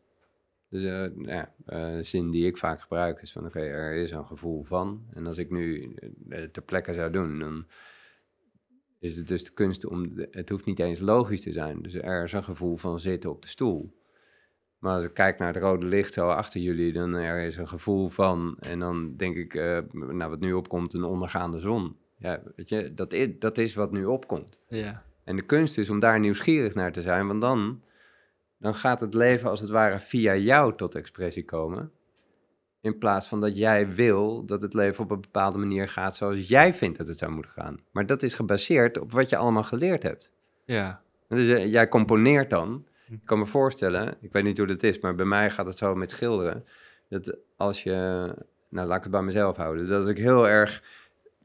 Dus 0.68 0.82
nou 0.82 1.22
ja, 1.26 1.54
eh, 1.66 1.98
zin 2.02 2.30
die 2.30 2.46
ik 2.46 2.56
vaak 2.56 2.80
gebruik 2.80 3.22
is 3.22 3.32
van, 3.32 3.46
oké, 3.46 3.60
er 3.60 3.94
is 3.94 4.10
een 4.10 4.26
gevoel 4.26 4.62
van. 4.62 5.06
En 5.12 5.26
als 5.26 5.38
ik 5.38 5.50
nu 5.50 5.94
eh, 6.28 6.42
ter 6.42 6.62
plekke 6.62 6.94
zou 6.94 7.10
doen, 7.10 7.38
dan 7.38 7.66
is 8.98 9.16
het 9.16 9.28
dus 9.28 9.44
de 9.44 9.52
kunst 9.52 9.86
om, 9.86 10.14
de- 10.14 10.28
het 10.30 10.48
hoeft 10.48 10.64
niet 10.64 10.78
eens 10.78 11.00
logisch 11.00 11.42
te 11.42 11.52
zijn. 11.52 11.82
Dus 11.82 11.94
er 11.94 12.24
is 12.24 12.32
een 12.32 12.44
gevoel 12.44 12.76
van 12.76 13.00
zitten 13.00 13.30
op 13.30 13.42
de 13.42 13.48
stoel. 13.48 13.96
Maar 14.78 14.94
als 14.94 15.04
ik 15.04 15.14
kijk 15.14 15.38
naar 15.38 15.54
het 15.54 15.62
rode 15.62 15.86
licht 15.86 16.12
zo 16.12 16.28
achter 16.28 16.60
jullie, 16.60 16.92
dan 16.92 17.14
er 17.14 17.46
is 17.46 17.56
een 17.56 17.68
gevoel 17.68 18.08
van, 18.08 18.56
en 18.60 18.78
dan 18.78 19.16
denk 19.16 19.36
ik, 19.36 19.54
nou 19.92 20.28
wat 20.30 20.40
nu 20.40 20.52
opkomt, 20.52 20.92
een 20.94 21.04
ondergaande 21.04 21.58
zon. 21.58 21.96
Ja, 22.18 22.42
weet 22.56 22.68
je, 22.68 22.94
dat 22.94 23.12
is, 23.12 23.28
dat 23.38 23.58
is 23.58 23.74
wat 23.74 23.92
nu 23.92 24.04
opkomt. 24.04 24.58
Ja. 24.68 25.04
En 25.24 25.36
de 25.36 25.42
kunst 25.42 25.78
is 25.78 25.90
om 25.90 25.98
daar 25.98 26.20
nieuwsgierig 26.20 26.74
naar 26.74 26.92
te 26.92 27.02
zijn, 27.02 27.26
want 27.26 27.40
dan, 27.40 27.82
dan 28.58 28.74
gaat 28.74 29.00
het 29.00 29.14
leven 29.14 29.50
als 29.50 29.60
het 29.60 29.70
ware 29.70 30.00
via 30.00 30.36
jou 30.36 30.76
tot 30.76 30.94
expressie 30.94 31.44
komen. 31.44 31.92
In 32.80 32.98
plaats 32.98 33.26
van 33.26 33.40
dat 33.40 33.56
jij 33.56 33.94
wil 33.94 34.44
dat 34.46 34.62
het 34.62 34.74
leven 34.74 35.04
op 35.04 35.10
een 35.10 35.20
bepaalde 35.20 35.58
manier 35.58 35.88
gaat 35.88 36.16
zoals 36.16 36.48
jij 36.48 36.74
vindt 36.74 36.98
dat 36.98 37.06
het 37.06 37.18
zou 37.18 37.32
moeten 37.32 37.52
gaan. 37.52 37.80
Maar 37.92 38.06
dat 38.06 38.22
is 38.22 38.34
gebaseerd 38.34 38.98
op 38.98 39.12
wat 39.12 39.28
je 39.28 39.36
allemaal 39.36 39.62
geleerd 39.62 40.02
hebt. 40.02 40.30
Ja. 40.64 41.02
Dus 41.28 41.48
eh, 41.48 41.72
jij 41.72 41.88
componeert 41.88 42.50
dan. 42.50 42.86
Ik 43.10 43.20
kan 43.24 43.38
me 43.38 43.46
voorstellen, 43.46 44.16
ik 44.20 44.32
weet 44.32 44.44
niet 44.44 44.58
hoe 44.58 44.66
dat 44.66 44.82
is, 44.82 44.98
maar 45.00 45.14
bij 45.14 45.24
mij 45.26 45.50
gaat 45.50 45.66
het 45.66 45.78
zo 45.78 45.94
met 45.94 46.10
schilderen. 46.10 46.64
Dat 47.08 47.36
als 47.56 47.82
je, 47.82 47.92
nou 48.68 48.86
laat 48.86 48.96
ik 48.96 49.02
het 49.02 49.12
bij 49.12 49.22
mezelf 49.22 49.56
houden, 49.56 49.88
dat 49.88 50.00
als 50.00 50.08
ik 50.08 50.18
heel 50.18 50.48
erg 50.48 50.82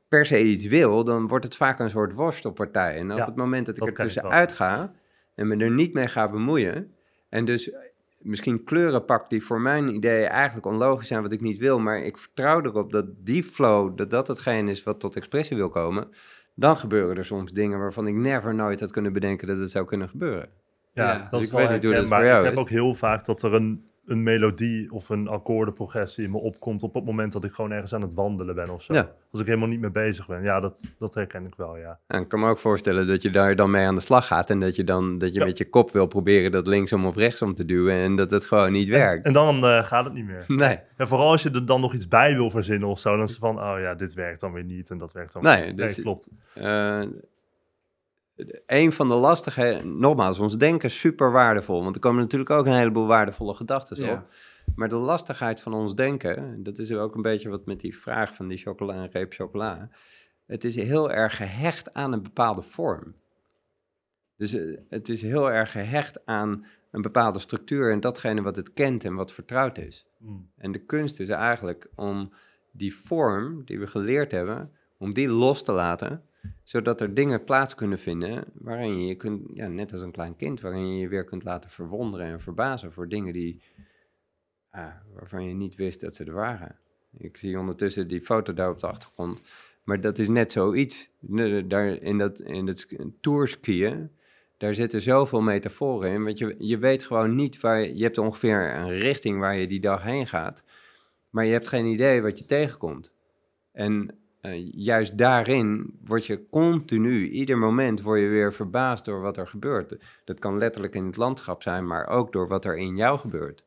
per 0.07 0.25
se 0.25 0.43
iets 0.43 0.65
wil, 0.65 1.03
dan 1.03 1.27
wordt 1.27 1.45
het 1.45 1.55
vaak 1.55 1.79
een 1.79 1.89
soort 1.89 2.13
worstelpartij. 2.13 2.97
En 2.97 3.11
op 3.11 3.17
Ja, 3.17 3.25
het 3.25 3.35
moment 3.35 3.65
dat 3.65 3.75
ik 3.75 3.79
dat 3.81 3.89
er 3.89 4.05
tussenuit 4.05 4.51
ga 4.51 4.93
en 5.35 5.47
me 5.47 5.57
er 5.57 5.71
niet 5.71 5.93
mee 5.93 6.07
ga 6.07 6.31
bemoeien, 6.31 6.93
en 7.33 7.45
dus 7.45 7.71
misschien 8.17 8.63
kleuren 8.63 9.05
pak 9.05 9.29
die 9.29 9.43
voor 9.43 9.61
mijn 9.61 9.95
idee 9.95 10.25
eigenlijk 10.25 10.65
onlogisch 10.65 11.07
zijn 11.07 11.21
wat 11.21 11.31
ik 11.31 11.41
niet 11.41 11.57
wil, 11.57 11.79
maar 11.79 11.99
ik 12.03 12.17
vertrouw 12.17 12.61
erop 12.61 12.91
dat 12.91 13.05
die 13.17 13.43
flow, 13.43 13.97
dat 13.97 14.09
dat 14.09 14.27
hetgeen 14.27 14.67
is 14.67 14.83
wat 14.83 14.99
tot 14.99 15.15
expressie 15.15 15.57
wil 15.57 15.69
komen, 15.69 16.07
dan 16.55 16.77
gebeuren 16.77 17.17
er 17.17 17.25
soms 17.25 17.51
dingen 17.51 17.79
waarvan 17.79 18.07
ik 18.07 18.15
never 18.15 18.55
nooit 18.55 18.79
had 18.79 18.91
kunnen 18.91 19.13
bedenken 19.13 19.47
dat 19.47 19.57
het 19.57 19.71
zou 19.71 19.85
kunnen 19.85 20.09
gebeuren. 20.09 20.49
Ja, 20.93 21.11
Ja, 21.11 21.17
dat 21.17 21.31
dus 21.31 21.39
is 21.39 21.45
ik 21.45 21.51
wel 21.53 21.61
weet 21.61 21.71
niet 21.71 21.83
hoe 21.83 21.93
dat 21.93 22.07
voor 22.07 22.25
jou 22.25 22.37
Ik 22.39 22.43
heb 22.43 22.53
is. 22.53 22.59
ook 22.59 22.69
heel 22.69 22.93
vaak 22.93 23.25
dat 23.25 23.41
er 23.41 23.53
een, 23.53 23.87
een 24.05 24.23
melodie 24.23 24.91
of 24.91 25.09
een 25.09 25.27
akkoordenprogressie 25.27 26.23
in 26.23 26.31
me 26.31 26.37
opkomt 26.37 26.83
op 26.83 26.93
het 26.93 27.05
moment 27.05 27.31
dat 27.33 27.43
ik 27.43 27.51
gewoon 27.51 27.71
ergens 27.71 27.93
aan 27.93 28.01
het 28.01 28.13
wandelen 28.13 28.55
ben 28.55 28.69
of 28.69 28.81
zo. 28.81 28.93
Ja. 28.93 29.11
Als 29.31 29.41
ik 29.41 29.47
helemaal 29.47 29.67
niet 29.67 29.79
mee 29.79 29.91
bezig 29.91 30.27
ben. 30.27 30.43
Ja, 30.43 30.59
dat, 30.59 30.83
dat 30.97 31.13
herken 31.13 31.45
ik 31.45 31.55
wel, 31.55 31.77
ja. 31.77 31.99
En 32.07 32.21
ik 32.21 32.27
kan 32.27 32.39
me 32.39 32.49
ook 32.49 32.59
voorstellen 32.59 33.07
dat 33.07 33.21
je 33.21 33.29
daar 33.29 33.55
dan 33.55 33.71
mee 33.71 33.85
aan 33.85 33.95
de 33.95 34.01
slag 34.01 34.27
gaat 34.27 34.49
en 34.49 34.59
dat 34.59 34.75
je 34.75 34.83
dan 34.83 35.17
dat 35.17 35.33
je 35.33 35.39
Ja. 35.39 35.45
met 35.45 35.57
je 35.57 35.69
kop 35.69 35.91
wil 35.91 36.05
proberen 36.07 36.51
dat 36.51 36.67
linksom 36.67 37.05
of 37.05 37.15
rechtsom 37.15 37.55
te 37.55 37.65
duwen 37.65 37.93
en 37.95 38.15
dat 38.15 38.31
het 38.31 38.43
gewoon 38.45 38.71
niet 38.71 38.87
werkt. 38.87 39.25
En 39.25 39.33
dan 39.33 39.63
eh, 39.65 39.83
gaat 39.83 40.05
het 40.05 40.13
niet 40.13 40.25
meer. 40.25 40.45
Nee, 40.63 40.79
En 40.97 41.07
vooral 41.07 41.29
als 41.31 41.43
je 41.43 41.49
er 41.51 41.65
dan 41.65 41.81
nog 41.81 41.93
iets 41.93 42.07
bij 42.07 42.33
wil 42.35 42.49
verzinnen 42.49 42.89
of 42.89 42.99
zo, 42.99 43.11
dan 43.15 43.23
is 43.25 43.29
het 43.29 43.39
van, 43.39 43.59
oh 43.59 43.75
ja, 43.79 43.93
dit 43.95 44.13
werkt 44.13 44.39
dan 44.41 44.51
weer 44.53 44.63
niet 44.63 44.89
en 44.89 44.97
dat 44.97 45.11
werkt 45.13 45.33
dan 45.33 45.43
Nee, 45.43 45.63
weer 45.63 45.75
dus- 45.75 45.95
Nee, 45.95 46.05
klopt. 46.05 46.29
Eh, 46.53 47.01
een 48.65 48.91
van 48.91 49.07
de 49.07 49.13
lastigheden, 49.13 49.99
nogmaals, 49.99 50.39
ons 50.39 50.57
denken 50.57 50.89
is 50.89 50.99
super 50.99 51.31
waardevol, 51.31 51.83
want 51.83 51.95
er 51.95 52.01
komen 52.01 52.21
natuurlijk 52.21 52.49
ook 52.49 52.65
een 52.65 52.73
heleboel 52.73 53.07
waardevolle 53.07 53.53
gedachten 53.53 54.03
Ja. 54.03 54.13
op. 54.13 54.33
Maar 54.75 54.89
de 54.89 54.95
lastigheid 54.95 55.61
van 55.61 55.73
ons 55.73 55.95
denken, 55.95 56.63
dat 56.63 56.77
is 56.77 56.91
ook 56.91 57.15
een 57.15 57.21
beetje 57.21 57.49
wat 57.49 57.65
met 57.65 57.79
die 57.79 57.97
vraag 57.97 58.35
van 58.35 58.47
die 58.47 58.57
chocola 58.57 58.93
en 58.93 59.11
reep 59.11 59.33
chocola. 59.33 59.89
Het 60.45 60.63
is 60.63 60.75
heel 60.75 61.11
erg 61.11 61.35
gehecht 61.35 61.93
aan 61.93 62.13
een 62.13 62.23
bepaalde 62.23 62.61
vorm. 62.61 63.15
Dus 64.37 64.53
eh, 64.53 64.77
het 64.89 65.09
is 65.09 65.21
heel 65.21 65.51
erg 65.51 65.71
gehecht 65.71 66.25
aan 66.25 66.65
een 66.91 67.01
bepaalde 67.01 67.39
structuur 67.39 67.91
en 67.91 67.99
datgene 67.99 68.41
wat 68.41 68.55
het 68.55 68.73
kent 68.73 69.03
en 69.03 69.15
wat 69.15 69.33
vertrouwd 69.33 69.77
is. 69.77 70.07
Mm. 70.17 70.49
En 70.57 70.71
de 70.71 70.85
kunst 70.85 71.19
is 71.19 71.29
eigenlijk 71.29 71.89
om 71.95 72.33
die 72.71 72.95
vorm 72.95 73.65
die 73.65 73.79
we 73.79 73.87
geleerd 73.87 74.31
hebben, 74.31 74.71
om 74.97 75.13
die 75.13 75.29
los 75.29 75.63
te 75.63 75.71
laten, 75.71 76.23
zodat 76.63 77.01
er 77.01 77.13
dingen 77.13 77.43
plaats 77.43 77.75
kunnen 77.75 77.99
vinden 77.99 78.43
waarin 78.53 78.99
je 78.99 79.07
je 79.07 79.15
kunt, 79.15 79.41
ja, 79.53 79.67
net 79.67 79.91
als 79.91 80.01
een 80.01 80.11
klein 80.11 80.35
kind, 80.35 80.61
waarin 80.61 80.93
je 80.93 80.99
je 80.99 81.07
weer 81.07 81.23
kunt 81.23 81.43
laten 81.43 81.69
verwonderen 81.69 82.27
en 82.27 82.41
verbazen 82.41 82.91
voor 82.91 83.09
dingen 83.09 83.33
die, 83.33 83.61
waarvan 85.13 85.47
je 85.47 85.53
niet 85.53 85.75
wist 85.75 86.01
dat 86.01 86.15
ze 86.15 86.23
er 86.23 86.33
waren. 86.33 86.77
Ik 87.17 87.37
zie 87.37 87.59
ondertussen 87.59 88.07
die 88.07 88.21
foto 88.21 88.53
daar 88.53 88.69
op 88.69 88.79
de 88.79 88.87
achtergrond, 88.87 89.41
maar 89.83 90.01
dat 90.01 90.19
is 90.19 90.27
net 90.27 90.51
zoiets. 90.51 91.09
Daar 91.65 91.87
in 91.87 92.17
dat, 92.17 92.39
in 92.39 92.65
dat 92.65 92.77
sk- 92.77 93.01
tourskiën, 93.21 94.11
daar 94.57 94.73
zitten 94.73 95.01
zoveel 95.01 95.41
metaforen 95.41 96.11
in, 96.11 96.23
want 96.23 96.37
je, 96.37 96.55
je 96.59 96.77
weet 96.77 97.03
gewoon 97.03 97.35
niet 97.35 97.59
waar 97.59 97.79
je, 97.79 97.97
je 97.97 98.03
hebt 98.03 98.17
ongeveer 98.17 98.75
een 98.75 98.89
richting 98.89 99.39
waar 99.39 99.55
je 99.55 99.67
die 99.67 99.79
dag 99.79 100.03
heen 100.03 100.27
gaat, 100.27 100.63
maar 101.29 101.45
je 101.45 101.51
hebt 101.51 101.67
geen 101.67 101.85
idee 101.85 102.21
wat 102.21 102.39
je 102.39 102.45
tegenkomt. 102.45 103.13
En 103.71 104.22
eh, 104.43 104.71
juist 104.71 105.17
daarin 105.17 105.99
word 106.05 106.25
je 106.25 106.49
continu, 106.49 107.29
ieder 107.29 107.57
moment 107.57 108.01
word 108.01 108.19
je 108.19 108.27
weer 108.27 108.53
verbaasd 108.53 109.05
door 109.05 109.21
wat 109.21 109.37
er 109.37 109.47
gebeurt. 109.47 109.95
Dat 110.25 110.39
kan 110.39 110.57
letterlijk 110.57 110.95
in 110.95 111.05
het 111.05 111.17
landschap 111.17 111.61
zijn, 111.61 111.87
maar 111.87 112.07
ook 112.07 112.31
door 112.31 112.47
wat 112.47 112.65
er 112.65 112.77
in 112.77 112.95
jou 112.95 113.19
gebeurt. 113.19 113.63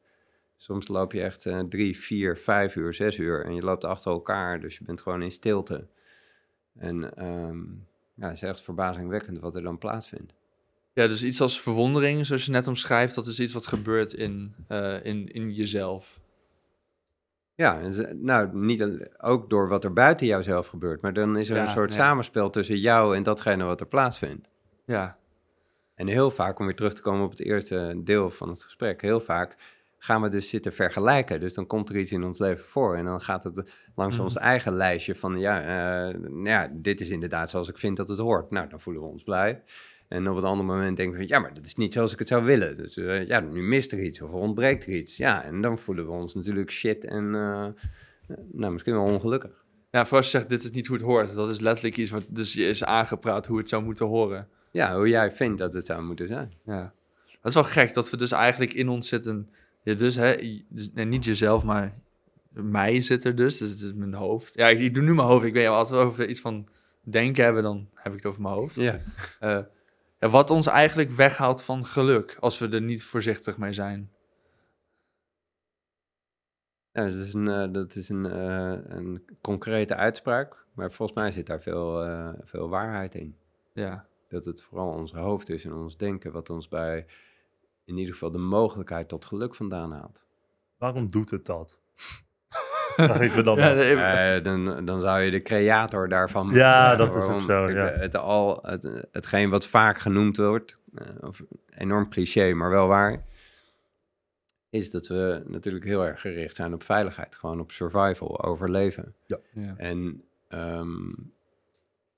Soms 0.57 0.89
loop 0.89 1.13
je 1.13 1.23
echt 1.23 1.47
eh, 1.47 1.61
drie, 1.61 1.99
vier, 1.99 2.37
vijf 2.37 2.77
uur, 2.77 2.95
zes 2.95 3.19
uur 3.19 3.45
en 3.45 3.55
je 3.55 3.63
loopt 3.63 3.85
achter 3.85 4.11
elkaar, 4.13 4.61
dus 4.61 4.79
je 4.79 4.85
bent 4.85 5.01
gewoon 5.01 5.23
in 5.23 5.33
stilte. 5.33 5.87
En 6.79 7.17
ehm, 7.17 7.59
ja, 8.15 8.27
het 8.27 8.33
is 8.33 8.43
echt 8.43 8.63
verbazingwekkend 8.63 9.39
wat 9.39 9.55
er 9.55 9.63
dan 9.63 9.79
plaatsvindt. 9.79 10.35
Ja, 10.93 11.07
dus 11.07 11.25
iets 11.25 11.41
als 11.41 11.61
verwondering, 11.61 12.27
zoals 12.27 12.45
je 12.45 12.51
net 12.51 12.67
omschrijft, 12.67 13.15
dat 13.15 13.27
is 13.27 13.41
iets 13.41 13.53
wat 13.53 13.67
gebeurt 13.67 14.13
in, 14.13 14.55
eh, 14.69 15.05
in, 15.05 15.29
in 15.29 15.51
jezelf. 15.51 16.21
Ja, 17.57 17.81
en 17.81 18.19
nou, 18.23 18.49
niet 18.53 19.09
ook 19.19 19.51
door 19.51 19.69
wat 19.69 19.85
er 19.85 19.93
buiten 19.93 20.27
jouzelf 20.27 20.67
gebeurt, 20.67 21.03
maar 21.03 21.13
dan 21.13 21.37
is 21.37 21.49
er 21.51 21.57
Ja, 21.57 21.63
een 21.63 21.69
soort 21.69 21.95
samenspel 21.95 22.51
tussen 22.51 22.79
jou 22.79 23.17
en 23.17 23.23
datgene 23.23 23.65
wat 23.65 23.81
er 23.81 23.87
plaatsvindt. 23.87 24.49
Ja, 24.85 25.17
En 25.95 26.07
heel 26.07 26.31
vaak, 26.31 26.59
om 26.59 26.67
weer 26.67 26.75
terug 26.75 26.95
te 26.95 27.03
komen 27.03 27.25
op 27.25 27.31
het 27.31 27.41
eerste 27.41 28.01
deel 28.05 28.31
van 28.31 28.49
het 28.49 28.63
gesprek, 28.63 29.03
heel 29.03 29.21
vaak 29.21 29.57
gaan 29.99 30.23
we 30.23 30.29
dus 30.29 30.49
zitten 30.49 30.73
vergelijken. 30.73 31.41
Dus 31.41 31.55
dan 31.55 31.67
komt 31.67 31.89
er 31.89 31.97
iets 31.97 32.13
in 32.13 32.25
ons 32.25 32.39
leven 32.39 32.65
voor 32.65 32.97
en 32.97 33.05
dan 33.05 33.21
gaat 33.21 33.45
het 33.45 33.71
langs 33.95 34.17
Mhm. 34.17 34.25
ons 34.25 34.37
eigen 34.37 34.73
lijstje 34.73 35.15
van, 35.15 35.39
ja, 35.39 35.61
eh, 35.61 36.15
nou 36.21 36.49
ja, 36.49 36.71
dit 36.73 37.01
is 37.01 37.09
inderdaad 37.09 37.51
zoals 37.51 37.69
ik 37.69 37.79
vind 37.79 37.97
dat 37.97 38.09
het 38.09 38.19
hoort. 38.19 38.51
Nou, 38.51 38.69
dan 38.69 38.81
voelen 38.81 39.03
we 39.03 39.09
ons 39.09 39.23
blij. 39.23 39.63
En 40.09 40.29
op 40.29 40.37
een 40.37 40.45
ander 40.45 40.67
moment 40.67 40.97
denken 40.97 41.19
we, 41.19 41.29
ja, 41.29 41.39
maar 41.39 41.55
dat 41.55 41.67
is 41.67 41.75
niet 41.75 41.93
zoals 41.93 42.13
ik 42.13 42.19
het 42.19 42.29
zou 42.29 42.45
willen. 42.45 42.77
Dus 42.77 42.97
eh, 42.97 43.27
ja, 43.27 43.41
nu 43.41 43.63
mist 43.63 43.93
er 43.93 44.01
iets 44.01 44.21
of 44.21 44.31
ontbreekt 44.31 44.87
er 44.87 44.93
iets. 44.93 45.17
Ja, 45.17 45.45
en 45.45 45.61
dan 45.61 45.79
voelen 45.79 46.07
we 46.07 46.13
ons 46.13 46.35
natuurlijk 46.35 46.71
shit 46.71 47.05
en, 47.05 47.35
eh, 47.35 47.67
nou, 48.53 48.73
misschien 48.73 48.95
wel 48.95 49.05
ongelukkig. 49.05 49.65
ja 49.91 50.07
voor 50.07 50.17
als 50.17 50.27
je 50.27 50.39
zegt, 50.39 50.49
dit 50.49 50.63
is 50.63 50.71
niet 50.71 50.87
hoe 50.87 50.97
het 50.97 51.05
hoort. 51.05 51.35
Dat 51.35 51.49
is 51.49 51.61
letterlijk 51.61 51.97
iets 51.97 52.11
wat 52.11 52.27
dus 52.29 52.53
je 52.53 52.69
is 52.69 52.85
aangepraat 52.85 53.47
hoe 53.47 53.59
het 53.59 53.69
zou 53.69 53.83
moeten 53.83 54.07
horen. 54.07 54.49
Ja, 54.71 54.97
hoe 54.97 55.09
jij 55.09 55.31
vindt 55.31 55.59
dat 55.59 55.73
het 55.73 55.87
zou 55.87 56.03
moeten 56.03 56.27
zijn. 56.27 56.53
Ja. 56.65 56.93
Dat 57.27 57.55
is 57.55 57.55
wel 57.55 57.65
gek, 57.65 57.95
dat 57.95 58.11
we 58.11 58.17
dus 58.17 58.33
eigenlijk 58.33 58.73
in 58.73 58.89
ons 58.89 59.09
zitten... 59.09 59.49
Ja, 59.83 59.95
dus, 59.95 60.15
hè, 60.15 60.61
dus, 60.69 60.91
nee, 60.95 61.05
niet 61.05 61.25
jezelf, 61.25 61.65
maar 61.65 61.95
mij 62.51 63.01
zit 63.01 63.25
er 63.25 63.37
dus. 63.37 63.59
Dus 63.59 63.71
het 63.71 63.81
is 63.81 63.95
mijn 63.95 64.15
hoofd. 64.15 64.55
Ja, 64.55 64.69
ik, 64.69 64.79
ik 64.79 64.95
doe 64.95 65.03
nu 65.03 65.15
mijn 65.15 65.29
hoofd. 65.29 65.45
Ik 65.45 65.53
weet 65.53 65.69
als 65.69 65.91
we 65.91 65.97
over 65.97 66.29
iets 66.29 66.41
van 66.41 66.67
denken 67.03 67.45
hebben, 67.45 67.63
dan 67.63 67.89
heb 67.95 68.13
ik 68.13 68.19
het 68.19 68.27
over 68.27 68.43
mijn 68.43 68.55
hoofd. 68.55 68.75
Ja. 68.75 69.01
Eh, 69.41 69.59
ja, 70.19 70.29
wat 70.29 70.51
ons 70.51 70.67
eigenlijk 70.67 71.11
weghaalt 71.11 71.65
van 71.65 71.87
geluk, 71.87 72.37
als 72.41 72.59
we 72.59 72.69
er 72.69 72.83
niet 72.83 73.05
voorzichtig 73.05 73.59
mee 73.59 73.73
zijn. 73.73 74.11
Ja, 76.93 77.03
dat 77.03 77.13
is 77.15 77.35
een, 77.35 77.49
eh, 77.49 77.73
dat 77.73 77.95
is 77.95 78.09
een, 78.09 78.27
eh, 78.27 78.97
een 78.97 79.25
concrete 79.41 79.95
uitspraak, 79.95 80.67
maar 80.73 80.93
volgens 80.93 81.19
mij 81.19 81.31
zit 81.31 81.47
daar 81.47 81.63
veel, 81.63 82.03
eh, 82.03 82.33
veel 82.41 82.69
waarheid 82.69 83.15
in. 83.15 83.37
Ja, 83.73 84.09
Dat 84.29 84.45
het 84.45 84.63
vooral 84.63 84.93
ons 84.93 85.13
hoofd 85.13 85.49
is 85.49 85.65
en 85.65 85.73
ons 85.73 85.97
denken 85.97 86.33
wat 86.33 86.51
ons 86.51 86.69
bij 86.69 87.07
in 87.85 87.97
ieder 87.97 88.13
geval 88.13 88.31
de 88.31 88.39
mogelijkheid 88.39 89.09
tot 89.09 89.25
geluk 89.25 89.55
vandaan 89.55 89.93
haalt. 89.93 90.25
Waarom 90.77 91.11
doet 91.11 91.31
het 91.31 91.47
dat? 91.47 91.81
Dan 93.45 93.57
ja 93.59 94.35
Eh, 94.37 94.43
dan, 94.43 94.85
dan 94.85 95.01
zou 95.01 95.21
je 95.21 95.31
de 95.31 95.43
creator 95.43 96.09
daarvan... 96.09 96.51
Ja, 96.53 96.97
dat 96.97 97.17
is 97.17 97.25
ook 97.25 97.43
zo, 97.43 97.71
ja. 97.71 97.93
Het, 97.93 98.17
al, 98.17 98.59
het, 98.63 99.07
hetgeen 99.13 99.51
wat 99.51 99.67
vaak 99.67 99.99
genoemd 99.99 100.37
wordt, 100.37 100.79
eh, 100.95 101.07
of 101.21 101.43
enorm 101.71 102.09
cliché, 102.09 102.53
maar 102.53 102.71
wel 102.71 102.87
waar, 102.87 103.25
is 104.71 104.91
dat 104.91 105.07
we 105.07 105.43
natuurlijk 105.47 105.85
heel 105.85 106.07
erg 106.07 106.21
gericht 106.21 106.55
zijn 106.55 106.75
op 106.75 106.83
veiligheid. 106.83 107.35
Gewoon 107.35 107.61
op 107.61 107.71
survival, 107.71 108.43
overleven. 108.43 109.15
ja. 109.27 109.75
En 109.77 110.25
ehm, 110.49 111.13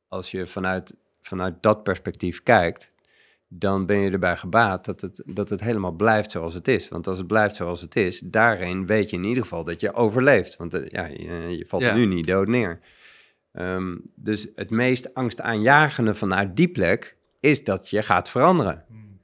als 0.08 0.30
je 0.30 0.46
vanuit, 0.46 0.94
vanuit 1.22 1.62
dat 1.62 1.82
perspectief 1.82 2.42
kijkt, 2.42 2.92
dan 3.48 3.86
ben 3.86 3.96
je 3.98 4.10
erbij 4.10 4.36
gebaat 4.36 4.84
dat 4.84 5.00
het, 5.00 5.22
dat 5.26 5.48
het 5.48 5.60
helemaal 5.60 5.92
blijft 5.92 6.30
zoals 6.30 6.54
het 6.54 6.68
is. 6.68 6.88
Want 6.88 7.06
als 7.06 7.18
het 7.18 7.26
blijft 7.26 7.56
zoals 7.56 7.80
het 7.80 7.96
is, 7.96 8.20
daarin 8.20 8.86
weet 8.86 9.10
je 9.10 9.16
in 9.16 9.24
ieder 9.24 9.42
geval 9.42 9.64
dat 9.64 9.80
je 9.80 9.94
overleeft. 9.94 10.56
Want 10.56 10.74
eh, 10.74 10.88
ja, 10.88 11.06
je, 11.06 11.56
je 11.58 11.64
valt 11.66 11.82
Ja. 11.82 11.94
nu 11.94 12.06
niet 12.06 12.26
dood 12.26 12.48
neer. 12.48 12.80
Ehm, 13.52 13.96
dus 14.14 14.46
het 14.54 14.70
meest 14.70 15.14
angstaanjagende 15.14 16.14
vanuit 16.14 16.56
die 16.56 16.68
plek 16.68 17.16
is 17.40 17.64
dat 17.64 17.90
je 17.90 18.02
gaat 18.02 18.30
veranderen. 18.30 18.84
Hmm. 18.88 19.20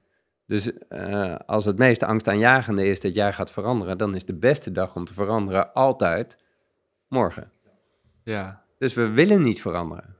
Dus 0.46 0.72
eh, 0.88 1.34
als 1.46 1.64
het 1.64 1.78
meest 1.78 2.02
angstaanjagende 2.02 2.86
is 2.86 3.00
dat 3.00 3.14
jij 3.14 3.32
gaat 3.32 3.52
veranderen, 3.52 3.98
dan 3.98 4.14
is 4.14 4.24
de 4.24 4.34
beste 4.38 4.72
dag 4.72 4.96
om 4.96 5.04
te 5.04 5.14
veranderen 5.14 5.72
altijd 5.72 6.36
morgen. 7.08 7.50
ja, 8.24 8.64
Dus 8.78 8.94
we 8.94 9.08
willen 9.08 9.42
niet 9.42 9.60
veranderen. 9.60 10.16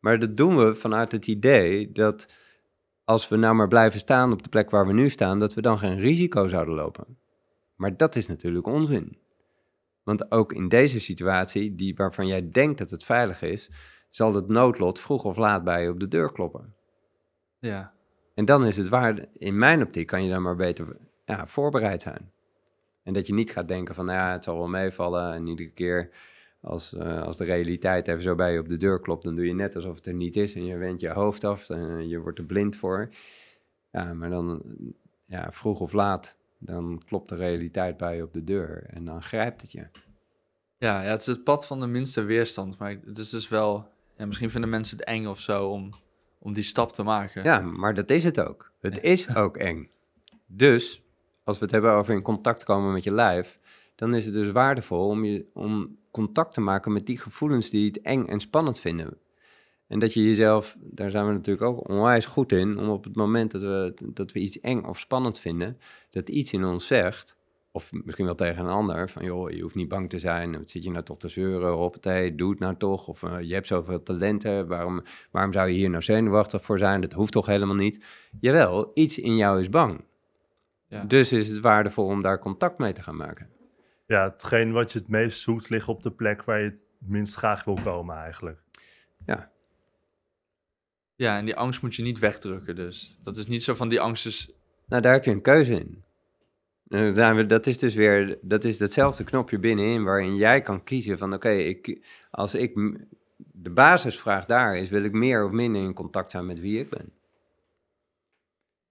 Maar 0.00 0.18
dat 0.18 0.36
doen 0.36 0.56
we 0.56 0.74
vanuit 0.74 1.12
het 1.12 1.26
idee 1.26 1.92
dat 1.92 2.26
als 3.10 3.28
we 3.28 3.36
nou 3.36 3.54
maar 3.54 3.68
blijven 3.68 4.00
staan 4.00 4.32
op 4.32 4.42
de 4.42 4.48
plek 4.48 4.70
waar 4.70 4.86
we 4.86 4.92
nu 4.92 5.08
staan, 5.08 5.38
dat 5.38 5.54
we 5.54 5.60
dan 5.60 5.78
geen 5.78 5.98
risico 5.98 6.48
zouden 6.48 6.74
lopen. 6.74 7.18
Maar 7.74 7.96
dat 7.96 8.16
is 8.16 8.26
natuurlijk 8.26 8.66
onzin. 8.66 9.18
Want 10.02 10.30
ook 10.30 10.52
in 10.52 10.68
deze 10.68 11.00
situatie, 11.00 11.74
die 11.74 11.94
waarvan 11.94 12.26
jij 12.26 12.50
denkt 12.50 12.78
dat 12.78 12.90
het 12.90 13.04
veilig 13.04 13.42
is, 13.42 13.70
zal 14.08 14.34
het 14.34 14.48
noodlot 14.48 15.00
vroeg 15.00 15.24
of 15.24 15.36
laat 15.36 15.64
bij 15.64 15.82
je 15.82 15.90
op 15.90 16.00
de 16.00 16.08
deur 16.08 16.32
kloppen. 16.32 16.74
ja, 17.58 17.92
En 18.34 18.44
dan 18.44 18.66
is 18.66 18.76
het 18.76 18.88
waar, 18.88 19.26
in 19.32 19.58
mijn 19.58 19.82
optiek 19.82 20.06
kan 20.06 20.24
je 20.24 20.30
dan 20.30 20.42
maar 20.42 20.56
beter 20.56 20.96
ja, 21.24 21.46
voorbereid 21.46 22.02
zijn. 22.02 22.32
En 23.02 23.12
dat 23.12 23.26
je 23.26 23.34
niet 23.34 23.52
gaat 23.52 23.68
denken 23.68 23.94
van, 23.94 24.04
nou 24.04 24.18
ja, 24.18 24.32
het 24.32 24.44
zal 24.44 24.56
wel 24.56 24.68
meevallen. 24.68 25.32
En 25.32 25.46
iedere 25.46 25.70
keer 25.70 26.10
als, 26.60 26.94
eh, 26.94 27.22
als 27.22 27.36
de 27.36 27.44
realiteit 27.44 28.08
even 28.08 28.22
zo 28.22 28.34
bij 28.34 28.52
je 28.52 28.58
op 28.58 28.68
de 28.68 28.76
deur 28.76 29.00
klopt, 29.00 29.24
dan 29.24 29.34
doe 29.34 29.46
je 29.46 29.54
net 29.54 29.76
alsof 29.76 29.94
het 29.94 30.06
er 30.06 30.14
niet 30.14 30.36
is. 30.36 30.54
En 30.54 30.64
je 30.64 30.76
wendt 30.76 31.00
je 31.00 31.10
hoofd 31.10 31.44
af 31.44 31.70
en 31.70 32.08
je 32.08 32.18
wordt 32.18 32.38
er 32.38 32.44
blind 32.44 32.76
voor. 32.76 33.08
Ja, 33.90 34.14
maar 34.14 34.30
dan, 34.30 34.62
ja, 35.26 35.52
vroeg 35.52 35.80
of 35.80 35.92
laat, 35.92 36.36
dan 36.58 37.02
klopt 37.06 37.28
de 37.28 37.36
realiteit 37.36 37.96
bij 37.96 38.16
je 38.16 38.22
op 38.22 38.32
de 38.32 38.44
deur. 38.44 38.84
En 38.86 39.04
dan 39.04 39.22
grijpt 39.22 39.60
het 39.60 39.72
je. 39.72 39.86
ja, 40.78 41.02
ja, 41.02 41.10
het 41.10 41.20
is 41.20 41.26
het 41.26 41.44
pad 41.44 41.66
van 41.66 41.80
de 41.80 41.86
minste 41.86 42.22
weerstand. 42.22 42.78
Maar 42.78 42.96
het 43.04 43.18
is 43.18 43.30
dus 43.30 43.48
wel, 43.48 43.88
ja, 44.16 44.26
misschien 44.26 44.50
vinden 44.50 44.70
mensen 44.70 44.96
het 44.96 45.06
eng 45.06 45.26
of 45.26 45.40
zo 45.40 45.68
om, 45.68 45.94
om 46.38 46.52
die 46.52 46.62
stap 46.62 46.92
te 46.92 47.02
maken. 47.02 47.42
Ja, 47.42 47.60
maar 47.60 47.94
dat 47.94 48.10
is 48.10 48.24
het 48.24 48.40
ook. 48.40 48.72
Het 48.80 49.02
is 49.02 49.34
ook 49.34 49.56
eng. 49.56 49.90
Dus, 50.46 51.02
als 51.44 51.58
we 51.58 51.64
het 51.64 51.72
hebben 51.72 51.92
over 51.92 52.14
in 52.14 52.22
contact 52.22 52.64
komen 52.64 52.92
met 52.92 53.04
je 53.04 53.12
lijf, 53.12 53.59
dan 54.00 54.14
is 54.14 54.24
het 54.24 54.34
dus 54.34 54.50
waardevol 54.50 55.08
om, 55.08 55.24
je, 55.24 55.46
om 55.52 55.96
contact 56.10 56.54
te 56.54 56.60
maken 56.60 56.92
met 56.92 57.06
die 57.06 57.18
gevoelens 57.18 57.70
die 57.70 57.86
het 57.86 58.00
eng 58.00 58.26
en 58.26 58.40
spannend 58.40 58.80
vinden. 58.80 59.18
En 59.86 59.98
dat 59.98 60.14
je 60.14 60.22
jezelf, 60.22 60.76
daar 60.80 61.10
zijn 61.10 61.26
we 61.26 61.32
natuurlijk 61.32 61.66
ook 61.66 61.88
onwijs 61.88 62.26
goed 62.26 62.52
in, 62.52 62.78
om 62.78 62.88
op 62.88 63.04
het 63.04 63.16
moment 63.16 63.50
dat 63.50 63.62
we, 63.62 63.94
dat 64.12 64.32
we 64.32 64.40
iets 64.40 64.60
eng 64.60 64.82
of 64.82 64.98
spannend 64.98 65.38
vinden, 65.38 65.78
dat 66.10 66.28
iets 66.28 66.52
in 66.52 66.64
ons 66.64 66.86
zegt, 66.86 67.36
of 67.72 67.92
misschien 67.92 68.24
wel 68.24 68.34
tegen 68.34 68.64
een 68.64 68.70
ander, 68.70 69.10
van 69.10 69.24
joh, 69.24 69.50
je 69.50 69.62
hoeft 69.62 69.74
niet 69.74 69.88
bang 69.88 70.10
te 70.10 70.18
zijn, 70.18 70.58
wat 70.58 70.70
zit 70.70 70.84
je 70.84 70.90
nou 70.90 71.04
toch 71.04 71.18
te 71.18 71.28
zeuren, 71.28 71.72
hoppatee, 71.72 72.34
doe 72.34 72.50
het 72.50 72.58
nou 72.58 72.76
toch, 72.76 73.08
of 73.08 73.22
eh, 73.22 73.40
je 73.40 73.54
hebt 73.54 73.66
zoveel 73.66 74.02
talenten, 74.02 74.66
waarom, 74.66 75.02
waarom 75.30 75.52
zou 75.52 75.68
je 75.68 75.74
hier 75.74 75.90
nou 75.90 76.02
zenuwachtig 76.02 76.64
voor 76.64 76.78
zijn, 76.78 77.00
dat 77.00 77.12
hoeft 77.12 77.32
toch 77.32 77.46
helemaal 77.46 77.74
niet. 77.74 78.04
Jawel, 78.40 78.90
iets 78.94 79.18
in 79.18 79.36
jou 79.36 79.60
is 79.60 79.68
bang. 79.68 80.04
Ja. 80.86 81.04
Dus 81.04 81.32
is 81.32 81.48
het 81.48 81.60
waardevol 81.60 82.06
om 82.06 82.22
daar 82.22 82.38
contact 82.38 82.78
mee 82.78 82.92
te 82.92 83.02
gaan 83.02 83.16
maken. 83.16 83.58
Ja, 84.10 84.24
hetgeen 84.24 84.72
wat 84.72 84.92
je 84.92 84.98
het 84.98 85.08
meest 85.08 85.40
zoekt 85.40 85.68
ligt 85.68 85.88
op 85.88 86.02
de 86.02 86.10
plek 86.10 86.42
waar 86.42 86.58
je 86.60 86.68
het 86.68 86.86
minst 86.98 87.34
graag 87.34 87.64
wil 87.64 87.78
komen 87.84 88.16
eigenlijk. 88.16 88.62
Ja, 89.26 89.50
Ja, 91.16 91.38
en 91.38 91.44
die 91.44 91.56
angst 91.56 91.82
moet 91.82 91.94
je 91.94 92.02
niet 92.02 92.18
wegdrukken 92.18 92.76
dus. 92.76 93.18
Dat 93.22 93.36
is 93.36 93.46
niet 93.46 93.62
zo 93.62 93.74
van 93.74 93.88
die 93.88 94.00
angst 94.00 94.26
is... 94.26 94.50
nou 94.86 95.02
daar 95.02 95.12
heb 95.12 95.24
je 95.24 95.30
een 95.30 95.42
keuze 95.42 95.72
in. 95.72 96.04
En 96.88 97.04
dan 97.04 97.14
zijn 97.14 97.36
we, 97.36 97.46
dat 97.46 97.66
is 97.66 97.78
dus 97.78 97.94
weer, 97.94 98.38
dat 98.42 98.64
is 98.64 98.78
datzelfde 98.78 99.24
knopje 99.24 99.58
binnenin 99.58 100.04
waarin 100.04 100.36
jij 100.36 100.62
kan 100.62 100.84
kiezen 100.84 101.18
van 101.18 101.34
oké, 101.34 101.50
ik, 101.50 102.06
als 102.30 102.54
ik, 102.54 102.74
de 103.36 103.70
basisvraag 103.70 104.46
daar 104.46 104.76
is, 104.76 104.88
wil 104.88 105.04
ik 105.04 105.12
meer 105.12 105.44
of 105.44 105.50
minder 105.50 105.82
in 105.82 105.94
contact 105.94 106.30
zijn 106.30 106.46
met 106.46 106.60
wie 106.60 106.80
ik 106.80 106.88
ben? 106.88 107.12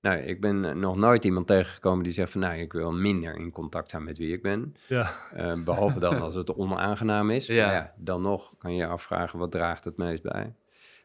Nou, 0.02 0.18
ik 0.18 0.42
ben 0.42 0.66
eh, 0.66 0.76
nog 0.76 0.96
nooit 0.96 1.26
iemand 1.26 1.48
tegengekomen 1.48 2.04
die 2.04 2.14
zegt 2.14 2.32
van 2.32 2.42
nou, 2.42 2.60
ik 2.60 2.74
wil 2.74 2.92
minder 2.92 3.36
in 3.36 3.52
contact 3.52 3.90
zijn 3.90 4.04
met 4.04 4.18
wie 4.18 4.34
ik 4.34 4.42
ben. 4.42 4.76
Ja, 4.88 5.12
Eh, 5.34 5.64
behalve 5.64 6.00
dan 6.00 6.22
als 6.22 6.36
het 6.36 6.56
onaangenaam 6.56 7.30
is. 7.30 7.48
Ja. 7.48 7.94
Dan 7.98 8.22
nog 8.22 8.54
kan 8.58 8.72
je 8.72 8.78
je 8.78 8.88
afvragen 8.88 9.40
wat 9.40 9.52
draagt 9.52 9.84
het 9.84 9.98
meest 9.98 10.22
bij. 10.22 10.54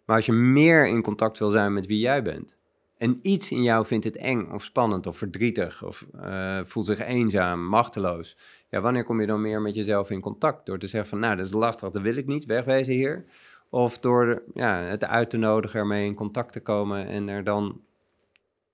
Maar 0.05 0.17
als 0.17 0.27
je 0.27 0.33
meer 0.33 0.87
in 0.87 1.03
contact 1.03 1.39
wil 1.39 1.51
zijn 1.51 1.73
met 1.73 1.87
wie 1.87 1.99
jij 1.99 2.23
bent. 2.23 2.57
En 2.99 3.19
iets 3.23 3.51
in 3.51 3.63
jou 3.63 3.87
vindt 3.87 4.05
het 4.05 4.17
eng 4.17 4.51
of 4.53 4.63
spannend 4.63 5.07
of 5.07 5.17
verdrietig 5.19 5.85
of 5.85 6.07
eh, 6.21 6.61
voelt 6.65 6.87
zich 6.87 7.01
eenzaam, 7.01 7.67
machteloos. 7.67 8.37
Ja, 8.69 8.81
wanneer 8.81 9.05
kom 9.05 9.21
je 9.21 9.27
dan 9.27 9.41
meer 9.41 9.61
met 9.61 9.75
jezelf 9.75 10.11
in 10.11 10.21
contact? 10.21 10.67
Door 10.67 10.79
te 10.79 10.87
zeggen 10.87 11.09
van 11.09 11.19
nou, 11.19 11.37
dat 11.37 11.47
is 11.47 11.53
lastig, 11.53 11.91
dat 11.91 12.03
wil 12.03 12.17
ik 12.17 12.27
niet, 12.27 12.45
wegwezen 12.45 12.95
hier. 12.95 13.25
Of 13.71 13.99
door 13.99 14.43
ja, 14.55 14.79
het 14.79 15.05
uit 15.05 15.31
te 15.31 15.37
nodigen, 15.37 15.81
ermee 15.81 16.07
in 16.07 16.15
contact 16.15 16.53
te 16.53 16.61
komen 16.61 17.07
en 17.07 17.29
er 17.29 17.45
dan 17.45 17.81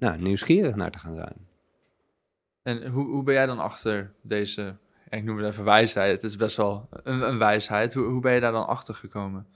nou, 0.01 0.21
nieuwsgierig 0.21 0.75
naar 0.75 0.91
te 0.91 0.99
gaan 0.99 1.15
zijn. 1.15 1.49
En 2.63 2.87
hoe, 2.87 3.07
hoe 3.07 3.23
ben 3.23 3.35
jij 3.35 3.47
dan 3.47 3.59
achter 3.59 4.13
deze, 4.23 4.77
ik 5.09 5.25
noem 5.25 5.37
het 5.39 5.47
even 5.47 5.65
wijsheid, 5.65 6.13
het 6.13 6.23
is 6.23 6.37
best 6.37 6.57
wel 6.57 6.89
een, 6.91 7.29
een 7.29 7.39
wijsheid. 7.39 7.95
Hoe, 7.95 8.05
hoe 8.05 8.21
ben 8.21 8.33
je 8.35 8.41
daar 8.41 8.53
dan 8.53 8.67
achter 8.67 8.95
gekomen? 8.95 9.47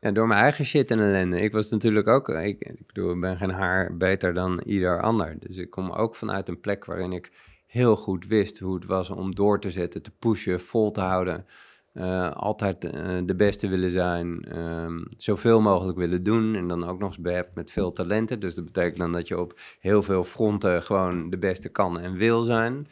Ja, 0.00 0.10
door 0.10 0.26
mijn 0.26 0.40
eigen 0.40 0.64
shit 0.64 0.90
en 0.90 0.98
ellende. 0.98 1.40
Ik 1.40 1.52
was 1.52 1.70
natuurlijk 1.70 2.08
ook, 2.08 2.28
ik, 2.28 2.60
ik 2.60 2.86
bedoel, 2.86 3.12
ik 3.12 3.20
ben 3.20 3.36
geen 3.36 3.50
haar 3.50 3.96
beter 3.96 4.34
dan 4.34 4.60
ieder 4.60 5.02
ander. 5.02 5.36
Dus 5.38 5.56
ik 5.56 5.70
kom 5.70 5.90
ook 5.90 6.14
vanuit 6.14 6.48
een 6.48 6.60
plek 6.60 6.84
waarin 6.84 7.12
ik 7.12 7.32
heel 7.66 7.96
goed 7.96 8.26
wist 8.26 8.58
hoe 8.58 8.74
het 8.74 8.84
was 8.84 9.10
om 9.10 9.34
door 9.34 9.60
te 9.60 9.70
zetten, 9.70 10.02
te 10.02 10.10
pushen, 10.10 10.60
vol 10.60 10.90
te 10.90 11.00
houden. 11.00 11.46
Eh, 11.92 12.30
altijd 12.30 12.84
eh, 12.84 13.18
de 13.24 13.34
beste 13.34 13.68
willen 13.68 13.90
zijn, 13.90 14.44
ehm, 14.44 15.04
zoveel 15.16 15.60
mogelijk 15.60 15.98
willen 15.98 16.22
doen 16.22 16.54
en 16.54 16.68
dan 16.68 16.88
ook 16.88 16.98
nog 16.98 17.16
eens 17.16 17.46
met 17.54 17.70
veel 17.70 17.92
talenten. 17.92 18.40
Dus 18.40 18.54
dat 18.54 18.64
betekent 18.64 18.96
dan 18.96 19.12
dat 19.12 19.28
je 19.28 19.40
op 19.40 19.60
heel 19.80 20.02
veel 20.02 20.24
fronten 20.24 20.82
gewoon 20.82 21.30
de 21.30 21.38
beste 21.38 21.68
kan 21.68 21.98
en 21.98 22.16
wil 22.16 22.42
zijn. 22.42 22.86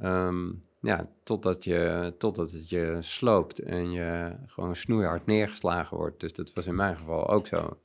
Ehm, 0.00 0.50
ja, 0.80 1.08
totdat, 1.22 1.64
je, 1.64 2.14
totdat 2.18 2.50
het 2.50 2.68
je 2.68 2.98
sloopt 3.00 3.58
en 3.58 3.90
je 3.90 4.36
gewoon 4.46 4.76
snoeihard 4.76 5.26
neergeslagen 5.26 5.96
wordt. 5.96 6.20
Dus 6.20 6.32
dat 6.32 6.52
was 6.52 6.66
in 6.66 6.74
mijn 6.74 6.96
geval 6.96 7.28
ook 7.28 7.46
zo. 7.46 7.78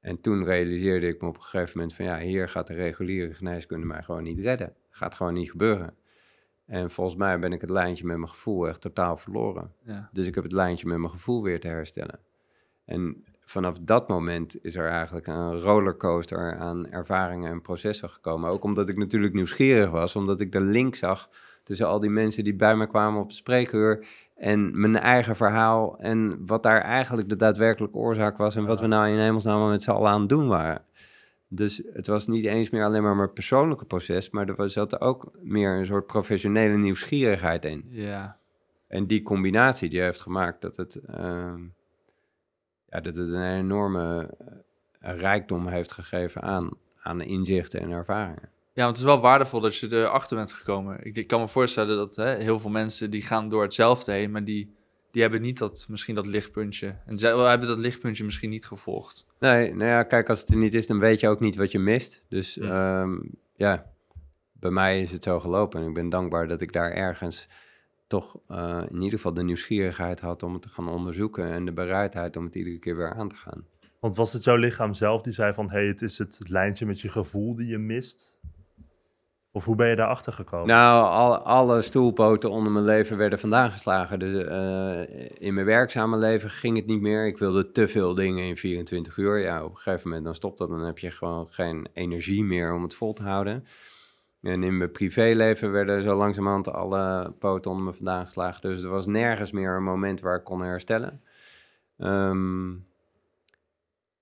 En 0.00 0.20
toen 0.20 0.44
realiseerde 0.44 1.06
ik 1.06 1.20
me 1.20 1.28
op 1.28 1.36
een 1.36 1.42
gegeven 1.42 1.72
moment 1.78 1.94
van 1.94 2.04
ja, 2.04 2.18
hier 2.18 2.48
gaat 2.48 2.66
de 2.66 2.74
reguliere 2.74 3.34
geneeskunde 3.34 3.86
mij 3.86 4.02
gewoon 4.02 4.22
niet 4.22 4.38
redden. 4.38 4.74
Gaat 4.90 5.14
gewoon 5.14 5.34
niet 5.34 5.50
gebeuren. 5.50 5.94
En 6.70 6.90
volgens 6.90 7.16
mij 7.16 7.38
ben 7.38 7.52
ik 7.52 7.60
het 7.60 7.70
lijntje 7.70 8.06
met 8.06 8.16
mijn 8.16 8.28
gevoel 8.28 8.68
echt 8.68 8.80
totaal 8.80 9.16
verloren. 9.16 9.72
Ja. 9.84 10.08
Dus 10.12 10.26
ik 10.26 10.34
heb 10.34 10.44
het 10.44 10.52
lijntje 10.52 10.86
met 10.86 10.98
mijn 10.98 11.10
gevoel 11.10 11.42
weer 11.42 11.60
te 11.60 11.68
herstellen. 11.68 12.18
En 12.84 13.24
vanaf 13.40 13.78
dat 13.80 14.08
moment 14.08 14.64
is 14.64 14.76
er 14.76 14.88
eigenlijk 14.88 15.26
een 15.26 15.60
rollercoaster 15.60 16.56
aan 16.56 16.90
ervaringen 16.90 17.50
en 17.50 17.60
processen 17.60 18.10
gekomen. 18.10 18.50
Ook 18.50 18.64
omdat 18.64 18.88
ik 18.88 18.96
natuurlijk 18.96 19.34
nieuwsgierig 19.34 19.90
was, 19.90 20.16
omdat 20.16 20.40
ik 20.40 20.52
de 20.52 20.60
link 20.60 20.94
zag 20.94 21.28
tussen 21.62 21.86
al 21.86 22.00
die 22.00 22.10
mensen 22.10 22.44
die 22.44 22.54
bij 22.54 22.76
me 22.76 22.86
kwamen 22.86 23.20
op 23.20 23.26
het 23.26 23.36
spreekuur 23.36 24.06
en 24.36 24.80
mijn 24.80 24.96
eigen 24.96 25.36
verhaal 25.36 25.98
en 25.98 26.46
wat 26.46 26.62
daar 26.62 26.80
eigenlijk 26.80 27.28
de 27.28 27.36
daadwerkelijke 27.36 27.98
oorzaak 27.98 28.36
was 28.36 28.56
en 28.56 28.66
wat 28.66 28.80
we 28.80 28.86
nou 28.86 29.08
in 29.08 29.18
hemelsnaam 29.18 29.70
met 29.70 29.82
z'n 29.82 29.90
allen 29.90 30.10
aan 30.10 30.20
het 30.20 30.28
doen 30.28 30.48
waren. 30.48 30.82
Dus 31.52 31.82
het 31.92 32.06
was 32.06 32.26
niet 32.26 32.44
eens 32.44 32.70
meer 32.70 32.84
alleen 32.84 33.02
maar 33.02 33.16
mijn 33.16 33.32
persoonlijke 33.32 33.84
proces, 33.84 34.30
maar 34.30 34.48
er 34.48 34.54
was- 34.56 34.72
zat 34.72 35.00
ook 35.00 35.30
meer 35.40 35.78
een 35.78 35.86
soort 35.86 36.06
professionele 36.06 36.76
nieuwsgierigheid 36.76 37.64
in. 37.64 37.84
Ja. 37.88 38.38
En 38.86 39.06
die 39.06 39.22
combinatie 39.22 39.88
die 39.88 40.00
heeft 40.00 40.20
gemaakt 40.20 40.60
dat 40.62 40.76
het, 40.76 40.94
ehm, 40.94 41.62
ja, 42.88 43.00
dat 43.00 43.16
het 43.16 43.28
een 43.28 43.56
enorme 43.58 44.34
eh, 45.00 45.18
rijkdom 45.18 45.66
heeft 45.66 45.92
gegeven 45.92 46.42
aan, 46.42 46.70
aan 47.02 47.20
inzichten 47.20 47.80
en 47.80 47.90
ervaringen. 47.90 48.48
Ja, 48.72 48.84
want 48.84 48.96
het 48.96 49.06
is 49.06 49.12
wel 49.12 49.20
waardevol 49.20 49.60
dat 49.60 49.76
je 49.76 49.88
erachter 49.92 50.36
bent 50.36 50.52
gekomen. 50.52 51.04
Ik, 51.06 51.16
ik 51.16 51.26
kan 51.26 51.40
me 51.40 51.48
voorstellen 51.48 51.96
dat 51.96 52.16
hè, 52.16 52.34
heel 52.36 52.58
veel 52.60 52.70
mensen 52.70 53.10
die 53.10 53.22
gaan 53.22 53.48
door 53.48 53.62
hetzelfde 53.62 54.12
heen, 54.12 54.30
maar 54.30 54.44
die, 54.44 54.74
die 55.10 55.22
hebben 55.22 55.42
niet 55.42 55.58
dat, 55.58 55.86
misschien 55.88 56.14
dat 56.14 56.26
lichtpuntje. 56.26 56.96
En 57.06 57.18
zij 57.18 57.36
hebben 57.36 57.68
dat 57.68 57.78
lichtpuntje 57.78 58.24
misschien 58.24 58.50
niet 58.50 58.66
gevolgd. 58.66 59.26
Nee, 59.38 59.74
nou 59.74 59.90
ja, 59.90 60.02
kijk, 60.02 60.28
als 60.28 60.40
het 60.40 60.50
er 60.50 60.56
niet 60.56 60.74
is, 60.74 60.86
dan 60.86 60.98
weet 60.98 61.20
je 61.20 61.28
ook 61.28 61.40
niet 61.40 61.56
wat 61.56 61.72
je 61.72 61.78
mist. 61.78 62.22
Dus 62.28 62.54
Hm. 62.54 62.62
ehm, 62.64 63.18
ja, 63.56 63.92
bij 64.52 64.70
mij 64.70 65.00
is 65.00 65.10
het 65.10 65.22
zo 65.22 65.40
gelopen. 65.40 65.80
En 65.80 65.88
ik 65.88 65.94
ben 65.94 66.08
dankbaar 66.08 66.48
dat 66.48 66.60
ik 66.60 66.72
daar 66.72 66.92
ergens 66.92 67.48
toch 68.06 68.38
eh, 68.48 68.82
in 68.88 69.02
ieder 69.02 69.10
geval 69.18 69.34
de 69.34 69.42
nieuwsgierigheid 69.42 70.20
had 70.20 70.42
om 70.42 70.52
het 70.52 70.62
te 70.62 70.68
gaan 70.68 70.88
onderzoeken 70.88 71.50
en 71.52 71.64
de 71.64 71.72
bereidheid 71.72 72.36
om 72.36 72.44
het 72.44 72.54
iedere 72.54 72.78
keer 72.78 72.96
weer 72.96 73.14
aan 73.14 73.28
te 73.28 73.36
gaan. 73.36 73.64
Want 74.00 74.14
was 74.16 74.32
het 74.32 74.44
jouw 74.44 74.56
lichaam 74.56 74.94
zelf 74.94 75.22
die 75.22 75.32
zei 75.32 75.52
van... 75.52 75.70
hé, 75.70 75.78
hey, 75.78 75.86
het 75.86 76.02
is 76.02 76.18
het 76.18 76.40
lijntje 76.48 76.86
met 76.86 77.00
je 77.00 77.08
gevoel 77.08 77.54
die 77.54 77.66
je 77.66 77.78
mist? 77.78 78.38
Of 79.52 79.64
hoe 79.64 79.76
ben 79.76 79.88
je 79.88 79.96
daarachter 79.96 80.32
gekomen? 80.32 80.66
Nou, 80.66 81.04
al, 81.06 81.38
alle 81.38 81.82
stoelpoten 81.82 82.50
onder 82.50 82.72
mijn 82.72 82.84
leven 82.84 83.16
werden 83.16 83.38
vandaan 83.38 83.70
geslagen. 83.70 84.18
Dus 84.18 84.44
eh, 84.44 85.00
in 85.38 85.54
mijn 85.54 85.66
werkzame 85.66 86.16
leven 86.16 86.50
ging 86.50 86.76
het 86.76 86.86
niet 86.86 87.00
meer. 87.00 87.26
Ik 87.26 87.38
wilde 87.38 87.72
te 87.72 87.88
veel 87.88 88.14
dingen 88.14 88.44
in 88.44 88.56
24 88.56 89.16
uur. 89.16 89.38
Ja, 89.38 89.64
op 89.64 89.70
een 89.70 89.76
gegeven 89.76 90.08
moment 90.08 90.24
dan 90.24 90.34
stopt 90.34 90.58
dat. 90.58 90.68
Dan 90.68 90.84
heb 90.84 90.98
je 90.98 91.10
gewoon 91.10 91.46
geen 91.50 91.88
energie 91.92 92.44
meer 92.44 92.74
om 92.74 92.82
het 92.82 92.94
vol 92.94 93.12
te 93.12 93.22
houden. 93.22 93.66
En 94.42 94.62
in 94.62 94.76
mijn 94.76 94.92
privéleven 94.92 95.72
werden 95.72 96.02
zo 96.02 96.16
langzamerhand 96.16 96.68
alle 96.68 97.34
poten 97.38 97.70
onder 97.70 97.84
me 97.84 97.92
vandaan 97.92 98.24
geslagen. 98.24 98.70
Dus 98.70 98.82
er 98.82 98.90
was 98.90 99.06
nergens 99.06 99.52
meer 99.52 99.76
een 99.76 99.82
moment 99.82 100.20
waar 100.20 100.36
ik 100.36 100.44
kon 100.44 100.62
herstellen. 100.62 101.22
Ehm, 101.98 102.70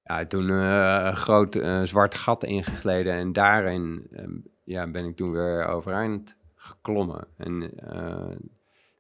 ja, 0.09 0.27
toen 0.27 0.51
eh, 0.51 1.01
een 1.05 1.16
groot 1.16 1.55
eh, 1.55 1.83
zwart 1.83 2.14
gat 2.14 2.44
ingegleden 2.44 3.12
en 3.12 3.33
daarin 3.33 4.07
ehm, 4.12 4.37
ja, 4.64 4.90
ben 4.90 5.05
ik 5.05 5.16
toen 5.16 5.33
weer 5.33 5.66
overeind 5.66 6.37
geklommen. 6.55 7.27
En 7.37 7.71
eh, 7.79 8.37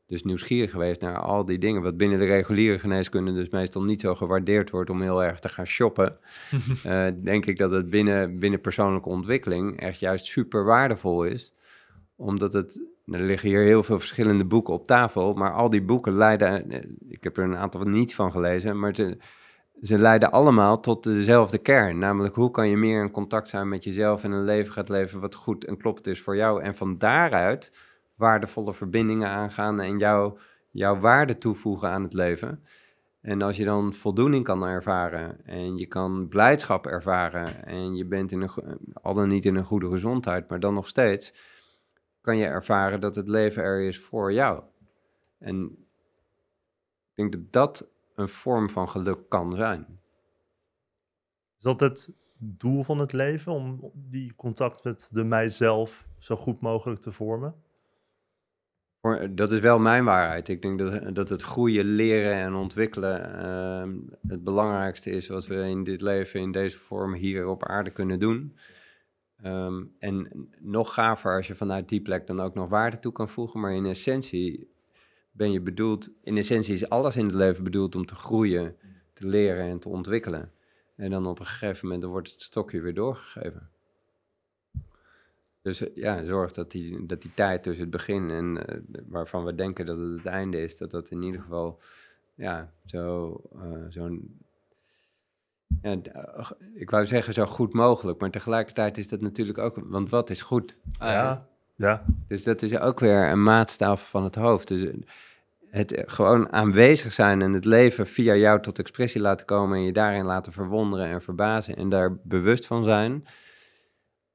dus 0.06 0.22
nieuwsgierig 0.22 0.70
geweest 0.70 1.00
naar 1.00 1.18
al 1.18 1.44
die 1.44 1.58
dingen, 1.58 1.82
wat 1.82 1.96
binnen 1.96 2.18
de 2.18 2.24
reguliere 2.24 2.78
geneeskunde 2.78 3.32
dus 3.32 3.48
meestal 3.48 3.82
niet 3.82 4.00
zo 4.00 4.14
gewaardeerd 4.14 4.70
wordt 4.70 4.90
om 4.90 5.02
heel 5.02 5.24
erg 5.24 5.38
te 5.38 5.48
gaan 5.48 5.66
shoppen. 5.66 6.18
Eh, 6.84 7.06
denk 7.22 7.46
ik 7.46 7.58
dat 7.58 7.70
het 7.70 7.90
binnen, 7.90 8.38
binnen 8.38 8.60
persoonlijke 8.60 9.08
ontwikkeling 9.08 9.80
echt 9.80 10.00
juist 10.00 10.26
super 10.26 10.64
waardevol 10.64 11.24
is. 11.24 11.54
Omdat 12.16 12.52
het, 12.52 12.80
er 13.06 13.20
liggen 13.22 13.48
hier 13.48 13.62
heel 13.62 13.82
veel 13.82 13.98
verschillende 13.98 14.44
boeken 14.44 14.74
op 14.74 14.86
tafel, 14.86 15.34
maar 15.34 15.52
al 15.52 15.70
die 15.70 15.82
boeken 15.82 16.12
leiden, 16.12 16.70
eh, 16.70 16.80
ik 17.08 17.24
heb 17.24 17.36
er 17.36 17.44
een 17.44 17.56
aantal 17.56 17.80
niet 17.80 18.14
van 18.14 18.32
gelezen, 18.32 18.78
maar 18.78 18.94
ze, 18.94 19.16
ze 19.82 19.98
leiden 19.98 20.30
allemaal 20.30 20.80
tot 20.80 21.02
dezelfde 21.02 21.58
kern. 21.58 21.98
Namelijk, 21.98 22.34
hoe 22.34 22.50
kan 22.50 22.68
je 22.68 22.76
meer 22.76 23.02
in 23.02 23.10
contact 23.10 23.48
zijn 23.48 23.68
met 23.68 23.84
jezelf 23.84 24.24
en 24.24 24.32
een 24.32 24.44
leven 24.44 24.72
gaat 24.72 24.88
leven 24.88 25.20
wat 25.20 25.34
goed 25.34 25.64
en 25.64 25.76
kloppend 25.76 26.06
is 26.06 26.22
voor 26.22 26.36
jou. 26.36 26.62
En 26.62 26.76
van 26.76 26.98
daaruit 26.98 27.72
waardevolle 28.14 28.74
verbindingen 28.74 29.28
aangaan 29.28 29.80
en 29.80 29.98
jou, 29.98 30.38
jouw 30.70 30.98
waarde 30.98 31.36
toevoegen 31.36 31.88
aan 31.88 32.02
het 32.02 32.12
leven. 32.12 32.64
En 33.20 33.42
als 33.42 33.56
je 33.56 33.64
dan 33.64 33.94
voldoening 33.94 34.44
kan 34.44 34.64
ervaren 34.64 35.44
en 35.44 35.76
je 35.76 35.86
kan 35.86 36.28
blijdschap 36.28 36.86
ervaren 36.86 37.66
en 37.66 37.94
je 37.94 38.04
bent 38.04 38.32
in 38.32 38.40
een, 38.40 38.78
al 39.02 39.14
dan 39.14 39.28
niet 39.28 39.44
in 39.44 39.54
een 39.54 39.64
goede 39.64 39.90
gezondheid, 39.90 40.48
maar 40.48 40.60
dan 40.60 40.74
nog 40.74 40.88
steeds, 40.88 41.34
kan 42.20 42.36
je 42.36 42.46
ervaren 42.46 43.00
dat 43.00 43.14
het 43.14 43.28
leven 43.28 43.62
er 43.62 43.80
is 43.80 44.00
voor 44.00 44.32
jou. 44.32 44.62
En 45.38 45.64
ik 47.14 47.14
denk 47.14 47.32
dat 47.32 47.52
dat 47.52 47.88
een 48.18 48.28
vorm 48.28 48.68
van 48.68 48.88
geluk 48.88 49.28
kan 49.28 49.52
zijn. 49.56 50.00
Is 51.56 51.64
dat 51.64 51.80
het 51.80 52.10
doel 52.38 52.84
van 52.84 52.98
het 52.98 53.12
leven? 53.12 53.52
Om 53.52 53.90
die 53.94 54.34
contact 54.34 54.84
met 54.84 55.08
de 55.12 55.24
mijzelf 55.24 56.08
zo 56.18 56.36
goed 56.36 56.60
mogelijk 56.60 57.00
te 57.00 57.12
vormen? 57.12 57.54
Voor- 59.00 59.34
Dat 59.34 59.52
is 59.52 59.60
wel 59.60 59.78
mijn 59.78 60.04
waarheid. 60.04 60.48
Ik 60.48 60.62
denk 60.62 60.78
dat, 60.78 61.14
dat 61.14 61.28
het 61.28 61.42
groeien, 61.42 61.84
leren 61.84 62.34
en 62.34 62.54
ontwikkelen 62.54 63.38
ehm, 63.38 63.96
het 64.28 64.44
belangrijkste 64.44 65.10
is 65.10 65.28
wat 65.28 65.46
we 65.46 65.54
in 65.54 65.84
dit 65.84 66.00
leven 66.00 66.40
in 66.40 66.52
deze 66.52 66.78
vorm 66.78 67.14
hier 67.14 67.46
op 67.46 67.64
aarde 67.64 67.90
kunnen 67.90 68.18
doen. 68.18 68.56
Ehm, 69.36 69.84
en 69.98 70.48
nog 70.58 70.94
gaver 70.94 71.36
als 71.36 71.46
je 71.46 71.54
vanuit 71.54 71.88
die 71.88 72.02
plek 72.02 72.26
dan 72.26 72.40
ook 72.40 72.54
nog 72.54 72.68
waarde 72.68 72.98
toe 72.98 73.12
kan 73.12 73.28
voegen. 73.28 73.60
Maar 73.60 73.74
in 73.74 73.86
essentie 73.86 74.76
ben 75.38 75.52
je 75.52 75.60
bedoeld, 75.60 76.10
in 76.22 76.36
essentie 76.36 76.74
is 76.74 76.88
alles 76.88 77.16
in 77.16 77.24
het 77.24 77.34
leven 77.34 77.64
bedoeld 77.64 77.94
om 77.94 78.06
te 78.06 78.14
groeien, 78.14 78.76
te 79.12 79.26
leren 79.26 79.64
en 79.64 79.78
te 79.78 79.88
ontwikkelen. 79.88 80.52
En 80.96 81.10
dan 81.10 81.26
op 81.26 81.38
een 81.38 81.46
gegeven 81.46 81.78
moment 81.82 82.02
dan 82.02 82.10
wordt 82.10 82.30
het 82.30 82.42
stokje 82.42 82.80
weer 82.80 82.94
doorgegeven. 82.94 83.70
Dus 85.62 85.80
eh, 85.80 85.96
ja, 85.96 86.24
zorg 86.24 86.52
dat 86.52 86.70
die, 86.70 87.06
dat 87.06 87.22
die 87.22 87.34
tijd 87.34 87.62
tussen 87.62 87.82
het 87.82 87.92
begin 87.92 88.30
en 88.30 88.66
eh, 88.66 88.80
waarvan 89.06 89.44
we 89.44 89.54
denken 89.54 89.86
dat 89.86 89.98
het 89.98 90.16
het 90.16 90.26
einde 90.26 90.62
is, 90.62 90.76
dat 90.76 90.90
dat 90.90 91.10
in 91.10 91.22
ieder 91.22 91.40
geval 91.40 91.80
ja, 92.34 92.72
zo, 92.84 93.40
eh, 93.54 93.84
zo'n. 93.88 94.40
Ja, 95.82 95.98
ik 96.74 96.90
wou 96.90 97.06
zeggen 97.06 97.32
zo 97.32 97.46
goed 97.46 97.72
mogelijk, 97.72 98.20
maar 98.20 98.30
tegelijkertijd 98.30 98.98
is 98.98 99.08
dat 99.08 99.20
natuurlijk 99.20 99.58
ook, 99.58 99.78
want 99.84 100.10
wat 100.10 100.30
is 100.30 100.42
goed? 100.42 100.76
Ah, 100.98 101.08
ja. 101.08 101.48
ja. 101.76 102.04
Dus 102.28 102.44
dat 102.44 102.62
is 102.62 102.78
ook 102.78 103.00
weer 103.00 103.30
een 103.30 103.42
maatstaf 103.42 104.10
van 104.10 104.24
het 104.24 104.34
hoofd. 104.34 104.68
Dus 104.68 104.90
het 105.70 106.02
gewoon 106.06 106.52
aanwezig 106.52 107.12
zijn 107.12 107.42
en 107.42 107.52
het 107.52 107.64
leven 107.64 108.06
via 108.06 108.34
jou 108.34 108.60
tot 108.60 108.78
expressie 108.78 109.20
laten 109.20 109.46
komen 109.46 109.76
en 109.76 109.84
je 109.84 109.92
daarin 109.92 110.24
laten 110.24 110.52
verwonderen 110.52 111.06
en 111.06 111.22
verbazen 111.22 111.76
en 111.76 111.88
daar 111.88 112.16
bewust 112.22 112.66
van 112.66 112.84
zijn. 112.84 113.26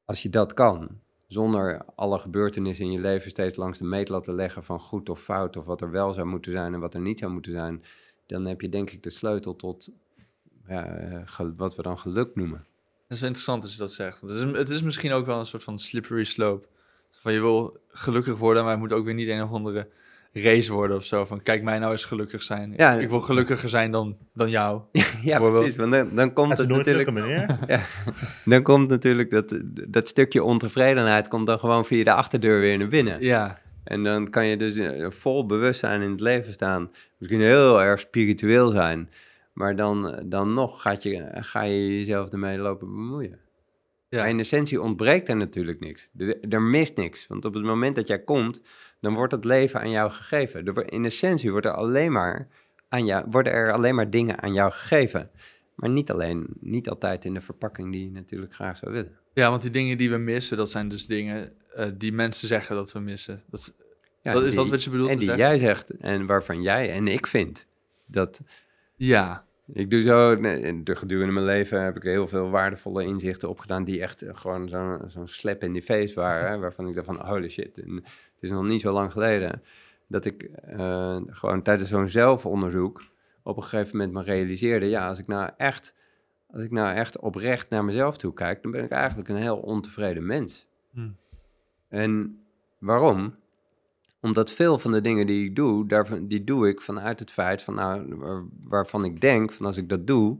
Als 0.05 0.21
je 0.21 0.29
dat 0.29 0.53
kan, 0.53 0.99
zonder 1.27 1.85
alle 1.95 2.19
gebeurtenissen 2.19 2.85
in 2.85 2.91
je 2.91 2.99
leven 2.99 3.31
steeds 3.31 3.55
langs 3.55 3.77
de 3.77 3.85
meetlat 3.85 4.23
te 4.23 4.35
leggen 4.35 4.63
van 4.63 4.79
goed 4.79 5.09
of 5.09 5.21
fout 5.21 5.57
of 5.57 5.65
wat 5.65 5.81
er 5.81 5.91
wel 5.91 6.11
zou 6.11 6.27
moeten 6.27 6.51
zijn 6.51 6.73
en 6.73 6.79
wat 6.79 6.93
er 6.93 7.01
niet 7.01 7.19
zou 7.19 7.31
moeten 7.31 7.51
zijn, 7.51 7.83
dan 8.25 8.45
heb 8.45 8.61
je 8.61 8.69
denk 8.69 8.89
ik 8.89 9.03
de 9.03 9.09
sleutel 9.09 9.55
tot 9.55 9.89
ja, 10.67 11.23
wat 11.55 11.75
we 11.75 11.81
dan 11.81 11.99
geluk 11.99 12.35
noemen. 12.35 12.65
Dat 13.07 13.17
is 13.17 13.19
wel 13.19 13.27
interessant 13.27 13.63
als 13.63 13.73
je 13.73 13.79
dat 13.79 13.91
zegt. 13.91 14.21
Het 14.21 14.29
is, 14.29 14.39
het 14.39 14.69
is 14.69 14.81
misschien 14.81 15.11
ook 15.11 15.25
wel 15.25 15.39
een 15.39 15.45
soort 15.45 15.63
van 15.63 15.79
slippery 15.79 16.23
slope. 16.23 16.67
Van 17.11 17.33
je 17.33 17.39
wil 17.39 17.77
gelukkig 17.87 18.37
worden, 18.37 18.63
maar 18.63 18.71
het 18.71 18.81
moet 18.81 18.93
ook 18.93 19.05
weer 19.05 19.13
niet 19.13 19.27
een 19.27 19.43
of 19.43 19.51
andere 19.51 19.89
race 20.33 20.73
worden 20.73 20.97
of 20.97 21.05
zo. 21.05 21.25
Van 21.25 21.43
kijk 21.43 21.63
mij 21.63 21.79
nou 21.79 21.91
eens 21.91 22.05
gelukkig 22.05 22.43
zijn. 22.43 22.73
Ja. 22.77 22.93
ik 22.93 23.09
wil 23.09 23.21
gelukkiger 23.21 23.69
zijn 23.69 23.91
dan, 23.91 24.17
dan 24.33 24.49
jou. 24.49 24.81
Ja, 25.23 25.39
precies. 25.39 25.75
Want 25.75 25.91
dan, 25.91 26.15
dan 26.15 26.33
komt 26.33 26.57
het 26.57 26.67
nooit 26.67 26.85
natuurlijk 26.85 27.09
lukken, 27.09 27.47
meneer? 27.67 27.79
Dan 28.45 28.61
komt 28.61 28.89
natuurlijk 28.89 29.29
dat, 29.31 29.59
dat 29.89 30.07
stukje 30.07 30.43
ontevredenheid 30.43 31.27
komt 31.27 31.47
dan 31.47 31.59
gewoon 31.59 31.85
via 31.85 32.03
de 32.03 32.13
achterdeur 32.13 32.59
weer 32.59 32.77
naar 32.77 32.87
binnen. 32.87 33.21
Ja, 33.21 33.59
En 33.83 34.03
dan 34.03 34.29
kan 34.29 34.45
je 34.47 34.57
dus 34.57 34.75
eh, 34.75 35.05
vol 35.09 35.45
bewustzijn 35.45 36.01
in 36.01 36.11
het 36.11 36.21
leven 36.21 36.53
staan. 36.53 36.91
Misschien 37.17 37.41
heel 37.41 37.81
erg 37.81 37.99
spiritueel 37.99 38.71
zijn. 38.71 39.09
Maar 39.53 39.75
dan, 39.75 40.23
dan 40.25 40.53
nog 40.53 40.81
gaat 40.81 41.03
je, 41.03 41.27
ga 41.33 41.61
je 41.61 41.97
jezelf 41.97 42.31
ermee 42.31 42.57
lopen 42.57 42.87
bemoeien. 42.87 43.39
ja. 44.09 44.19
Maar 44.19 44.29
in 44.29 44.39
essentie 44.39 44.81
ontbreekt 44.81 45.29
er 45.29 45.35
natuurlijk 45.35 45.79
niks. 45.79 46.09
Er, 46.17 46.39
er 46.49 46.61
mist 46.61 46.97
niks. 46.97 47.27
Want 47.27 47.45
op 47.45 47.53
het 47.53 47.63
moment 47.63 47.95
dat 47.95 48.07
jij 48.07 48.19
komt, 48.19 48.61
dan 49.03 49.13
wordt 49.13 49.33
het 49.33 49.45
leven 49.45 49.79
aan 49.79 49.89
jou 49.89 50.11
gegeven. 50.11 50.85
In 50.89 51.05
essentie 51.05 51.51
wordt 51.51 51.65
er 51.65 51.71
alleen 51.73 52.11
maar 52.11 52.47
aan 52.89 53.05
jou, 53.05 53.25
worden 53.29 53.53
er 53.53 53.71
alleen 53.71 53.95
maar 53.95 54.09
dingen 54.09 54.41
aan 54.41 54.53
jou 54.53 54.71
gegeven. 54.71 55.29
Maar 55.75 55.89
niet 55.89 56.11
alleen, 56.11 56.47
niet 56.59 56.89
altijd 56.89 57.25
in 57.25 57.33
de 57.33 57.41
verpakking 57.41 57.91
die 57.91 58.05
je 58.05 58.11
natuurlijk 58.11 58.53
graag 58.53 58.77
zou 58.77 58.91
willen. 58.91 59.17
ja, 59.33 59.49
want 59.49 59.61
die 59.61 59.71
dingen 59.71 59.97
die 59.97 60.09
we 60.09 60.17
missen, 60.17 60.57
dat 60.57 60.69
zijn 60.71 60.89
dus 60.89 61.05
dingen 61.07 61.53
eh, 61.75 61.89
die 61.97 62.11
mensen 62.11 62.47
zeggen 62.47 62.75
dat 62.75 62.91
we 62.91 62.99
missen. 62.99 63.43
Dat, 63.49 63.59
is- 63.59 63.73
Ja, 64.21 64.33
dat 64.33 64.41
is 64.43 64.47
die- 64.49 64.57
dat 64.59 64.69
wat 64.69 64.83
je 64.83 64.89
bedoelt 64.89 65.09
En 65.09 65.17
die 65.17 65.27
zeggen? 65.27 65.45
jij 65.45 65.57
zegt 65.57 65.89
en 65.89 66.25
waarvan 66.25 66.61
jij 66.61 66.91
en 66.91 67.07
ik 67.07 67.27
vind. 67.27 67.65
Dat, 68.05 68.39
Ja, 68.95 69.45
ik 69.73 69.89
doe 69.89 70.01
zo, 70.01 70.35
nee, 70.35 70.83
de 70.83 70.95
gedurende 70.95 71.33
mijn 71.33 71.45
leven 71.45 71.83
heb 71.83 71.95
ik 71.95 72.03
heel 72.03 72.27
veel 72.27 72.49
waardevolle 72.49 73.05
inzichten 73.05 73.49
opgedaan 73.49 73.83
die 73.83 74.01
echt 74.01 74.21
eh, 74.21 74.35
gewoon 74.35 74.69
zo'n 74.69 75.01
zo'n 75.07 75.27
slap 75.27 75.63
in 75.63 75.73
die 75.73 75.81
face 75.81 76.15
waren. 76.15 76.59
waarvan 76.59 76.87
ik 76.87 76.95
dacht 76.95 77.07
van, 77.07 77.27
holy 77.27 77.49
shit. 77.49 77.81
En 77.81 77.95
het 77.95 78.39
is 78.39 78.49
nog 78.49 78.63
niet 78.63 78.81
zo 78.81 78.93
lang 78.93 79.11
geleden 79.11 79.61
dat 80.07 80.25
ik 80.25 80.43
eh, 80.43 81.17
gewoon 81.27 81.61
tijdens 81.61 81.89
zo'n 81.89 82.09
zelfonderzoek 82.09 83.03
op 83.43 83.57
een 83.57 83.63
gegeven 83.63 83.97
moment 83.97 84.13
me 84.13 84.23
realiseerde, 84.23 84.89
ja, 84.89 85.07
als 85.07 85.19
ik 85.19 85.27
nou 85.27 85.49
echt, 85.57 85.93
als 86.51 86.63
ik 86.63 86.71
nou 86.71 86.95
echt 86.95 87.19
oprecht 87.19 87.69
naar 87.69 87.85
mezelf 87.85 88.17
toe 88.17 88.33
kijk, 88.33 88.61
dan 88.61 88.71
ben 88.71 88.83
ik 88.83 88.91
eigenlijk 88.91 89.29
een 89.29 89.35
heel 89.35 89.57
ontevreden 89.57 90.25
mens. 90.25 90.67
Hm. 90.91 91.09
En 91.87 92.43
waarom? 92.77 93.35
Omdat 94.23 94.51
veel 94.51 94.79
van 94.79 94.91
de 94.91 95.01
dingen 95.01 95.27
die 95.27 95.45
ik 95.45 95.55
doe, 95.55 96.05
die 96.21 96.43
doe 96.43 96.67
ik 96.67 96.81
vanuit 96.81 97.19
het 97.19 97.31
feit 97.31 97.61
van, 97.61 97.75
nou, 97.75 98.15
waar- 98.15 98.45
waarvan 98.63 99.05
ik 99.05 99.21
denk, 99.21 99.51
van 99.51 99.65
als 99.65 99.77
ik 99.77 99.89
dat 99.89 100.07
doe, 100.07 100.37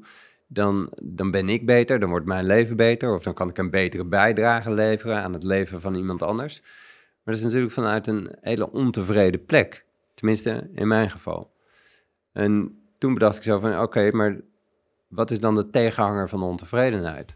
dan, 0.48 0.92
dan 1.04 1.32
ben 1.32 1.50
ik 1.50 1.66
beter, 1.66 2.00
dan 2.00 2.10
wordt 2.10 2.26
mijn 2.26 2.46
leven 2.46 2.76
beter, 2.76 3.16
of 3.16 3.24
dan 3.24 3.34
kan 3.34 3.50
ik 3.50 3.58
een 3.58 3.70
betere 3.70 4.06
bijdrage 4.06 4.74
leveren 4.74 5.24
aan 5.24 5.34
het 5.34 5.44
leven 5.44 5.82
van 5.82 5.96
iemand 5.96 6.22
anders. 6.22 6.62
Maar 7.24 7.34
dat 7.34 7.36
is 7.36 7.44
natuurlijk 7.44 7.72
vanuit 7.72 8.08
een 8.08 8.36
hele 8.42 8.72
ontevreden 8.72 9.46
plek, 9.46 9.86
tenminste 10.14 10.70
in 10.74 10.88
mijn 10.88 11.10
geval. 11.10 11.54
En 12.32 12.82
toen 12.98 13.14
bedacht 13.14 13.38
ik 13.38 13.44
zo 13.44 13.60
van, 13.60 13.80
oké, 13.82 14.12
maar 14.12 14.42
wat 15.08 15.32
is 15.32 15.40
dan 15.40 15.56
de 15.56 15.70
tegenhanger 15.70 16.30
van 16.30 16.40
de 16.40 16.46
ontevredenheid? 16.46 17.36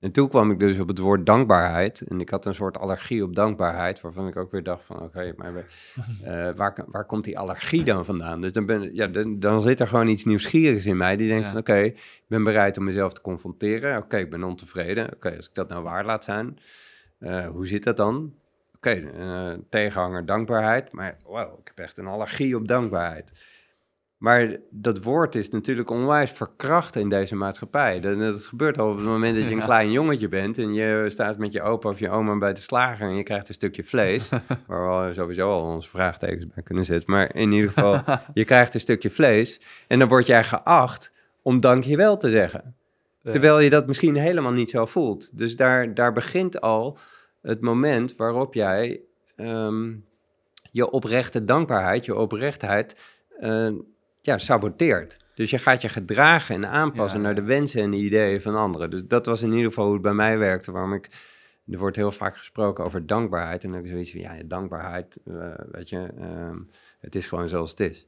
En 0.00 0.12
toen 0.12 0.28
kwam 0.28 0.50
ik 0.50 0.58
dus 0.58 0.78
op 0.78 0.88
het 0.88 0.98
woord 0.98 1.26
dankbaarheid. 1.26 2.00
En 2.08 2.20
ik 2.20 2.28
had 2.30 2.46
een 2.46 2.54
soort 2.54 2.78
allergie 2.78 3.22
op 3.22 3.34
dankbaarheid, 3.34 4.00
waarvan 4.00 4.26
ik 4.28 4.36
ook 4.36 4.50
weer 4.50 4.62
dacht 4.62 4.84
van, 4.84 5.02
oké, 5.02 5.32
maar 5.36 5.54
we- 5.54 5.64
eh, 6.24 6.56
waar, 6.56 6.84
waar 6.86 7.04
komt 7.04 7.24
die 7.24 7.38
allergie 7.38 7.84
dan 7.84 8.04
vandaan? 8.04 8.40
Dus 8.40 8.52
dan, 8.52 8.66
ben, 8.66 8.94
ja, 8.94 9.06
dan, 9.06 9.38
dan 9.40 9.62
zit 9.62 9.80
er 9.80 9.88
gewoon 9.88 10.08
iets 10.08 10.24
nieuwsgierigs 10.24 10.86
in 10.86 10.96
mij, 10.96 11.16
die 11.16 11.28
denkt 11.28 11.44
Ja. 11.44 11.50
van, 11.50 11.60
oké, 11.60 11.76
ik 11.82 12.24
ben 12.26 12.44
bereid 12.44 12.78
om 12.78 12.84
mezelf 12.84 13.12
te 13.12 13.20
confronteren. 13.20 13.96
Oké, 13.98 14.16
ik 14.16 14.30
ben 14.30 14.44
ontevreden. 14.44 15.12
Oké, 15.14 15.36
als 15.36 15.48
ik 15.48 15.54
dat 15.54 15.68
nou 15.68 15.82
waar 15.82 16.04
laat 16.04 16.24
zijn, 16.24 16.58
eh, 17.18 17.46
hoe 17.48 17.66
zit 17.66 17.84
dat 17.84 17.96
dan? 17.96 18.34
Oké, 18.76 18.90
eh, 18.90 19.52
tegenhanger 19.68 20.26
dankbaarheid, 20.26 20.92
maar 20.92 21.16
wow, 21.24 21.58
ik 21.58 21.66
heb 21.68 21.78
echt 21.78 21.98
een 21.98 22.06
allergie 22.06 22.56
op 22.56 22.68
dankbaarheid. 22.68 23.32
Maar 24.20 24.56
dat 24.70 25.04
woord 25.04 25.34
is 25.34 25.50
natuurlijk 25.50 25.90
onwijs 25.90 26.30
verkracht 26.30 26.96
in 26.96 27.08
deze 27.08 27.36
maatschappij. 27.36 28.00
Dat, 28.00 28.18
dat 28.18 28.44
gebeurt 28.44 28.78
al 28.78 28.90
op 28.90 28.96
het 28.96 29.06
moment 29.06 29.34
dat 29.34 29.44
je 29.44 29.50
een 29.50 29.56
Ja. 29.56 29.64
klein 29.64 29.90
jongetje 29.90 30.28
bent 30.28 30.58
en 30.58 30.74
je 30.74 31.04
staat 31.08 31.38
met 31.38 31.52
je 31.52 31.62
opa 31.62 31.88
of 31.88 31.98
je 31.98 32.10
oma 32.10 32.38
bij 32.38 32.52
de 32.52 32.60
slager 32.60 33.08
en 33.08 33.14
je 33.14 33.22
krijgt 33.22 33.48
een 33.48 33.54
stukje 33.54 33.84
vlees, 33.84 34.28
waar 34.66 35.08
we 35.08 35.14
sowieso 35.14 35.50
al 35.50 35.62
onze 35.74 35.88
vraagtekens 35.88 36.46
bij 36.54 36.62
kunnen 36.62 36.84
zetten. 36.84 37.10
Maar 37.10 37.34
in 37.34 37.52
ieder 37.52 37.70
geval, 37.70 38.00
je 38.34 38.44
krijgt 38.44 38.74
een 38.74 38.80
stukje 38.80 39.10
vlees 39.10 39.60
en 39.88 39.98
dan 39.98 40.08
word 40.08 40.26
jij 40.26 40.44
geacht 40.44 41.12
om 41.42 41.60
dankjewel 41.60 42.16
te 42.16 42.30
zeggen. 42.30 42.74
Ja. 43.22 43.30
Terwijl 43.30 43.58
je 43.60 43.70
dat 43.70 43.86
misschien 43.86 44.16
helemaal 44.16 44.52
niet 44.52 44.70
zo 44.70 44.86
voelt. 44.86 45.38
Dus 45.38 45.56
daar, 45.56 45.94
daar 45.94 46.12
begint 46.12 46.60
al 46.60 46.98
het 47.42 47.60
moment 47.60 48.16
waarop 48.16 48.54
jij 48.54 49.00
ehm, 49.36 49.92
je 50.72 50.90
oprechte 50.90 51.44
dankbaarheid, 51.44 52.04
je 52.04 52.16
oprechtheid, 52.16 52.96
eh, 53.38 53.68
ja, 54.30 54.38
saboteert. 54.38 55.16
Dus 55.34 55.50
je 55.50 55.58
gaat 55.58 55.82
je 55.82 55.88
gedragen 55.88 56.54
en 56.54 56.66
aanpassen 56.66 57.18
Ja, 57.18 57.24
naar 57.24 57.34
de 57.34 57.42
wensen 57.42 57.82
en 57.82 57.90
de 57.90 57.96
ideeën 57.96 58.40
van 58.40 58.54
anderen. 58.54 58.90
Dus 58.90 59.06
dat 59.06 59.26
was 59.26 59.42
in 59.42 59.52
ieder 59.52 59.66
geval 59.66 59.84
hoe 59.84 59.92
het 59.92 60.02
bij 60.02 60.12
mij 60.12 60.38
werkte, 60.38 60.72
waarom 60.72 60.92
ik... 60.92 61.08
Er 61.70 61.78
wordt 61.78 61.96
heel 61.96 62.12
vaak 62.12 62.36
gesproken 62.36 62.84
over 62.84 63.06
dankbaarheid. 63.06 63.64
En 63.64 63.68
dan 63.68 63.76
heb 63.76 63.86
ik 63.86 63.90
zoiets 63.92 64.10
van, 64.10 64.20
ja, 64.20 64.42
dankbaarheid, 64.46 65.20
eh, 65.24 65.34
weet 65.70 65.88
je, 65.88 66.12
ehm, 66.18 66.56
het 67.00 67.14
is 67.14 67.26
gewoon 67.26 67.48
zoals 67.48 67.70
het 67.70 67.80
is. 67.80 68.06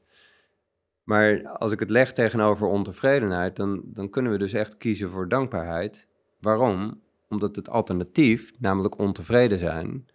Maar 1.04 1.48
als 1.48 1.72
ik 1.72 1.80
het 1.80 1.90
leg 1.90 2.12
tegenover 2.12 2.66
ontevredenheid, 2.66 3.56
dan, 3.56 3.82
dan 3.84 4.10
kunnen 4.10 4.32
we 4.32 4.38
dus 4.38 4.52
echt 4.52 4.76
kiezen 4.76 5.10
voor 5.10 5.28
dankbaarheid. 5.28 6.06
Waarom? 6.40 7.00
Omdat 7.28 7.56
het 7.56 7.68
alternatief, 7.68 8.52
namelijk 8.58 8.98
ontevreden 8.98 9.58
zijn, 9.58 10.06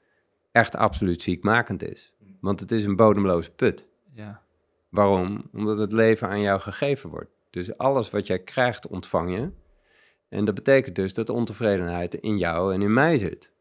echt 0.52 0.76
absoluut 0.76 1.22
ziekmakend 1.22 1.84
is. 1.84 2.14
Want 2.40 2.60
het 2.60 2.72
is 2.72 2.86
een 2.86 2.96
bodemloze 2.96 3.52
put. 3.52 3.88
ja. 4.14 4.46
Waarom? 4.90 5.50
Omdat 5.54 5.78
het 5.78 5.92
leven 5.92 6.28
aan 6.28 6.42
jou 6.42 6.60
gegeven 6.60 7.10
wordt. 7.10 7.30
Dus 7.50 7.78
alles 7.78 8.10
wat 8.10 8.28
jij 8.28 8.40
krijgt, 8.40 8.88
ontvang 8.88 9.36
je. 9.36 9.52
En 10.30 10.46
dat 10.46 10.56
betekent 10.56 10.96
dus 10.96 11.14
dat 11.14 11.28
de 11.28 11.34
ontevredenheid 11.34 12.14
in 12.14 12.38
jou 12.38 12.74
en 12.74 12.82
in 12.82 12.94
mij 12.94 13.18
zit. 13.18 13.52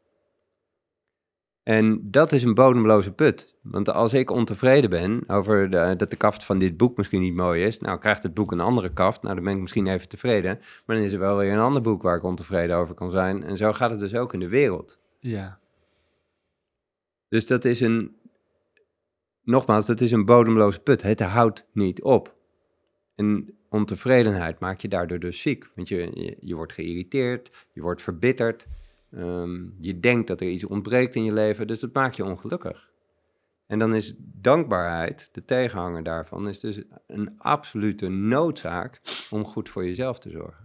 En 1.62 2.10
dat 2.10 2.32
is 2.32 2.42
een 2.42 2.54
bodemloze 2.54 3.12
put. 3.12 3.54
Want 3.62 3.90
als 3.90 4.12
ik 4.12 4.30
ontevreden 4.30 4.90
ben 4.90 5.24
over 5.26 5.70
de, 5.70 5.94
dat 5.96 6.10
de 6.10 6.16
kaft 6.16 6.44
van 6.44 6.58
dit 6.58 6.76
boek 6.76 6.96
misschien 6.96 7.20
niet 7.20 7.34
mooi 7.34 7.64
is, 7.64 7.78
nou 7.78 7.98
krijgt 7.98 8.22
het 8.22 8.34
boek 8.34 8.52
een 8.52 8.60
andere 8.60 8.92
kaft, 8.92 9.22
nou 9.22 9.34
dan 9.34 9.44
ben 9.44 9.54
ik 9.54 9.60
misschien 9.60 9.86
even 9.86 10.08
tevreden, 10.08 10.58
maar 10.86 10.96
dan 10.96 11.04
is 11.04 11.12
er 11.12 11.18
wel 11.18 11.36
weer 11.36 11.52
een 11.52 11.58
ander 11.58 11.82
boek 11.82 12.02
waar 12.02 12.16
ik 12.16 12.22
ontevreden 12.22 12.76
over 12.76 12.94
kan 12.94 13.10
zijn. 13.10 13.44
En 13.44 13.56
zo 13.56 13.72
gaat 13.72 13.90
het 13.90 14.00
dus 14.00 14.14
ook 14.14 14.32
in 14.32 14.40
de 14.40 14.48
wereld. 14.48 14.98
ja. 15.20 15.58
Dus 17.28 17.46
dat 17.46 17.64
is 17.64 17.80
een, 17.80 18.16
nogmaals, 19.46 19.86
dat 19.86 20.00
is 20.00 20.10
een 20.10 20.24
bodemloze 20.24 20.80
put. 20.80 21.02
Het 21.02 21.20
houdt 21.20 21.66
niet 21.72 22.02
op. 22.02 22.34
En 23.14 23.54
ontevredenheid 23.68 24.58
maakt 24.58 24.82
je 24.82 24.88
daardoor 24.88 25.18
dus 25.18 25.40
ziek. 25.40 25.70
Want 25.74 25.88
je, 25.88 26.10
je, 26.14 26.36
je 26.40 26.54
wordt 26.54 26.72
geïrriteerd, 26.72 27.66
je 27.72 27.82
wordt 27.82 28.02
verbitterd. 28.02 28.66
ehm, 29.10 29.64
je 29.78 30.00
denkt 30.00 30.26
dat 30.26 30.40
er 30.40 30.48
iets 30.48 30.64
ontbreekt 30.64 31.14
in 31.14 31.24
je 31.24 31.32
leven, 31.32 31.66
dus 31.66 31.80
dat 31.80 31.92
maakt 31.92 32.16
je 32.16 32.24
ongelukkig. 32.24 32.90
En 33.66 33.78
dan 33.78 33.94
is 33.94 34.14
dankbaarheid, 34.18 35.28
de 35.32 35.44
tegenhanger 35.44 36.02
daarvan, 36.02 36.48
is 36.48 36.60
dus 36.60 36.82
een 37.06 37.34
absolute 37.38 38.08
noodzaak 38.08 39.00
om 39.30 39.44
goed 39.44 39.68
voor 39.68 39.84
jezelf 39.84 40.18
te 40.18 40.30
zorgen. 40.30 40.64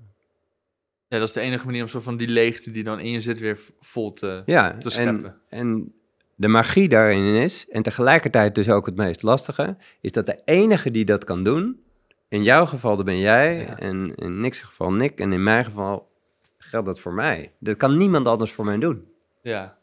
Ja, 1.08 1.17
dat 1.17 1.28
is 1.28 1.34
de 1.34 1.39
enige 1.39 1.65
manier 1.65 1.82
om 1.82 1.88
zo 1.88 2.00
van 2.00 2.17
die 2.17 2.28
leegte 2.28 2.72
die 2.72 2.84
dan 2.84 3.00
in 3.00 3.12
je 3.12 3.22
zit 3.22 3.39
weer 3.39 3.60
vol 3.80 4.13
te... 4.13 4.44
Ja, 4.46 4.78
te 4.78 4.86
en, 4.86 4.91
scheppen. 4.91 5.41
en 5.50 5.94
de 6.41 6.47
magie 6.47 6.88
daarin 6.89 7.36
is, 7.36 7.65
en 7.69 7.82
tegelijkertijd 7.84 8.56
dus 8.56 8.69
ook 8.69 8.86
het 8.86 8.95
meest 8.95 9.21
lastige, 9.21 9.77
is 10.01 10.12
dat 10.12 10.25
de 10.25 10.41
enige 10.45 10.91
die 10.91 11.06
dat 11.06 11.23
kan 11.23 11.43
doen, 11.43 11.82
in 12.27 12.43
jouw 12.43 12.65
geval 12.65 12.95
dat 12.95 13.06
ben 13.06 13.19
jij, 13.19 13.58
Ja. 13.58 13.77
en 13.80 14.15
in 14.15 14.39
niks 14.39 14.60
geval 14.60 14.91
Nick, 14.91 15.19
en 15.19 15.34
in 15.34 15.43
mijn 15.43 15.65
geval 15.65 16.10
geldt 16.58 16.88
dat 16.88 16.99
voor 16.99 17.13
mij. 17.13 17.51
Dat 17.60 17.77
kan 17.77 17.97
niemand 17.97 18.27
anders 18.27 18.51
voor 18.51 18.65
mij 18.65 18.77
doen. 18.77 19.08
Ja. 19.41 19.77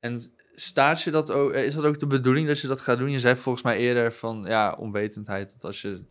En 0.00 0.20
staat 0.54 1.02
je 1.02 1.10
dat 1.10 1.30
ook, 1.30 1.52
is 1.52 1.74
dat 1.74 1.84
ook 1.84 2.00
de 2.00 2.06
bedoeling 2.06 2.46
dat 2.46 2.60
je 2.60 2.66
dat 2.66 2.80
gaat 2.80 2.98
doen? 2.98 3.10
Je 3.10 3.18
zei 3.18 3.36
volgens 3.36 3.64
mij 3.64 3.78
eerder 3.78 4.12
van, 4.12 4.44
ja, 4.46 4.76
onwetendheid, 4.78 5.52
dat 5.52 5.64
als 5.64 5.82
je 5.82 6.02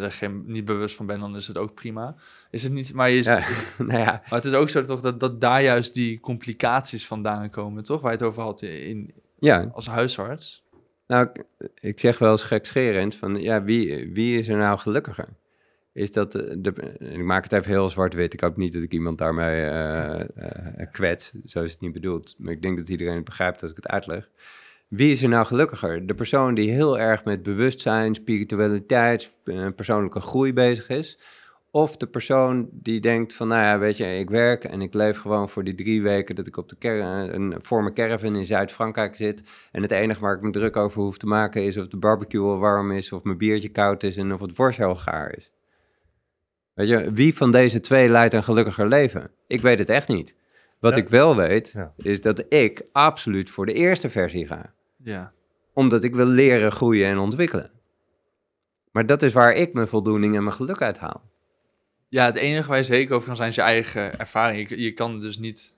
er 0.00 0.12
geen, 0.12 0.42
niet 0.46 0.64
bewust 0.64 0.96
van 0.96 1.06
bent, 1.06 1.20
dan 1.20 1.36
is 1.36 1.46
het 1.46 1.58
ook 1.58 1.74
prima. 1.74 2.14
Is 2.50 2.62
het 2.62 2.72
niet, 2.72 2.94
maar, 2.94 3.10
je, 3.10 3.22
Ja, 3.22 3.44
nou 3.78 3.98
ja, 3.98 4.04
maar 4.04 4.38
het 4.38 4.44
is 4.44 4.52
ook 4.52 4.68
zo 4.68 4.82
toch 4.82 5.00
dat, 5.00 5.20
dat 5.20 5.40
daar 5.40 5.62
juist 5.62 5.94
die 5.94 6.20
complicaties 6.20 7.06
vandaan 7.06 7.50
komen, 7.50 7.84
toch? 7.84 8.00
Waar 8.00 8.10
je 8.10 8.16
het 8.16 8.26
over 8.26 8.42
had 8.42 8.62
in, 8.62 9.14
ja, 9.38 9.70
als 9.72 9.86
huisarts. 9.86 10.62
nou, 11.06 11.28
ik, 11.80 12.00
zeg 12.00 12.18
wel 12.18 12.30
eens 12.30 12.42
gekscherend 12.42 13.14
van, 13.14 13.42
ja, 13.42 13.62
wie, 13.62 14.10
wie 14.12 14.38
is 14.38 14.48
er 14.48 14.56
nou 14.56 14.78
gelukkiger? 14.78 15.28
Is 15.92 16.12
dat, 16.12 16.32
de, 16.32 16.96
ik 16.98 17.24
maak 17.24 17.42
het 17.42 17.52
even 17.52 17.70
heel 17.70 17.88
zwart-wit, 17.88 18.32
ik 18.32 18.40
hoop 18.40 18.56
niet 18.56 18.72
dat 18.72 18.82
ik 18.82 18.92
iemand 18.92 19.18
daarmee 19.18 19.66
eh 19.66 20.02
eh, 20.82 20.90
kwets, 20.92 21.32
zo 21.44 21.62
is 21.62 21.70
het 21.70 21.80
niet 21.80 21.92
bedoeld. 21.92 22.34
Maar 22.38 22.52
ik 22.52 22.62
denk 22.62 22.78
dat 22.78 22.88
iedereen 22.88 23.14
het 23.14 23.24
begrijpt 23.24 23.62
als 23.62 23.70
ik 23.70 23.76
het 23.76 23.88
uitleg. 23.88 24.28
Wie 24.92 25.12
is 25.12 25.22
er 25.22 25.28
nou 25.28 25.46
gelukkiger? 25.46 26.06
De 26.06 26.14
persoon 26.14 26.54
die 26.54 26.70
heel 26.70 26.98
erg 26.98 27.24
met 27.24 27.42
bewustzijn, 27.42 28.14
spiritualiteit, 28.14 29.32
eh, 29.44 29.66
persoonlijke 29.76 30.20
groei 30.20 30.52
bezig 30.52 30.88
is? 30.88 31.18
Of 31.70 31.96
de 31.96 32.06
persoon 32.06 32.68
die 32.72 33.00
denkt 33.00 33.34
van, 33.34 33.48
nou 33.48 33.62
ja, 33.62 33.78
weet 33.78 33.96
je, 33.96 34.18
ik 34.18 34.30
werk 34.30 34.64
en 34.64 34.80
ik 34.80 34.94
leef 34.94 35.18
gewoon 35.18 35.48
voor 35.48 35.64
die 35.64 35.74
drie 35.74 36.02
weken 36.02 36.34
dat 36.34 36.46
ik 36.46 36.56
op 36.56 36.68
de 36.68 36.76
car- 36.78 37.34
een, 37.34 37.54
voor 37.58 37.82
mijn 37.82 37.94
caravan 37.94 38.36
in 38.36 38.44
Zuid-Frankrijk 38.44 39.16
zit. 39.16 39.42
En 39.70 39.82
het 39.82 39.90
enige 39.90 40.20
waar 40.20 40.34
ik 40.36 40.40
me 40.42 40.50
druk 40.50 40.76
over 40.76 41.02
hoef 41.02 41.16
te 41.18 41.26
maken 41.26 41.62
is 41.64 41.76
of 41.76 41.88
de 41.88 41.96
barbecue 41.96 42.42
al 42.50 42.58
warm 42.58 42.92
is, 42.92 43.12
of 43.12 43.22
mijn 43.22 43.38
biertje 43.38 43.68
koud 43.68 44.02
is 44.02 44.16
en 44.16 44.32
of 44.32 44.40
het 44.40 44.56
worstje 44.56 44.84
al 44.84 44.96
gaar 44.96 45.34
is. 45.36 45.52
Weet 46.74 46.88
je, 46.88 47.12
wie 47.12 47.36
van 47.36 47.50
deze 47.52 47.80
twee 47.80 48.08
leidt 48.08 48.34
een 48.34 48.44
gelukkiger 48.44 48.88
leven? 48.88 49.30
Ik 49.46 49.60
weet 49.60 49.78
het 49.78 49.88
echt 49.88 50.08
niet. 50.08 50.34
Wat 50.80 50.94
Ja. 50.94 51.00
ik 51.00 51.08
wel 51.08 51.36
weet, 51.36 51.70
Ja. 51.72 51.92
is 51.96 52.20
dat 52.20 52.44
ik 52.48 52.82
absoluut 52.92 53.50
voor 53.50 53.66
de 53.66 53.72
eerste 53.72 54.10
versie 54.10 54.46
ga 54.46 54.72
Ja. 55.04 55.32
omdat 55.72 56.04
ik 56.04 56.14
wil 56.14 56.26
leren, 56.26 56.72
groeien 56.72 57.08
en 57.08 57.18
ontwikkelen. 57.18 57.70
Maar 58.92 59.06
dat 59.06 59.22
is 59.22 59.32
waar 59.32 59.54
ik 59.54 59.72
mijn 59.72 59.88
voldoening 59.88 60.36
en 60.36 60.42
mijn 60.42 60.54
geluk 60.56 60.82
uit 60.82 60.98
haal. 60.98 61.30
Ja, 62.08 62.24
het 62.24 62.34
enige 62.36 62.68
waar 62.68 62.76
je 62.76 62.84
zeker 62.84 63.14
over 63.14 63.26
kan 63.26 63.36
zijn 63.36 63.48
is 63.48 63.54
je 63.54 63.60
eigen 63.60 64.18
ervaring. 64.18 64.68
Je, 64.68 64.80
je 64.80 64.92
kan 64.92 65.20
dus 65.20 65.38
niet 65.38 65.74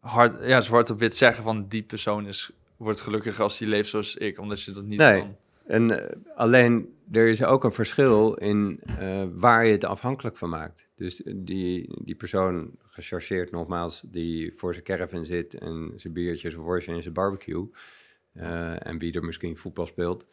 hard, 0.00 0.46
ja, 0.46 0.60
zwart 0.60 0.90
op 0.90 0.98
wit 0.98 1.16
zeggen 1.16 1.44
van 1.44 1.68
die 1.68 1.82
persoon 1.82 2.26
is, 2.26 2.50
wordt 2.76 3.00
gelukkiger 3.00 3.42
als 3.42 3.58
die 3.58 3.68
leeft 3.68 3.88
zoals 3.88 4.16
ik, 4.16 4.38
omdat 4.38 4.62
je 4.62 4.72
dat 4.72 4.84
niet 4.84 4.98
Nee. 4.98 5.20
kan. 5.20 5.36
En 5.66 6.08
eh, 6.08 6.16
alleen, 6.34 6.94
er 7.12 7.28
is 7.28 7.44
ook 7.44 7.64
een 7.64 7.72
verschil 7.72 8.34
in 8.34 8.80
eh, 8.98 9.24
waar 9.32 9.66
je 9.66 9.72
het 9.72 9.84
afhankelijk 9.84 10.36
van 10.36 10.48
maakt. 10.48 10.88
Dus 10.96 11.22
die, 11.36 11.90
die 12.04 12.14
persoon, 12.14 12.70
gechargeerd 12.86 13.50
nogmaals, 13.50 14.02
die 14.04 14.52
voor 14.56 14.72
zijn 14.72 14.84
caravan 14.84 15.24
zit 15.24 15.54
en 15.54 15.92
zijn 15.96 16.12
biertje, 16.12 16.50
zijn 16.50 16.62
worstje 16.62 16.92
en 16.92 17.02
zijn 17.02 17.14
barbecue. 17.14 17.70
Eh, 18.38 18.86
en 18.86 18.98
wie 18.98 19.12
er 19.12 19.24
misschien 19.24 19.56
voetbal 19.56 19.86
speelt, 19.86 20.26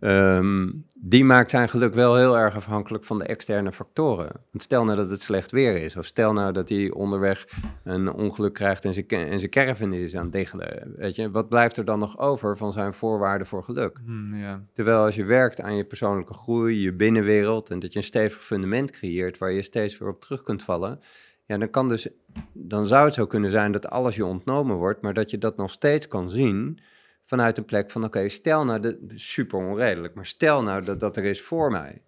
ehm, 0.00 0.70
die 0.94 1.24
maakt 1.24 1.50
zijn 1.50 1.68
geluk 1.68 1.94
wel 1.94 2.16
heel 2.16 2.38
erg 2.38 2.56
afhankelijk 2.56 3.04
van 3.04 3.18
de 3.18 3.24
externe 3.24 3.72
factoren. 3.72 4.30
Want 4.50 4.62
stel 4.62 4.84
nou 4.84 4.96
dat 4.96 5.10
het 5.10 5.22
slecht 5.22 5.50
weer 5.50 5.74
is, 5.82 5.96
of 5.96 6.04
stel 6.04 6.32
nou 6.32 6.52
dat 6.52 6.68
hij 6.68 6.90
onderweg 6.90 7.48
een 7.84 8.12
ongeluk 8.12 8.54
krijgt 8.54 8.84
en 8.84 8.94
zijn, 8.94 9.06
en 9.06 9.38
zijn 9.38 9.50
caravan 9.50 9.92
is 9.92 10.16
aan 10.16 10.22
het 10.22 10.32
diggelen. 10.32 10.94
Weet 10.96 11.14
je, 11.14 11.30
wat 11.30 11.48
blijft 11.48 11.76
er 11.76 11.84
dan 11.84 11.98
nog 11.98 12.18
over 12.18 12.56
van 12.56 12.72
zijn 12.72 12.94
voorwaarden 12.94 13.46
voor 13.46 13.64
geluk? 13.64 14.00
Hmm. 14.04 14.66
Terwijl 14.72 15.04
als 15.04 15.14
je 15.14 15.24
werkt 15.24 15.60
aan 15.60 15.76
je 15.76 15.84
persoonlijke 15.84 16.34
groei, 16.34 16.80
je 16.80 16.92
binnenwereld 16.92 17.70
en 17.70 17.78
dat 17.78 17.92
je 17.92 17.98
een 17.98 18.04
stevig 18.04 18.44
fundament 18.44 18.90
creëert 18.90 19.38
waar 19.38 19.52
je 19.52 19.62
steeds 19.62 19.98
weer 19.98 20.08
op 20.08 20.20
terug 20.20 20.42
kunt 20.42 20.62
vallen, 20.62 21.00
ja, 21.46 21.58
dan 21.58 21.70
kan 21.70 21.88
dus, 21.88 22.08
dan 22.52 22.86
zou 22.86 23.04
het 23.04 23.14
zo 23.14 23.26
kunnen 23.26 23.50
zijn 23.50 23.72
dat 23.72 23.90
alles 23.90 24.16
je 24.16 24.24
ontnomen 24.24 24.76
wordt, 24.76 25.02
maar 25.02 25.14
dat 25.14 25.30
je 25.30 25.38
dat 25.38 25.56
nog 25.56 25.70
steeds 25.70 26.08
kan 26.08 26.30
zien 26.30 26.80
vanuit 27.26 27.58
een 27.58 27.64
plek 27.64 27.90
van, 27.90 28.04
oké, 28.04 28.28
stel 28.28 28.64
nou, 28.64 28.80
dat, 28.80 28.96
super 29.14 29.58
onredelijk, 29.58 30.14
maar 30.14 30.26
stel 30.26 30.62
nou 30.62 30.84
dat 30.84 31.00
dat 31.00 31.16
er 31.16 31.24
is 31.24 31.42
voor 31.42 31.70
mij. 31.70 32.02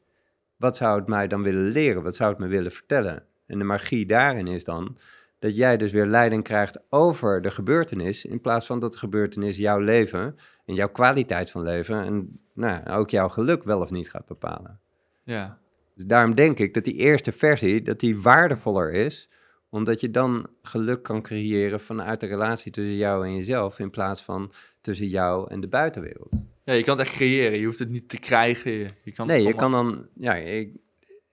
Wat 0.56 0.76
zou 0.76 0.98
het 0.98 1.08
mij 1.08 1.26
dan 1.26 1.42
willen 1.42 1.70
leren? 1.70 2.02
Wat 2.02 2.14
zou 2.14 2.30
het 2.30 2.38
me 2.38 2.46
willen 2.46 2.72
vertellen? 2.72 3.24
En 3.46 3.58
de 3.58 3.64
magie 3.64 4.06
daarin 4.06 4.46
is 4.46 4.64
dan 4.64 4.96
dat 5.38 5.56
jij 5.56 5.76
dus 5.76 5.92
weer 5.92 6.06
leiding 6.06 6.42
krijgt 6.42 6.78
over 6.88 7.42
de 7.42 7.50
gebeurtenis, 7.50 8.24
in 8.24 8.40
plaats 8.40 8.66
van 8.66 8.78
dat 8.78 8.92
de 8.92 8.98
gebeurtenis 8.98 9.56
jouw 9.56 9.78
leven 9.78 10.36
en 10.64 10.74
jouw 10.74 10.88
kwaliteit 10.88 11.50
van 11.50 11.62
leven 11.62 12.04
en 12.04 12.40
nou, 12.52 12.88
ook 12.88 13.10
jouw 13.10 13.28
geluk 13.28 13.62
wel 13.62 13.80
of 13.80 13.90
niet 13.90 14.10
gaat 14.10 14.26
bepalen. 14.26 14.80
ja. 15.22 15.58
Dus 15.94 16.06
daarom 16.06 16.34
denk 16.34 16.58
ik 16.58 16.74
dat 16.74 16.84
die 16.84 16.94
eerste 16.94 17.32
versie, 17.32 17.82
dat 17.82 18.00
die 18.00 18.20
waardevoller 18.20 18.92
is, 18.92 19.28
omdat 19.68 20.00
je 20.00 20.10
dan 20.10 20.46
geluk 20.62 21.02
kan 21.02 21.22
creëren 21.22 21.80
vanuit 21.80 22.20
de 22.20 22.26
relatie 22.26 22.72
tussen 22.72 22.96
jou 22.96 23.26
en 23.26 23.34
jezelf, 23.36 23.78
in 23.78 23.90
plaats 23.90 24.22
van 24.22 24.52
tussen 24.80 25.06
jou 25.06 25.50
en 25.50 25.60
de 25.60 25.68
buitenwereld. 25.68 26.36
ja, 26.64 26.72
je 26.72 26.84
kan 26.84 26.98
het 26.98 27.06
echt 27.06 27.16
creëren. 27.16 27.58
Je 27.58 27.64
hoeft 27.64 27.78
het 27.78 27.90
niet 27.90 28.08
te 28.08 28.18
krijgen. 28.18 28.72
Je, 29.02 29.12
kan 29.14 29.26
Nee, 29.26 29.42
je 29.42 29.54
kan 29.54 29.70
dan, 29.70 30.08
ja, 30.14 30.34
ik, 30.34 30.76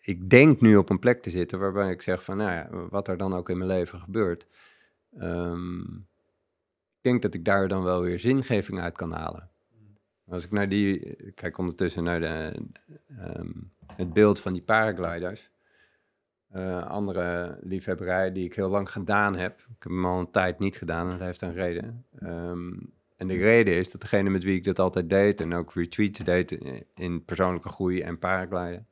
ik 0.02 0.30
denk 0.30 0.62
nu 0.62 0.76
op 0.76 0.90
een 0.90 1.00
plek 1.00 1.22
te 1.22 1.30
zitten 1.30 1.60
waarbij 1.60 1.92
ik 1.92 2.02
zeg 2.02 2.24
van, 2.24 2.38
nou 2.38 2.52
ja, 2.52 2.88
wat 2.90 3.08
er 3.08 3.18
dan 3.18 3.34
ook 3.34 3.50
in 3.50 3.58
mijn 3.58 3.70
leven 3.70 4.00
gebeurt. 4.00 4.48
ehm, 5.20 5.80
ik 6.96 7.12
denk 7.12 7.22
dat 7.22 7.34
ik 7.34 7.46
daar 7.46 7.68
dan 7.68 7.84
wel 7.84 8.02
weer 8.02 8.20
zingeving 8.20 8.80
uit 8.80 8.98
kan 8.98 9.12
halen. 9.12 9.50
Als 10.28 10.46
ik 10.46 10.52
naar 10.52 10.70
die, 10.70 11.00
ik 11.00 11.36
kijk 11.36 11.58
ondertussen 11.58 12.04
naar 12.04 12.20
de, 12.20 12.54
ehm, 13.18 13.52
het 13.96 14.14
beeld 14.14 14.40
van 14.40 14.54
die 14.54 14.62
paragliders. 14.62 15.52
Eh, 16.56 16.86
andere 16.88 17.58
liefhebberij 17.62 18.32
die 18.32 18.45
ik 18.45 18.56
heel 18.56 18.70
lang 18.70 18.91
gedaan 18.91 19.36
heb. 19.36 19.60
Ik 19.60 19.66
heb 19.84 19.91
hem 19.91 20.06
al 20.06 20.20
een 20.20 20.32
tijd 20.32 20.60
niet 20.60 20.78
gedaan 20.78 21.06
en 21.06 21.18
dat 21.18 21.28
heeft 21.28 21.41
een 21.41 21.53
reden. 21.53 22.06
Ehm, 22.20 22.74
en 23.18 23.28
de 23.28 23.38
reden 23.38 23.74
is 23.74 23.91
dat 23.91 24.01
degene 24.01 24.30
met 24.30 24.43
wie 24.43 24.56
ik 24.56 24.64
dat 24.64 24.80
altijd 24.80 25.10
deed 25.10 25.41
en 25.41 25.53
ook 25.53 25.74
retweets 25.74 26.20
deed 26.20 26.51
in- 26.95 27.26
persoonlijke 27.26 27.70
groei 27.70 28.01
en 28.01 28.20
paragliden. 28.20 28.88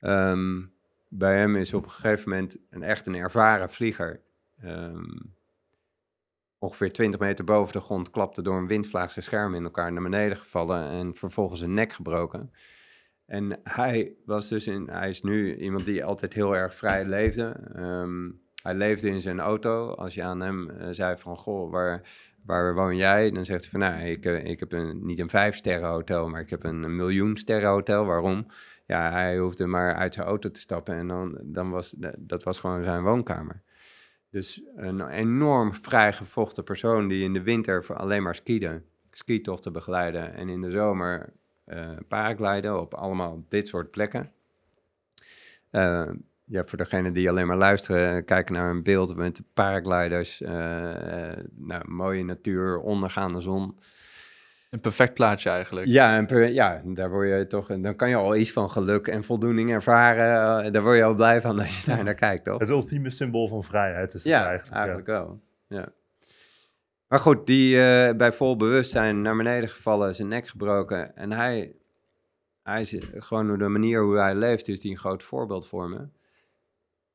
ehm, 0.00 0.62
bij 1.08 1.38
hem 1.38 1.56
is 1.56 1.74
op 1.74 1.84
een 1.84 1.90
gegeven 1.90 2.28
moment 2.30 2.56
een 2.70 2.82
echt 2.82 3.06
een 3.06 3.14
ervaren 3.14 3.70
vlieger. 3.70 4.20
ehm, 4.62 5.18
ongeveer 6.58 6.92
20 6.92 7.20
meter 7.20 7.44
boven 7.44 7.72
de 7.72 7.80
grond 7.80 8.10
klapte 8.10 8.42
door 8.42 8.56
een 8.56 8.66
windvlaag 8.66 9.10
zijn 9.10 9.24
scherm 9.24 9.54
in 9.54 9.64
elkaar 9.64 9.92
naar 9.92 10.02
beneden 10.02 10.36
gevallen 10.36 10.88
en 10.90 11.14
vervolgens 11.14 11.58
zijn 11.60 11.74
nek 11.74 11.92
gebroken. 11.92 12.52
En 13.26 13.60
hij 13.62 14.14
was 14.24 14.48
dus 14.48 14.66
in, 14.66 14.88
hij 14.90 15.08
is 15.08 15.22
nu 15.22 15.56
iemand 15.56 15.84
die 15.84 16.04
altijd 16.04 16.32
heel 16.32 16.56
erg 16.56 16.74
vrij 16.74 17.04
leefde. 17.04 17.56
Ehm, 17.74 18.30
hij 18.62 18.74
leefde 18.74 19.08
in 19.08 19.20
zijn 19.20 19.40
auto. 19.40 19.88
Als 19.88 20.14
je 20.14 20.22
aan 20.22 20.40
hem 20.40 20.70
eh, 20.70 20.88
zei 20.90 21.16
van, 21.16 21.36
goh, 21.36 21.70
waar, 21.70 22.08
waar 22.44 22.74
woon 22.74 22.96
jij? 22.96 23.30
Dan 23.30 23.44
zegt 23.44 23.60
hij 23.60 23.70
van, 23.70 23.80
nou, 23.80 24.04
ik, 24.04 24.24
eh, 24.24 24.44
ik 24.44 24.60
heb 24.60 24.72
een, 24.72 25.06
niet 25.06 25.18
een 25.18 25.30
vijf 25.30 25.56
sterren 25.56 25.88
hotel, 25.88 26.28
maar 26.28 26.40
ik 26.40 26.50
heb 26.50 26.64
een, 26.64 26.96
miljoen 26.96 27.36
sterren 27.36 27.68
hotel. 27.68 28.04
Waarom? 28.04 28.46
Ja, 28.86 29.10
hij 29.10 29.38
hoefde 29.38 29.66
maar 29.66 29.94
uit 29.94 30.14
zijn 30.14 30.26
auto 30.26 30.50
te 30.50 30.60
stappen 30.60 30.94
en 30.94 31.06
dan, 31.06 31.38
dan 31.42 31.70
was 31.70 31.94
dat 32.18 32.42
was 32.42 32.58
gewoon 32.58 32.82
zijn 32.82 33.02
woonkamer. 33.02 33.62
Dus 34.30 34.62
een 34.76 35.08
enorm 35.08 35.74
vrijgevochten 35.74 36.64
persoon 36.64 37.08
die 37.08 37.24
in 37.24 37.32
de 37.32 37.42
winter 37.42 37.84
voor 37.84 37.96
alleen 37.96 38.22
maar 38.22 38.34
skiede, 38.34 38.82
skitochten 39.10 39.72
begeleiden 39.72 40.34
en 40.34 40.48
in 40.48 40.60
de 40.60 40.70
zomer 40.70 41.32
paragliden 42.08 42.80
op 42.80 42.94
allemaal 42.94 43.44
dit 43.48 43.68
soort 43.68 43.90
plekken. 43.90 44.30
Eh, 45.70 46.08
ja, 46.44 46.62
voor 46.66 46.78
degenen 46.78 47.12
die 47.12 47.28
alleen 47.30 47.46
maar 47.46 47.56
luisteren, 47.56 48.24
kijken 48.24 48.54
naar 48.54 48.70
een 48.70 48.82
beeld 48.82 49.16
met 49.16 49.40
paragliders, 49.54 50.40
eh, 50.42 51.28
eh, 51.30 51.44
nou, 51.56 51.82
mooie 51.90 52.24
natuur, 52.24 52.78
ondergaande 52.78 53.40
zon. 53.40 53.78
Een 54.70 54.80
perfect 54.80 55.14
plaatje 55.14 55.50
eigenlijk. 55.50 55.86
Ja, 55.86 56.26
en 56.26 56.52
ja, 56.52 56.82
daar 56.84 57.10
word 57.10 57.28
je 57.28 57.46
toch, 57.46 57.66
dan 57.66 57.96
kan 57.96 58.08
je 58.08 58.14
al 58.16 58.36
iets 58.36 58.52
van 58.52 58.70
geluk 58.70 59.06
en 59.08 59.24
voldoening 59.24 59.70
ervaren. 59.70 60.64
eh, 60.64 60.72
daar 60.72 60.82
word 60.82 60.96
je 60.96 61.04
al 61.04 61.14
blij 61.14 61.40
van 61.40 61.58
als 61.58 61.80
je 61.80 61.86
daar 61.86 62.04
naar 62.04 62.14
kijkt, 62.14 62.44
toch? 62.44 62.58
Het 62.58 62.68
ultieme 62.70 63.10
symbool 63.10 63.48
van 63.48 63.64
vrijheid 63.64 64.14
is 64.14 64.24
het 64.24 64.32
Ja, 64.32 64.46
eigenlijk. 64.46 64.76
eigenlijk, 64.76 65.06
ja. 65.06 65.12
wel. 65.12 65.40
Ja. 65.68 65.88
Maar 67.08 67.20
goed, 67.20 67.46
die 67.46 67.80
eh, 67.80 68.16
bij 68.16 68.32
vol 68.32 68.56
bewustzijn 68.56 69.22
naar 69.22 69.36
beneden 69.36 69.68
gevallen, 69.68 70.14
zijn 70.14 70.28
nek 70.28 70.46
gebroken. 70.46 71.16
En 71.16 71.32
hij, 71.32 71.76
hij 72.62 72.80
is 72.80 72.96
gewoon 73.14 73.46
door 73.46 73.58
de 73.58 73.68
manier 73.68 74.02
hoe 74.02 74.16
hij 74.16 74.34
leeft, 74.34 74.68
is 74.68 74.82
hij 74.82 74.90
een 74.90 74.98
groot 74.98 75.22
voorbeeld 75.22 75.68
voor 75.68 75.88
me. 75.88 76.08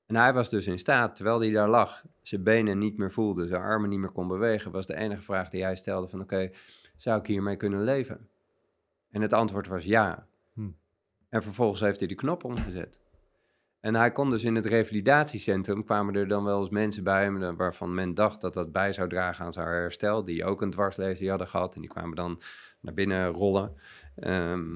En 0.05 0.15
hij 0.15 0.33
was 0.33 0.49
dus 0.49 0.67
in 0.67 0.79
staat, 0.79 1.15
terwijl 1.15 1.39
hij 1.39 1.51
daar 1.51 1.69
lag, 1.69 2.03
zijn 2.21 2.43
benen 2.43 2.77
niet 2.77 2.97
meer 2.97 3.11
voelde, 3.11 3.47
zijn 3.47 3.61
armen 3.61 3.89
niet 3.89 3.99
meer 3.99 4.11
kon 4.11 4.27
bewegen, 4.27 4.71
was 4.71 4.85
de 4.85 4.95
enige 4.95 5.21
vraag 5.21 5.49
die 5.49 5.63
hij 5.63 5.75
stelde 5.75 6.07
van 6.07 6.21
oké, 6.21 6.51
zou 6.95 7.19
ik 7.19 7.27
hiermee 7.27 7.55
kunnen 7.55 7.83
leven? 7.83 8.29
En 9.11 9.21
het 9.21 9.33
antwoord 9.33 9.67
was 9.67 9.83
ja. 9.83 10.27
Hm. 10.53 10.69
En 11.29 11.43
vervolgens 11.43 11.81
heeft 11.81 11.99
hij 11.99 12.07
de 12.07 12.15
knop 12.15 12.43
omgezet. 12.43 13.00
En 13.81 13.95
hij 13.95 14.11
kon 14.11 14.29
dus 14.29 14.43
in 14.43 14.55
het 14.55 14.65
revalidatiecentrum, 14.65 15.83
kwamen 15.85 16.15
er 16.15 16.27
dan 16.27 16.43
wel 16.43 16.59
eens 16.59 16.69
mensen 16.69 17.03
bij 17.03 17.23
hem, 17.23 17.43
eh, 17.43 17.49
waarvan 17.57 17.93
men 17.93 18.13
dacht 18.13 18.41
dat 18.41 18.53
dat 18.53 18.71
bij 18.71 18.93
zou 18.93 19.09
dragen 19.09 19.45
aan 19.45 19.53
zijn 19.53 19.67
herstel, 19.67 20.23
die 20.23 20.45
ook 20.45 20.61
een 20.61 20.71
dwarslesie 20.71 21.29
hadden 21.29 21.47
gehad. 21.47 21.75
En 21.75 21.81
die 21.81 21.89
kwamen 21.89 22.15
dan 22.15 22.41
naar 22.81 22.93
binnen 22.93 23.27
rollen. 23.27 23.73
Ehm, 24.15 24.69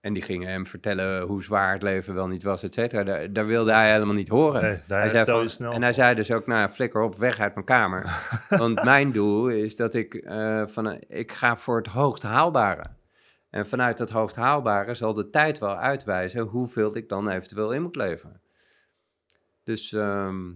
en 0.00 0.12
die 0.12 0.22
gingen 0.22 0.48
hem 0.48 0.66
vertellen 0.66 1.22
hoe 1.22 1.42
zwaar 1.42 1.72
het 1.72 1.82
leven 1.82 2.14
wel 2.14 2.26
niet 2.28 2.42
was, 2.42 2.62
et 2.62 2.74
cetera. 2.74 3.04
Daar, 3.04 3.32
daar 3.32 3.46
wilde 3.46 3.72
hij 3.72 3.92
helemaal 3.92 4.14
niet 4.14 4.28
horen. 4.28 4.62
Nee, 4.62 4.78
hij 4.86 5.08
zei 5.08 5.24
van- 5.24 5.48
snel 5.48 5.72
en 5.72 5.82
hij 5.82 5.92
zei 5.92 6.14
dus 6.14 6.30
ook, 6.32 6.46
nou, 6.46 6.70
flikker 6.70 7.02
op, 7.02 7.16
weg 7.18 7.38
uit 7.38 7.54
mijn 7.54 7.66
kamer. 7.66 8.04
Want 8.48 8.84
mijn 8.84 9.12
doel 9.12 9.48
is 9.48 9.76
dat 9.76 9.94
ik, 9.94 10.14
eh, 10.14 10.62
van, 10.66 10.98
ik 11.08 11.32
ga 11.32 11.56
voor 11.56 11.76
het 11.76 11.86
hoogst 11.86 12.22
haalbare. 12.22 12.84
En 13.54 13.66
vanuit 13.66 13.96
dat 13.96 14.10
hoogst 14.10 14.36
haalbare 14.36 14.94
zal 14.94 15.14
de 15.14 15.30
tijd 15.30 15.58
wel 15.58 15.76
uitwijzen 15.76 16.42
hoeveel 16.42 16.96
ik 16.96 17.08
dan 17.08 17.28
eventueel 17.28 17.72
in 17.72 17.82
moet 17.82 17.96
leveren. 17.96 18.40
Dus 19.62 19.92
ehm, 19.92 20.52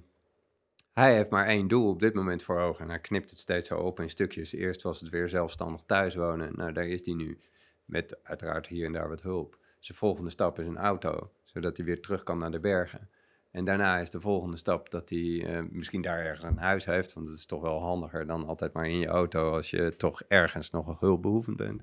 hij 0.93 1.15
heeft 1.15 1.31
maar 1.31 1.47
één 1.47 1.69
doel 1.69 1.89
op 1.89 2.01
dit 2.01 2.15
moment 2.15 2.43
voor 2.43 2.61
ogen. 2.61 2.85
En 2.85 2.91
hij 2.91 3.01
knipt 3.01 3.31
het 3.31 3.39
steeds 3.39 3.69
zo 3.69 3.79
op 3.79 4.01
in 4.01 4.11
stukjes. 4.11 4.53
Eerst 4.53 4.83
was 4.83 5.01
het 5.01 5.09
weer 5.09 5.29
zelfstandig 5.29 5.83
thuis 5.87 6.15
wonen. 6.15 6.57
Nou, 6.57 6.73
daar 6.73 6.87
is 6.87 7.05
hij 7.05 7.15
nu. 7.15 7.39
Met 7.85 8.19
uiteraard 8.23 8.67
hier 8.67 8.87
en 8.87 8.93
daar 8.93 9.09
wat 9.09 9.23
hulp. 9.23 9.59
Zijn 9.79 9.99
volgende 9.99 10.31
stap 10.31 10.59
is 10.59 10.67
een 10.67 10.79
auto, 10.79 11.33
zodat 11.45 11.77
hij 11.77 11.87
weer 11.87 12.01
terug 12.01 12.23
kan 12.23 12.39
naar 12.39 12.51
de 12.51 12.61
bergen. 12.61 13.11
En 13.51 13.65
daarna 13.65 13.99
is 13.99 14.11
de 14.11 14.21
volgende 14.21 14.57
stap 14.57 14.91
dat 14.91 15.09
hij 15.09 15.45
eh, 15.47 15.63
misschien 15.71 16.03
daar 16.03 16.25
ergens 16.25 16.45
een 16.45 16.59
huis 16.59 16.85
heeft. 16.85 17.13
Want 17.13 17.29
het 17.29 17.39
is 17.39 17.47
toch 17.47 17.63
wel 17.63 17.81
handiger 17.81 18.27
dan 18.27 18.47
altijd 18.47 18.73
maar 18.73 18.89
in 18.89 18.99
je 18.99 19.07
auto 19.07 19.53
als 19.53 19.71
je 19.71 19.97
toch 19.97 20.23
ergens 20.23 20.71
nog 20.71 21.01
hulpbehoevend 21.01 21.57
bent. 21.57 21.83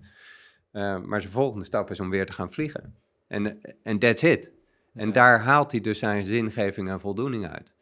Eh, 0.75 0.99
maar 1.01 1.21
zijn 1.21 1.33
volgende 1.33 1.65
stap 1.65 1.91
is 1.91 1.99
om 1.99 2.09
weer 2.09 2.25
te 2.25 2.33
gaan 2.33 2.51
vliegen. 2.51 2.95
En 3.27 3.61
en 3.83 3.99
that's 3.99 4.21
it. 4.23 4.51
En 4.93 5.07
Ja. 5.07 5.13
daar 5.13 5.39
haalt 5.39 5.71
hij 5.71 5.81
dus 5.81 5.99
zijn 5.99 6.23
zingeving 6.23 6.89
en 6.89 6.99
voldoening 6.99 7.47
uit. 7.47 7.73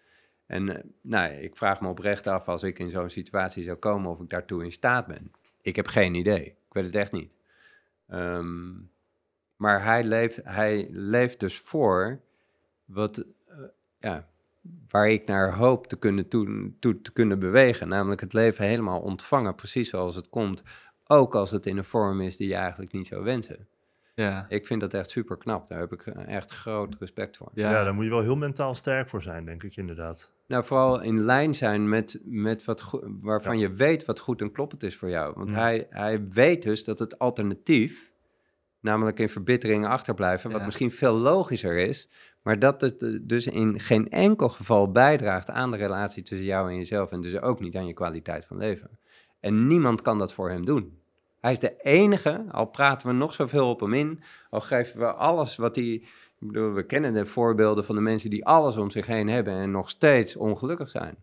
En 0.45 0.69
eh, 0.77 0.83
nou, 1.01 1.33
ik 1.33 1.55
vraag 1.55 1.81
me 1.81 1.87
oprecht 1.87 2.27
af 2.27 2.47
als 2.47 2.63
ik 2.63 2.79
in 2.79 2.89
zo'n 2.89 3.09
situatie 3.09 3.63
zou 3.63 3.77
komen 3.77 4.11
of 4.11 4.19
ik 4.19 4.29
daartoe 4.29 4.63
in 4.63 4.71
staat 4.71 5.07
ben. 5.07 5.31
Ik 5.61 5.75
heb 5.75 5.87
geen 5.87 6.15
idee. 6.15 6.43
Ik 6.45 6.73
weet 6.73 6.85
het 6.85 6.95
echt 6.95 7.11
niet. 7.11 7.31
Ehm, 8.07 8.71
maar 9.55 9.83
hij 9.83 10.03
leeft, 10.03 10.39
hij 10.43 10.87
leeft 10.91 11.39
dus 11.39 11.59
voor 11.59 12.21
wat, 12.85 13.17
eh, 13.47 13.57
ja, 13.99 14.27
waar 14.89 15.09
ik 15.09 15.27
naar 15.27 15.53
hoop 15.53 15.87
te 15.87 15.95
kunnen, 15.99 16.27
toe, 16.27 16.71
toe 16.79 17.01
te 17.01 17.13
kunnen 17.13 17.39
bewegen. 17.39 17.87
Namelijk 17.87 18.21
het 18.21 18.33
leven 18.33 18.65
helemaal 18.65 18.99
ontvangen, 19.01 19.55
precies 19.55 19.89
zoals 19.89 20.15
het 20.15 20.29
komt. 20.29 20.63
Ook 21.07 21.35
als 21.35 21.51
het 21.51 21.65
in 21.65 21.77
een 21.77 21.83
vorm 21.83 22.21
is 22.21 22.37
die 22.37 22.47
je 22.47 22.55
eigenlijk 22.55 22.91
niet 22.91 23.07
zou 23.07 23.23
wensen. 23.23 23.67
Ja. 24.15 24.45
Ik 24.49 24.65
vind 24.65 24.81
dat 24.81 24.93
echt 24.93 25.09
super 25.09 25.37
knap. 25.37 25.67
Daar 25.67 25.79
heb 25.79 25.93
ik 25.93 26.05
eh, 26.05 26.35
echt 26.35 26.51
groot 26.51 26.95
respect 26.99 27.37
voor. 27.37 27.49
Ja. 27.53 27.71
Ja. 27.71 27.83
daar 27.83 27.93
moet 27.93 28.03
je 28.03 28.09
wel 28.09 28.21
heel 28.21 28.35
mentaal 28.35 28.75
sterk 28.75 29.09
voor 29.09 29.21
zijn, 29.21 29.45
denk 29.45 29.63
ik 29.63 29.75
inderdaad. 29.75 30.31
Nou, 30.47 30.63
vooral 30.63 31.01
in 31.01 31.19
lijn 31.19 31.55
zijn 31.55 31.89
met, 31.89 32.19
met 32.23 32.65
wat 32.65 32.99
waarvan 33.21 33.57
je 33.59 33.73
weet 33.73 34.05
wat 34.05 34.19
goed 34.19 34.41
en 34.41 34.51
kloppend 34.51 34.83
is 34.83 34.95
voor 34.95 35.09
jou. 35.09 35.33
Want 35.35 35.49
hij, 35.51 35.87
hij 35.89 36.27
weet 36.29 36.63
dus 36.63 36.83
dat 36.83 36.99
het 36.99 37.19
alternatief, 37.19 38.11
namelijk 38.79 39.19
in 39.19 39.29
verbittering 39.29 39.87
achterblijven, 39.87 40.49
wat 40.49 40.59
Ja. 40.59 40.65
misschien 40.65 40.91
veel 40.91 41.13
logischer 41.13 41.77
is, 41.77 42.09
maar 42.41 42.59
dat 42.59 42.81
het 42.81 43.03
eh, 43.03 43.09
dus 43.21 43.47
in 43.47 43.79
geen 43.79 44.09
enkel 44.09 44.49
geval 44.49 44.91
bijdraagt 44.91 45.49
aan 45.49 45.71
de 45.71 45.77
relatie 45.77 46.23
tussen 46.23 46.47
jou 46.47 46.69
en 46.69 46.75
jezelf 46.75 47.11
en 47.11 47.21
dus 47.21 47.39
ook 47.39 47.59
niet 47.59 47.75
aan 47.75 47.87
je 47.87 47.93
kwaliteit 47.93 48.45
van 48.45 48.57
leven. 48.57 48.89
En 49.43 49.67
niemand 49.67 50.01
kan 50.01 50.17
dat 50.17 50.33
voor 50.33 50.49
hem 50.49 50.65
doen. 50.65 50.99
Hij 51.39 51.51
is 51.51 51.59
de 51.59 51.81
enige, 51.81 52.45
al 52.51 52.65
praten 52.65 53.07
we 53.07 53.13
nog 53.13 53.33
zoveel 53.33 53.69
op 53.69 53.79
hem 53.79 53.93
in, 53.93 54.23
al 54.49 54.61
geven 54.61 54.99
we 54.99 55.13
alles 55.13 55.55
wat 55.55 55.75
hij... 55.75 56.03
Bedoel, 56.39 56.73
we 56.73 56.85
kennen 56.85 57.13
de 57.13 57.25
voorbeelden 57.25 57.85
van 57.85 57.95
de 57.95 58.01
mensen 58.01 58.29
die 58.29 58.45
alles 58.45 58.77
om 58.77 58.89
zich 58.89 59.05
heen 59.05 59.27
hebben 59.27 59.53
en 59.53 59.71
nog 59.71 59.89
steeds 59.89 60.35
ongelukkig 60.35 60.89
zijn. 60.89 61.17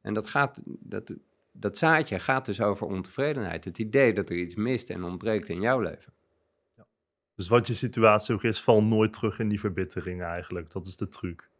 En 0.00 0.14
dat, 0.14 0.26
gaat, 0.26 0.60
dat, 0.64 1.14
dat 1.52 1.78
zaadje 1.78 2.18
gaat 2.18 2.46
dus 2.46 2.60
over 2.60 2.86
ontevredenheid. 2.86 3.64
Het 3.64 3.78
idee 3.78 4.12
dat 4.12 4.30
er 4.30 4.36
iets 4.36 4.54
mist 4.54 4.90
en 4.90 5.04
ontbreekt 5.04 5.48
in 5.48 5.60
jouw 5.60 5.80
leven. 5.80 6.12
Dus 7.36 7.48
wat 7.48 7.66
je 7.66 7.74
situatie 7.74 8.34
ook 8.34 8.42
is, 8.42 8.62
val 8.62 8.82
nooit 8.82 9.12
terug 9.12 9.38
in 9.38 9.48
die 9.48 9.60
verbittering 9.60 10.22
eigenlijk. 10.22 10.70
Dat 10.72 10.86
is 10.86 10.96
de 10.96 11.08
truc. 11.08 11.50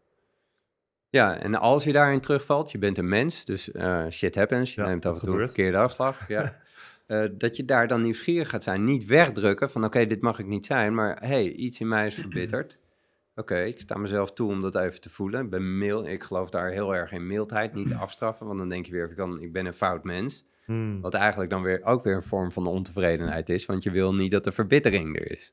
Ja, 1.15 1.39
en 1.39 1.55
als 1.55 1.85
je 1.85 1.93
daarin 1.93 2.21
terugvalt, 2.21 2.71
je 2.71 2.79
bent 2.79 2.99
een 2.99 3.09
mens, 3.09 3.45
dus 3.45 3.73
eh, 3.73 4.07
shit 4.11 4.35
happens, 4.35 4.75
je 4.75 4.81
Ja, 4.81 4.87
neemt 4.87 5.07
af 5.07 5.21
en 5.21 5.27
toe 5.27 5.41
een 5.41 5.47
verkeerde 5.47 5.79
afslag. 5.79 6.29
Ja. 6.29 6.53
Eh, 7.07 7.25
dat 7.33 7.57
je 7.57 7.65
daar 7.65 7.89
dan 7.89 8.01
nieuwsgierig 8.01 8.49
gaat 8.49 8.63
zijn. 8.63 8.85
Niet 8.85 9.05
wegdrukken 9.05 9.71
van 9.71 9.85
oké, 9.85 10.07
dit 10.07 10.21
mag 10.21 10.39
ik 10.39 10.47
niet 10.47 10.67
zijn, 10.67 10.95
maar 10.95 11.17
hey, 11.21 11.51
iets 11.51 11.81
in 11.81 11.89
mij 11.89 12.07
is 12.07 12.15
verbitterd. 12.15 12.79
Oké, 13.37 13.59
ik 13.61 13.81
sta 13.81 13.99
mezelf 13.99 14.33
toe 14.33 14.51
om 14.51 14.61
dat 14.61 14.77
even 14.77 15.01
te 15.01 15.11
voelen. 15.11 15.45
Ik 15.45 15.51
ben 15.51 15.79
mild, 15.79 16.07
ik 16.07 16.23
geloof 16.23 16.51
daar 16.51 16.71
heel 16.71 16.95
erg 16.95 17.13
in 17.13 17.27
mildheid, 17.27 17.75
niet 17.75 17.95
afstraffen, 18.05 18.47
want 18.47 18.59
dan 18.59 18.69
denk 18.69 18.87
je 18.87 18.93
weer, 18.93 19.11
ik, 19.11 19.17
kan, 19.17 19.41
ik 19.41 19.53
ben 19.53 19.67
een 19.67 19.75
fout 19.75 20.05
mens. 20.05 20.45
Hmm. 20.65 21.01
Wat 21.01 21.15
eigenlijk 21.15 21.51
dan 21.51 21.63
weer 21.63 21.83
ook 21.83 22.05
weer 22.05 22.17
een 22.17 22.23
vorm 22.23 22.53
van 22.53 22.67
ontevredenheid 22.67 23.49
is, 23.49 23.67
want 23.67 23.83
je 23.83 23.91
wil 23.91 24.15
niet 24.15 24.31
dat 24.31 24.45
de 24.45 24.53
verbittering 24.53 25.17
er 25.17 25.31
is. 25.31 25.53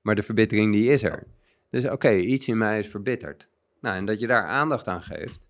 Maar 0.00 0.14
de 0.14 0.22
verbittering 0.22 0.72
die 0.72 0.90
is 0.90 1.02
er. 1.02 1.26
Dus 1.70 1.88
oké, 1.88 2.12
iets 2.12 2.48
in 2.48 2.58
mij 2.58 2.78
is 2.78 2.88
verbitterd. 2.88 3.48
Nou, 3.84 3.96
en 3.96 4.04
dat 4.04 4.20
je 4.20 4.26
daar 4.26 4.46
aandacht 4.46 4.86
aan 4.88 5.02
geeft. 5.02 5.48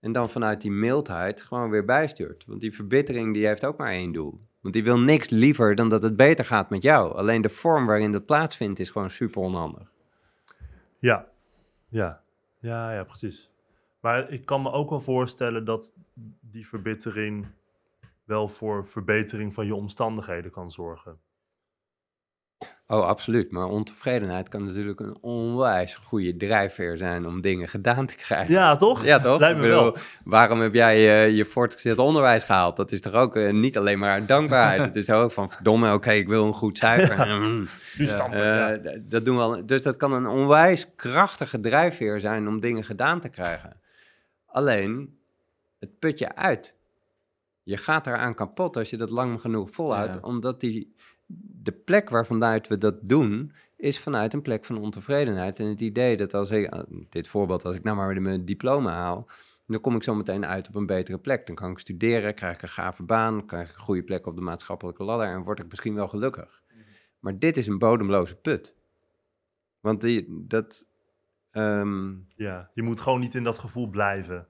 En 0.00 0.12
dan 0.12 0.30
vanuit 0.30 0.60
die 0.60 0.70
mildheid 0.70 1.40
gewoon 1.40 1.70
weer 1.70 1.84
bijstuurt. 1.84 2.44
Want 2.46 2.60
die 2.60 2.74
verbittering 2.74 3.34
die 3.34 3.46
heeft 3.46 3.64
ook 3.64 3.76
maar 3.76 3.92
één 3.92 4.12
doel. 4.12 4.40
Want 4.60 4.74
die 4.74 4.84
wil 4.84 5.00
niks 5.00 5.28
liever 5.28 5.74
dan 5.74 5.88
dat 5.88 6.02
het 6.02 6.16
beter 6.16 6.44
gaat 6.44 6.70
met 6.70 6.82
jou. 6.82 7.14
Alleen 7.14 7.42
de 7.42 7.48
vorm 7.48 7.86
waarin 7.86 8.12
dat 8.12 8.26
plaatsvindt 8.26 8.78
is 8.78 8.90
gewoon 8.90 9.10
super 9.10 9.42
onhandig. 9.42 9.92
Ja, 10.98 11.26
ja, 11.88 12.22
ja, 12.58 12.92
ja, 12.92 13.04
precies. 13.04 13.50
Maar 14.00 14.30
ik 14.30 14.44
kan 14.44 14.62
me 14.62 14.72
ook 14.72 14.90
wel 14.90 15.00
voorstellen 15.00 15.64
dat 15.64 15.94
die 16.40 16.66
verbittering 16.66 17.46
wel 18.24 18.48
voor 18.48 18.86
verbetering 18.86 19.54
van 19.54 19.66
je 19.66 19.74
omstandigheden 19.74 20.50
kan 20.50 20.70
zorgen. 20.70 21.18
Oh, 22.90 23.06
absoluut. 23.06 23.50
Maar 23.50 23.66
ontevredenheid 23.66 24.48
kan 24.48 24.64
natuurlijk 24.64 25.00
een 25.00 25.18
onwijs 25.20 25.94
goede 25.94 26.36
drijfveer 26.36 26.96
zijn 26.96 27.26
om 27.26 27.40
dingen 27.40 27.68
gedaan 27.68 28.06
te 28.06 28.14
krijgen. 28.14 28.54
Ja, 28.54 28.76
toch? 28.76 29.04
Ja, 29.04 29.20
toch? 29.20 29.40
Lijkt 29.40 29.56
me 29.56 29.62
bedoel, 29.62 29.82
wel. 29.82 29.96
Waarom 30.24 30.60
heb 30.60 30.74
jij 30.74 30.96
eh, 30.96 31.36
je 31.36 31.44
voortgezet 31.44 31.98
onderwijs 31.98 32.44
gehaald? 32.44 32.76
Dat 32.76 32.92
is 32.92 33.00
toch 33.00 33.12
ook 33.12 33.36
eh, 33.36 33.52
niet 33.52 33.78
alleen 33.78 33.98
maar 33.98 34.26
dankbaarheid. 34.26 34.80
Het 34.80 34.96
is 34.96 35.10
ook 35.10 35.32
van, 35.32 35.50
verdomme, 35.50 35.92
oké, 35.92 36.12
ik 36.12 36.28
wil 36.28 36.46
een 36.46 36.52
goed 36.52 36.78
cijfer. 36.78 37.26
Mm. 37.26 37.66
Ja. 37.96 38.06
stampen, 38.06 38.40
Eh, 38.40 38.92
ja. 38.92 39.00
Dat 39.02 39.24
doen 39.24 39.36
we 39.36 39.42
al. 39.42 39.66
Dus 39.66 39.82
dat 39.82 39.96
kan 39.96 40.12
een 40.12 40.26
onwijs 40.26 40.86
krachtige 40.96 41.60
drijfveer 41.60 42.20
zijn 42.20 42.48
om 42.48 42.60
dingen 42.60 42.84
gedaan 42.84 43.20
te 43.20 43.28
krijgen. 43.28 43.80
Alleen, 44.46 45.18
het 45.78 45.98
put 45.98 46.18
je 46.18 46.34
uit. 46.34 46.74
Je 47.62 47.76
gaat 47.76 48.06
eraan 48.06 48.34
kapot 48.34 48.76
als 48.76 48.90
je 48.90 48.96
dat 48.96 49.10
lang 49.10 49.40
genoeg 49.40 49.70
volhoudt, 49.70 50.20
omdat 50.20 50.60
die, 50.60 50.94
de 51.62 51.72
plek 51.72 52.08
waar 52.08 52.26
vanuit 52.26 52.68
we 52.68 52.78
dat 52.78 52.98
doen, 53.02 53.52
is 53.76 54.00
vanuit 54.00 54.32
een 54.32 54.42
plek 54.42 54.64
van 54.64 54.78
ontevredenheid. 54.78 55.58
En 55.58 55.66
het 55.66 55.80
idee 55.80 56.16
dat 56.16 56.34
als 56.34 56.50
ik, 56.50 56.66
eh, 56.66 56.80
dit 57.08 57.28
voorbeeld, 57.28 57.64
als 57.64 57.76
ik 57.76 57.82
nou 57.82 57.96
maar 57.96 58.22
mijn 58.22 58.44
diploma 58.44 58.92
haal, 58.92 59.28
dan 59.66 59.80
kom 59.80 59.96
ik 59.96 60.02
zo 60.02 60.14
meteen 60.14 60.46
uit 60.46 60.68
op 60.68 60.74
een 60.74 60.86
betere 60.86 61.18
plek. 61.18 61.46
Dan 61.46 61.56
kan 61.56 61.70
ik 61.70 61.78
studeren, 61.78 62.34
krijg 62.34 62.54
ik 62.54 62.62
een 62.62 62.68
gave 62.68 63.02
baan, 63.02 63.46
krijg 63.46 63.70
ik 63.70 63.74
een 63.74 63.82
goede 63.82 64.02
plek 64.02 64.26
op 64.26 64.34
de 64.34 64.40
maatschappelijke 64.40 65.04
ladder 65.04 65.28
en 65.28 65.42
word 65.42 65.58
ik 65.58 65.68
misschien 65.68 65.94
wel 65.94 66.08
gelukkig. 66.08 66.62
Maar 67.18 67.38
dit 67.38 67.56
is 67.56 67.66
een 67.66 67.78
bodemloze 67.78 68.36
put. 68.36 68.76
Want 69.80 70.00
die, 70.00 70.44
dat. 70.46 70.86
ehm, 71.50 72.14
ja. 72.36 72.70
Je 72.74 72.82
moet 72.82 73.00
gewoon 73.00 73.20
niet 73.20 73.34
in 73.34 73.42
dat 73.42 73.58
gevoel 73.58 73.88
blijven. 73.88 74.48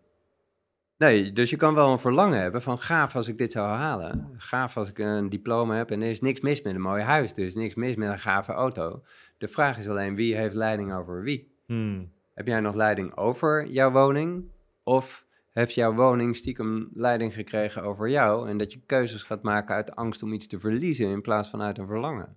Nee, 0.99 1.33
dus 1.33 1.51
je 1.51 1.57
kan 1.57 1.75
wel 1.75 1.93
een 1.93 1.99
verlangen 1.99 2.41
hebben 2.41 2.63
van 2.63 2.79
gaaf 2.79 3.17
als 3.17 3.29
ik 3.29 3.39
dit 3.39 3.53
zou 3.53 3.69
halen. 3.69 4.35
Gaaf 4.37 4.77
als 4.77 4.89
ik 4.89 4.99
een 4.99 5.29
diploma 5.29 5.77
heb 5.77 5.91
en 5.91 6.03
er 6.03 6.11
is 6.11 6.21
niks 6.21 6.41
mis 6.41 6.63
met 6.63 6.75
een 6.75 6.81
mooi 6.81 7.03
huis. 7.03 7.33
Er 7.33 7.45
is 7.45 7.55
niks 7.55 7.75
mis 7.75 7.97
met 7.97 8.09
een 8.09 8.19
gave 8.19 8.53
auto. 8.53 9.03
De 9.39 9.49
vraag 9.49 9.79
is 9.79 9.89
alleen 9.89 10.15
wie 10.15 10.37
heeft 10.37 10.55
leiding 10.55 10.95
over 10.95 11.23
wie? 11.23 11.51
Hmm. 11.67 12.11
Heb 12.35 12.47
jij 12.47 12.61
nog 12.61 12.75
leiding 12.75 13.17
over 13.17 13.67
jouw 13.67 13.91
woning? 13.91 14.51
Of 14.83 15.27
heeft 15.51 15.75
jouw 15.75 15.95
woning 15.95 16.37
stiekem 16.37 16.89
leiding 16.95 17.35
gekregen 17.35 17.83
over 17.83 18.09
jou? 18.09 18.49
En 18.49 18.57
dat 18.59 18.73
je 18.73 18.81
keuzes 18.87 19.23
gaat 19.23 19.43
maken 19.43 19.75
uit 19.75 19.97
angst 19.97 20.23
om 20.23 20.33
iets 20.33 20.47
te 20.47 20.61
verliezen 20.61 21.09
in 21.09 21.21
plaats 21.21 21.49
van 21.49 21.63
uit 21.63 21.79
een 21.79 21.87
verlangen. 21.87 22.37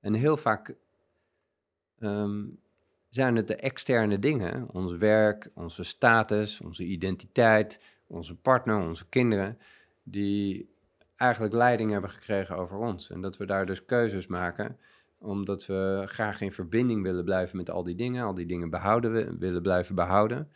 En 0.00 0.14
heel 0.14 0.36
vaak 0.36 0.74
ehm, 1.98 2.44
zijn 3.14 3.36
het 3.36 3.46
de 3.46 3.56
externe 3.56 4.18
dingen, 4.18 4.68
ons 4.72 4.92
werk, 4.92 5.50
onze 5.54 5.84
status, 5.84 6.60
onze 6.60 6.84
identiteit, 6.84 7.80
onze 8.06 8.34
partner, 8.34 8.80
onze 8.80 9.08
kinderen, 9.08 9.58
die 10.02 10.70
eigenlijk 11.16 11.54
leiding 11.54 11.90
hebben 11.90 12.10
gekregen 12.10 12.56
over 12.56 12.78
ons. 12.78 13.10
En 13.10 13.20
dat 13.20 13.36
we 13.36 13.46
daar 13.46 13.66
dus 13.66 13.84
keuzes 13.84 14.26
maken, 14.26 14.78
omdat 15.18 15.66
we 15.66 16.02
graag 16.06 16.40
in 16.40 16.52
verbinding 16.52 17.02
willen 17.02 17.24
blijven 17.24 17.56
met 17.56 17.70
al 17.70 17.82
die 17.82 17.94
dingen, 17.94 18.24
al 18.24 18.34
die 18.34 18.46
dingen 18.46 18.70
behouden 18.70 19.12
we, 19.12 19.36
willen 19.38 19.62
blijven 19.62 19.94
behouden. 19.94 20.50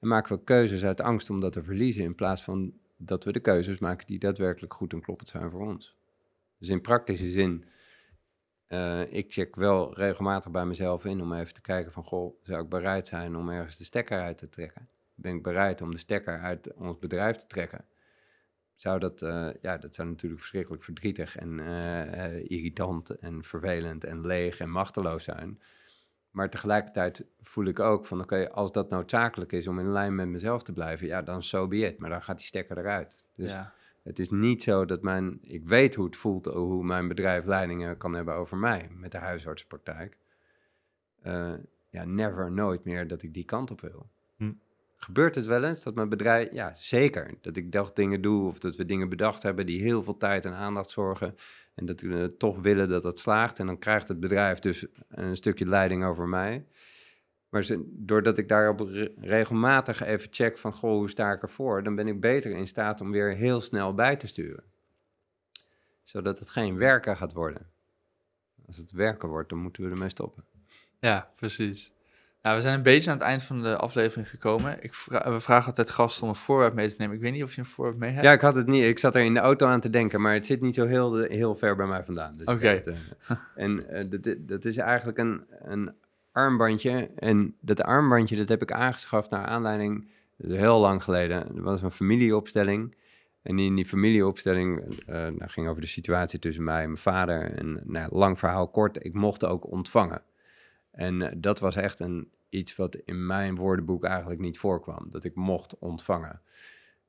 En 0.00 0.08
maken 0.08 0.36
we 0.36 0.44
keuzes 0.44 0.84
uit 0.84 1.00
angst 1.00 1.30
om 1.30 1.40
dat 1.40 1.52
te 1.52 1.62
verliezen, 1.62 2.04
in 2.04 2.14
plaats 2.14 2.42
van 2.42 2.72
dat 2.96 3.24
we 3.24 3.32
de 3.32 3.40
keuzes 3.40 3.78
maken 3.78 4.06
die 4.06 4.18
daadwerkelijk 4.18 4.74
goed 4.74 4.92
en 4.92 5.00
kloppend 5.00 5.28
zijn 5.28 5.50
voor 5.50 5.66
ons. 5.66 5.96
Dus 6.58 6.68
in 6.68 6.80
praktische 6.80 7.30
zin, 7.30 7.64
eh, 8.68 9.12
ik 9.12 9.32
check 9.32 9.56
wel 9.56 9.94
regelmatig 9.94 10.50
bij 10.50 10.64
mezelf 10.64 11.04
in 11.04 11.20
om 11.20 11.32
even 11.32 11.54
te 11.54 11.60
kijken 11.60 11.92
van, 11.92 12.04
goh, 12.04 12.34
zou 12.42 12.62
ik 12.62 12.68
bereid 12.68 13.06
zijn 13.06 13.36
om 13.36 13.48
ergens 13.48 13.76
de 13.76 13.84
stekker 13.84 14.20
uit 14.20 14.38
te 14.38 14.48
trekken? 14.48 14.88
Ben 15.14 15.34
ik 15.34 15.42
bereid 15.42 15.80
om 15.80 15.90
de 15.90 15.98
stekker 15.98 16.40
uit 16.40 16.74
ons 16.74 16.98
bedrijf 16.98 17.36
te 17.36 17.46
trekken? 17.46 17.84
Zou 18.74 18.98
dat, 18.98 19.22
eh, 19.22 19.48
ja, 19.62 19.76
dat 19.76 19.94
zou 19.94 20.08
natuurlijk 20.08 20.40
verschrikkelijk 20.40 20.82
verdrietig 20.82 21.36
en 21.36 21.60
eh, 21.60 22.50
irritant 22.50 23.10
en 23.10 23.44
vervelend 23.44 24.04
en 24.04 24.26
leeg 24.26 24.58
en 24.58 24.70
machteloos 24.70 25.24
zijn. 25.24 25.60
Maar 26.30 26.50
tegelijkertijd 26.50 27.26
voel 27.40 27.64
ik 27.64 27.80
ook 27.80 28.06
van, 28.06 28.20
oké, 28.20 28.50
als 28.50 28.72
dat 28.72 28.90
noodzakelijk 28.90 29.52
is 29.52 29.66
om 29.66 29.78
in 29.78 29.92
lijn 29.92 30.14
met 30.14 30.28
mezelf 30.28 30.62
te 30.62 30.72
blijven, 30.72 31.06
ja, 31.06 31.22
dan 31.22 31.42
so 31.42 31.68
be 31.68 31.76
it. 31.76 31.98
Maar 31.98 32.10
dan 32.10 32.22
gaat 32.22 32.38
die 32.38 32.46
stekker 32.46 32.78
eruit. 32.78 33.16
Dus 33.34 33.50
ja. 33.50 33.72
Het 34.08 34.18
is 34.18 34.30
niet 34.30 34.62
zo 34.62 34.84
dat 34.84 35.02
mijn, 35.02 35.38
ik 35.42 35.64
weet 35.64 35.94
hoe 35.94 36.04
het 36.04 36.16
voelt, 36.16 36.46
hoe 36.46 36.84
mijn 36.84 37.08
bedrijf 37.08 37.44
leidingen 37.44 37.96
kan 37.96 38.14
hebben 38.14 38.34
over 38.34 38.56
mij 38.56 38.88
met 38.90 39.12
de 39.12 39.18
huisartsenpraktijk. 39.18 40.18
Eh, 41.22 41.52
ja, 41.88 42.04
never, 42.04 42.52
nooit 42.52 42.84
meer 42.84 43.06
dat 43.06 43.22
ik 43.22 43.34
die 43.34 43.44
kant 43.44 43.70
op 43.70 43.80
wil. 43.80 44.10
Hm. 44.36 44.52
Gebeurt 44.96 45.34
het 45.34 45.46
wel 45.46 45.64
eens 45.64 45.82
dat 45.82 45.94
mijn 45.94 46.08
bedrijf, 46.08 46.52
ja 46.52 46.74
zeker, 46.74 47.34
dat 47.40 47.56
ik 47.56 47.72
dacht 47.72 47.96
dingen 47.96 48.20
doe 48.22 48.48
of 48.48 48.58
dat 48.58 48.76
we 48.76 48.84
dingen 48.84 49.08
bedacht 49.08 49.42
hebben 49.42 49.66
die 49.66 49.82
heel 49.82 50.02
veel 50.02 50.16
tijd 50.16 50.44
en 50.44 50.52
aandacht 50.52 50.90
zorgen 50.90 51.34
en 51.74 51.86
dat 51.86 52.00
we 52.00 52.22
eh, 52.22 52.24
toch 52.24 52.58
willen 52.60 52.88
dat 52.88 53.02
dat 53.02 53.18
slaagt 53.18 53.58
en 53.58 53.66
dan 53.66 53.78
krijgt 53.78 54.08
het 54.08 54.20
bedrijf 54.20 54.58
dus 54.58 54.86
een 55.08 55.36
stukje 55.36 55.66
leiding 55.66 56.04
over 56.04 56.28
mij. 56.28 56.66
Maar 57.48 57.64
ze, 57.64 57.82
doordat 57.90 58.38
ik 58.38 58.48
daarop 58.48 58.80
re- 58.80 59.12
regelmatig 59.20 60.02
even 60.02 60.28
check 60.30 60.58
van, 60.58 60.72
goh, 60.72 60.90
hoe 60.90 61.10
sta 61.10 61.32
ik 61.32 61.42
ervoor? 61.42 61.82
Dan 61.82 61.94
ben 61.94 62.08
ik 62.08 62.20
beter 62.20 62.50
in 62.50 62.66
staat 62.68 63.00
om 63.00 63.10
weer 63.10 63.34
heel 63.34 63.60
snel 63.60 63.94
bij 63.94 64.16
te 64.16 64.26
sturen. 64.26 64.64
Zodat 66.02 66.38
het 66.38 66.48
geen 66.48 66.76
werken 66.76 67.16
gaat 67.16 67.32
worden. 67.32 67.66
Als 68.66 68.76
het 68.76 68.92
werken 68.92 69.28
wordt, 69.28 69.48
dan 69.48 69.58
moeten 69.58 69.84
we 69.84 69.90
ermee 69.90 70.08
stoppen. 70.08 70.44
Ja, 71.00 71.30
precies. 71.36 71.92
Nou, 72.42 72.56
we 72.56 72.62
zijn 72.62 72.74
een 72.76 72.82
beetje 72.82 73.10
aan 73.10 73.16
het 73.16 73.26
eind 73.26 73.42
van 73.42 73.62
de 73.62 73.76
aflevering 73.76 74.28
gekomen. 74.30 74.82
Ik 74.82 74.94
vra- 74.94 75.32
we 75.32 75.40
vragen 75.40 75.66
altijd 75.66 75.90
gasten 75.90 76.22
om 76.22 76.28
een 76.28 76.34
voorwerp 76.34 76.74
mee 76.74 76.88
te 76.88 76.94
nemen. 76.98 77.16
Ik 77.16 77.22
weet 77.22 77.32
niet 77.32 77.42
of 77.42 77.54
je 77.54 77.60
een 77.60 77.66
voorwerp 77.66 77.98
mee 77.98 78.10
hebt. 78.10 78.24
Ja, 78.24 78.32
ik 78.32 78.40
had 78.40 78.54
het 78.54 78.66
niet. 78.66 78.84
Ik 78.84 78.98
zat 78.98 79.14
er 79.14 79.22
in 79.24 79.34
de 79.34 79.40
auto 79.40 79.66
aan 79.66 79.80
te 79.80 79.90
denken, 79.90 80.20
maar 80.20 80.34
het 80.34 80.46
zit 80.46 80.60
niet 80.60 80.74
zo 80.74 80.86
heel, 80.86 81.16
heel 81.22 81.54
ver 81.54 81.76
bij 81.76 81.86
mij 81.86 82.04
vandaan. 82.04 82.32
Dus 82.36 82.46
Oké. 82.46 82.68
eh, 82.68 82.96
en 83.54 83.88
eh, 83.90 84.02
dat, 84.20 84.34
dat 84.38 84.64
is 84.64 84.76
eigenlijk 84.76 85.18
een, 85.18 85.44
een 85.62 85.94
armbandje. 86.32 87.10
En 87.14 87.56
dat 87.60 87.82
armbandje, 87.82 88.36
dat 88.36 88.48
heb 88.48 88.62
ik 88.62 88.72
aangeschaft 88.72 89.30
naar 89.30 89.44
aanleiding, 89.44 90.10
heel 90.36 90.80
lang 90.80 91.02
geleden. 91.02 91.54
Dat 91.54 91.64
was 91.64 91.82
een 91.82 91.90
familieopstelling. 91.90 92.96
En 93.42 93.58
in 93.58 93.74
die 93.74 93.86
familieopstelling, 93.86 95.00
eh 95.06 95.14
nou, 95.14 95.46
ging 95.46 95.68
over 95.68 95.80
de 95.80 95.86
situatie 95.86 96.38
tussen 96.38 96.64
mij 96.64 96.82
en 96.82 96.86
mijn 96.86 97.02
vader. 97.02 97.54
En 97.54 97.80
nou, 97.84 98.16
lang 98.16 98.38
verhaal 98.38 98.68
kort, 98.68 99.04
ik 99.04 99.14
mocht 99.14 99.44
ook 99.44 99.70
ontvangen. 99.70 100.22
En 100.90 101.22
eh, 101.22 101.32
dat 101.36 101.58
was 101.58 101.76
echt 101.76 102.00
een, 102.00 102.30
iets 102.48 102.76
wat 102.76 102.94
in 102.94 103.26
mijn 103.26 103.54
woordenboek 103.54 104.04
eigenlijk 104.04 104.40
niet 104.40 104.58
voorkwam. 104.58 105.10
Dat 105.10 105.24
ik 105.24 105.34
mocht 105.34 105.78
ontvangen. 105.78 106.40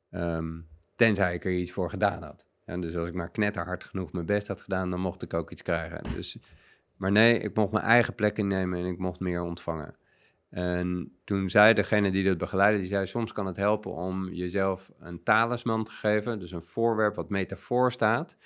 Ehm, 0.10 0.60
tenzij 0.96 1.34
ik 1.34 1.46
er 1.46 1.52
iets 1.52 1.72
voor 1.72 1.90
gedaan 1.90 2.24
had. 2.24 2.48
En 2.66 2.82
dus 2.82 2.96
als 2.96 3.08
ik 3.08 3.14
maar 3.14 3.32
knetterhard 3.32 3.84
genoeg 3.84 4.12
mijn 4.12 4.26
best 4.26 4.48
had 4.48 4.62
gedaan, 4.62 4.90
dan 4.90 5.00
mocht 5.00 5.22
ik 5.22 5.34
ook 5.34 5.52
iets 5.52 5.62
krijgen. 5.62 6.04
Dus, 6.16 6.38
maar 7.00 7.12
nee, 7.12 7.40
ik 7.40 7.56
mocht 7.56 7.72
mijn 7.72 7.86
eigen 7.86 8.16
plek 8.16 8.38
innemen 8.38 8.80
en 8.80 8.86
ik 8.86 8.98
mocht 8.98 9.20
meer 9.20 9.42
ontvangen. 9.42 9.96
En 10.50 11.12
toen 11.24 11.50
zei 11.50 11.74
degene 11.74 12.12
die 12.12 12.24
dat 12.24 12.38
begeleidde, 12.38 12.80
die 12.80 12.90
zei, 12.90 13.06
soms 13.06 13.32
kan 13.32 13.46
het 13.46 13.56
helpen 13.56 13.92
om 13.92 14.30
jezelf 14.30 14.92
een 15.00 15.24
talisman 15.24 15.84
te 15.84 15.92
geven. 15.92 16.40
Dus 16.40 16.52
een 16.52 16.64
voorwerp 16.64 17.16
wat 17.16 17.30
metafoor 17.30 17.92
staat 17.92 18.38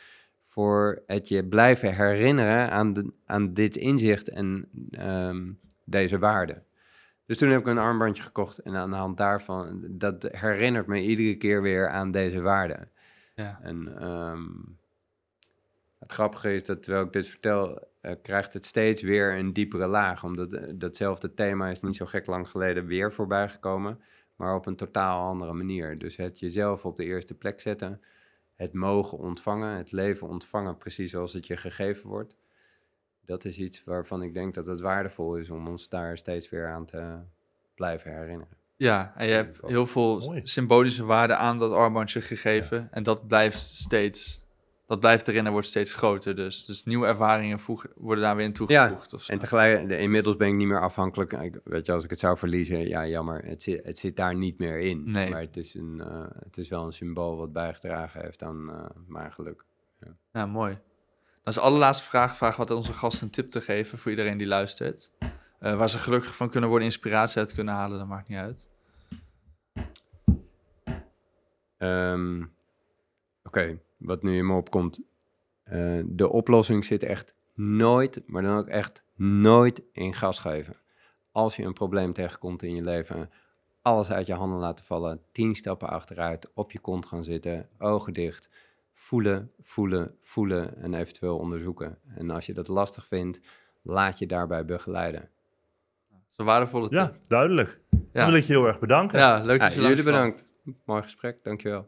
voor 0.53 1.03
het 1.07 1.27
je 1.27 1.47
blijven 1.47 1.95
herinneren 1.95 2.71
aan, 2.71 2.93
de, 2.93 3.13
aan 3.25 3.53
dit 3.53 3.75
inzicht 3.75 4.29
en 4.29 4.69
ehm, 4.91 5.51
deze 5.85 6.19
waarde. 6.19 6.63
Dus 7.25 7.37
toen 7.37 7.49
heb 7.49 7.59
ik 7.59 7.67
een 7.67 7.77
armbandje 7.77 8.23
gekocht 8.23 8.57
en 8.57 8.75
aan 8.75 8.89
de 8.89 8.95
hand 8.95 9.17
daarvan, 9.17 9.85
dat 9.89 10.27
herinnert 10.31 10.87
me 10.87 11.01
iedere 11.01 11.35
keer 11.35 11.61
weer 11.61 11.89
aan 11.89 12.11
deze 12.11 12.41
waarde. 12.41 12.87
Ja. 13.35 13.59
En 13.61 13.99
ehm, 13.99 14.41
het 16.03 16.11
grappige 16.11 16.55
is 16.55 16.63
dat 16.63 16.83
terwijl 16.83 17.05
ik 17.05 17.13
dit 17.13 17.27
vertel, 17.27 17.87
eh, 18.01 18.15
krijgt 18.21 18.53
het 18.53 18.65
steeds 18.65 19.01
weer 19.01 19.37
een 19.37 19.53
diepere 19.53 19.87
laag. 19.87 20.23
Omdat 20.23 20.53
eh, 20.53 20.73
datzelfde 20.75 21.33
thema 21.33 21.69
is 21.69 21.81
niet 21.81 21.95
zo 21.95 22.05
gek 22.05 22.25
lang 22.25 22.49
geleden 22.49 22.85
weer 22.85 23.13
voorbij 23.13 23.49
gekomen, 23.49 24.01
maar 24.35 24.55
op 24.55 24.65
een 24.65 24.75
totaal 24.75 25.27
andere 25.27 25.53
manier. 25.53 25.97
Dus 25.97 26.15
het 26.15 26.39
jezelf 26.39 26.85
op 26.85 26.95
de 26.95 27.03
eerste 27.03 27.33
plek 27.33 27.61
zetten, 27.61 28.01
het 28.55 28.73
mogen 28.73 29.17
ontvangen, 29.17 29.77
het 29.77 29.91
leven 29.91 30.27
ontvangen 30.27 30.77
precies 30.77 31.11
zoals 31.11 31.33
het 31.33 31.47
je 31.47 31.57
gegeven 31.57 32.09
wordt. 32.09 32.35
Dat 33.25 33.45
is 33.45 33.57
iets 33.57 33.83
waarvan 33.83 34.21
ik 34.23 34.33
denk 34.33 34.53
dat 34.53 34.67
het 34.67 34.81
waardevol 34.81 35.35
is 35.35 35.49
om 35.49 35.67
ons 35.67 35.89
daar 35.89 36.17
steeds 36.17 36.49
weer 36.49 36.67
aan 36.67 36.85
te 36.85 37.19
blijven 37.75 38.17
herinneren. 38.17 38.57
Ja, 38.75 39.13
en 39.15 39.27
je 39.27 39.33
hebt 39.33 39.59
heel 39.65 39.85
veel 39.85 40.19
Mooi. 40.19 40.41
symbolische 40.43 41.05
waarde 41.05 41.35
aan 41.35 41.59
dat 41.59 41.71
armbandje 41.71 42.21
gegeven. 42.21 42.87
En 42.91 43.03
dat 43.03 43.27
blijft 43.27 43.59
steeds, 43.61 44.42
dat 44.87 44.99
blijft 44.99 45.27
erin 45.27 45.45
en 45.45 45.51
wordt 45.51 45.67
steeds 45.67 45.93
groter. 45.93 46.35
Dus, 46.35 46.65
dus 46.65 46.83
nieuwe 46.83 47.05
ervaringen 47.07 47.59
voegen, 47.59 47.89
worden 47.95 48.23
daar 48.23 48.35
weer 48.35 48.45
in 48.45 48.53
toegevoegd. 48.53 49.13
of 49.13 49.23
zo. 49.23 49.31
En 49.31 49.39
tegelijk, 49.39 49.87
de- 49.87 49.97
inmiddels 49.97 50.35
ben 50.35 50.47
ik 50.47 50.53
niet 50.53 50.67
meer 50.67 50.81
afhankelijk. 50.81 51.31
Ik- 51.33 51.59
Weet 51.63 51.85
je, 51.85 51.91
als 51.91 52.03
ik 52.03 52.09
het 52.09 52.19
zou 52.19 52.37
verliezen, 52.37 52.87
ja, 52.87 53.07
jammer. 53.07 53.45
Het 53.45 53.63
zit, 53.63 53.83
het 53.85 53.97
zit 53.97 54.15
daar 54.15 54.35
niet 54.35 54.57
meer 54.57 54.79
in. 54.79 55.11
Nee. 55.11 55.29
Maar 55.29 55.41
het 55.41 55.57
is, 55.57 55.73
een, 55.73 56.01
eh, 56.01 56.25
het 56.43 56.57
is 56.57 56.69
wel 56.69 56.85
een 56.85 56.93
symbool 56.93 57.37
wat 57.37 57.53
bijgedragen 57.53 58.21
heeft 58.21 58.43
aan 58.43 58.69
eh, 58.71 58.85
mijn 59.07 59.31
geluk. 59.31 59.65
Ja, 60.31 60.45
mooi. 60.45 60.77
Als 61.43 61.57
allerlaatste 61.59 62.05
vraag, 62.05 62.37
vraag 62.37 62.55
wat 62.55 62.71
onze 62.71 62.93
gast 62.93 63.21
een 63.21 63.29
tip 63.29 63.49
te 63.49 63.61
geven 63.61 63.97
voor 63.97 64.11
iedereen 64.11 64.37
die 64.37 64.47
luistert. 64.47 65.11
Eh, 65.59 65.75
waar 65.77 65.89
ze 65.89 65.97
gelukkig 65.97 66.35
van 66.35 66.49
kunnen 66.49 66.69
worden, 66.69 66.87
inspiratie 66.87 67.37
uit 67.39 67.53
kunnen 67.53 67.73
halen, 67.73 67.97
dat 67.97 68.07
maakt 68.07 68.27
niet 68.27 68.37
uit. 68.37 68.67
Ehm, 71.77 72.43
Oké, 73.45 73.77
wat 74.03 74.23
nu 74.23 74.37
in 74.37 74.47
me 74.47 74.53
opkomt. 74.53 74.99
eh, 75.63 75.99
de 76.05 76.29
oplossing 76.29 76.85
zit 76.85 77.03
echt 77.03 77.35
nooit, 77.53 78.21
maar 78.25 78.41
dan 78.41 78.57
ook 78.57 78.67
echt 78.67 79.03
nooit 79.15 79.81
in 79.91 80.13
gas 80.13 80.39
geven. 80.39 80.75
Als 81.31 81.55
je 81.55 81.63
een 81.63 81.73
probleem 81.73 82.13
tegenkomt 82.13 82.63
in 82.63 82.75
je 82.75 82.81
leven, 82.81 83.29
alles 83.81 84.11
uit 84.11 84.25
je 84.27 84.33
handen 84.33 84.59
laten 84.59 84.85
vallen, 84.85 85.21
tien 85.31 85.55
stappen 85.55 85.89
achteruit, 85.89 86.51
op 86.53 86.71
je 86.71 86.79
kont 86.79 87.05
gaan 87.05 87.23
zitten, 87.23 87.69
ogen 87.77 88.13
dicht, 88.13 88.49
voelen, 88.91 89.51
voelen, 89.59 90.15
voelen 90.21 90.77
en 90.81 90.93
eventueel 90.93 91.37
onderzoeken. 91.37 91.97
En 92.15 92.29
als 92.29 92.45
je 92.45 92.53
dat 92.53 92.67
lastig 92.67 93.07
vindt, 93.07 93.39
laat 93.81 94.19
je 94.19 94.25
daarbij 94.25 94.65
begeleiden. 94.65 95.29
Een 96.35 96.45
waardevolle 96.45 96.89
tip. 96.89 96.97
Ja, 96.99 97.13
duidelijk. 97.27 97.79
Dan 97.89 98.01
Ja. 98.13 98.25
wil 98.25 98.35
ik 98.35 98.43
je 98.43 98.53
heel 98.53 98.67
erg 98.67 98.79
bedanken. 98.79 99.19
Ja, 99.19 99.43
leuk 99.43 99.59
Ja, 99.61 99.65
dat 99.67 99.75
je 99.75 99.81
jullie 99.81 100.03
bedankt. 100.03 100.43
Mooi 100.85 101.01
gesprek, 101.01 101.43
dankjewel. 101.43 101.87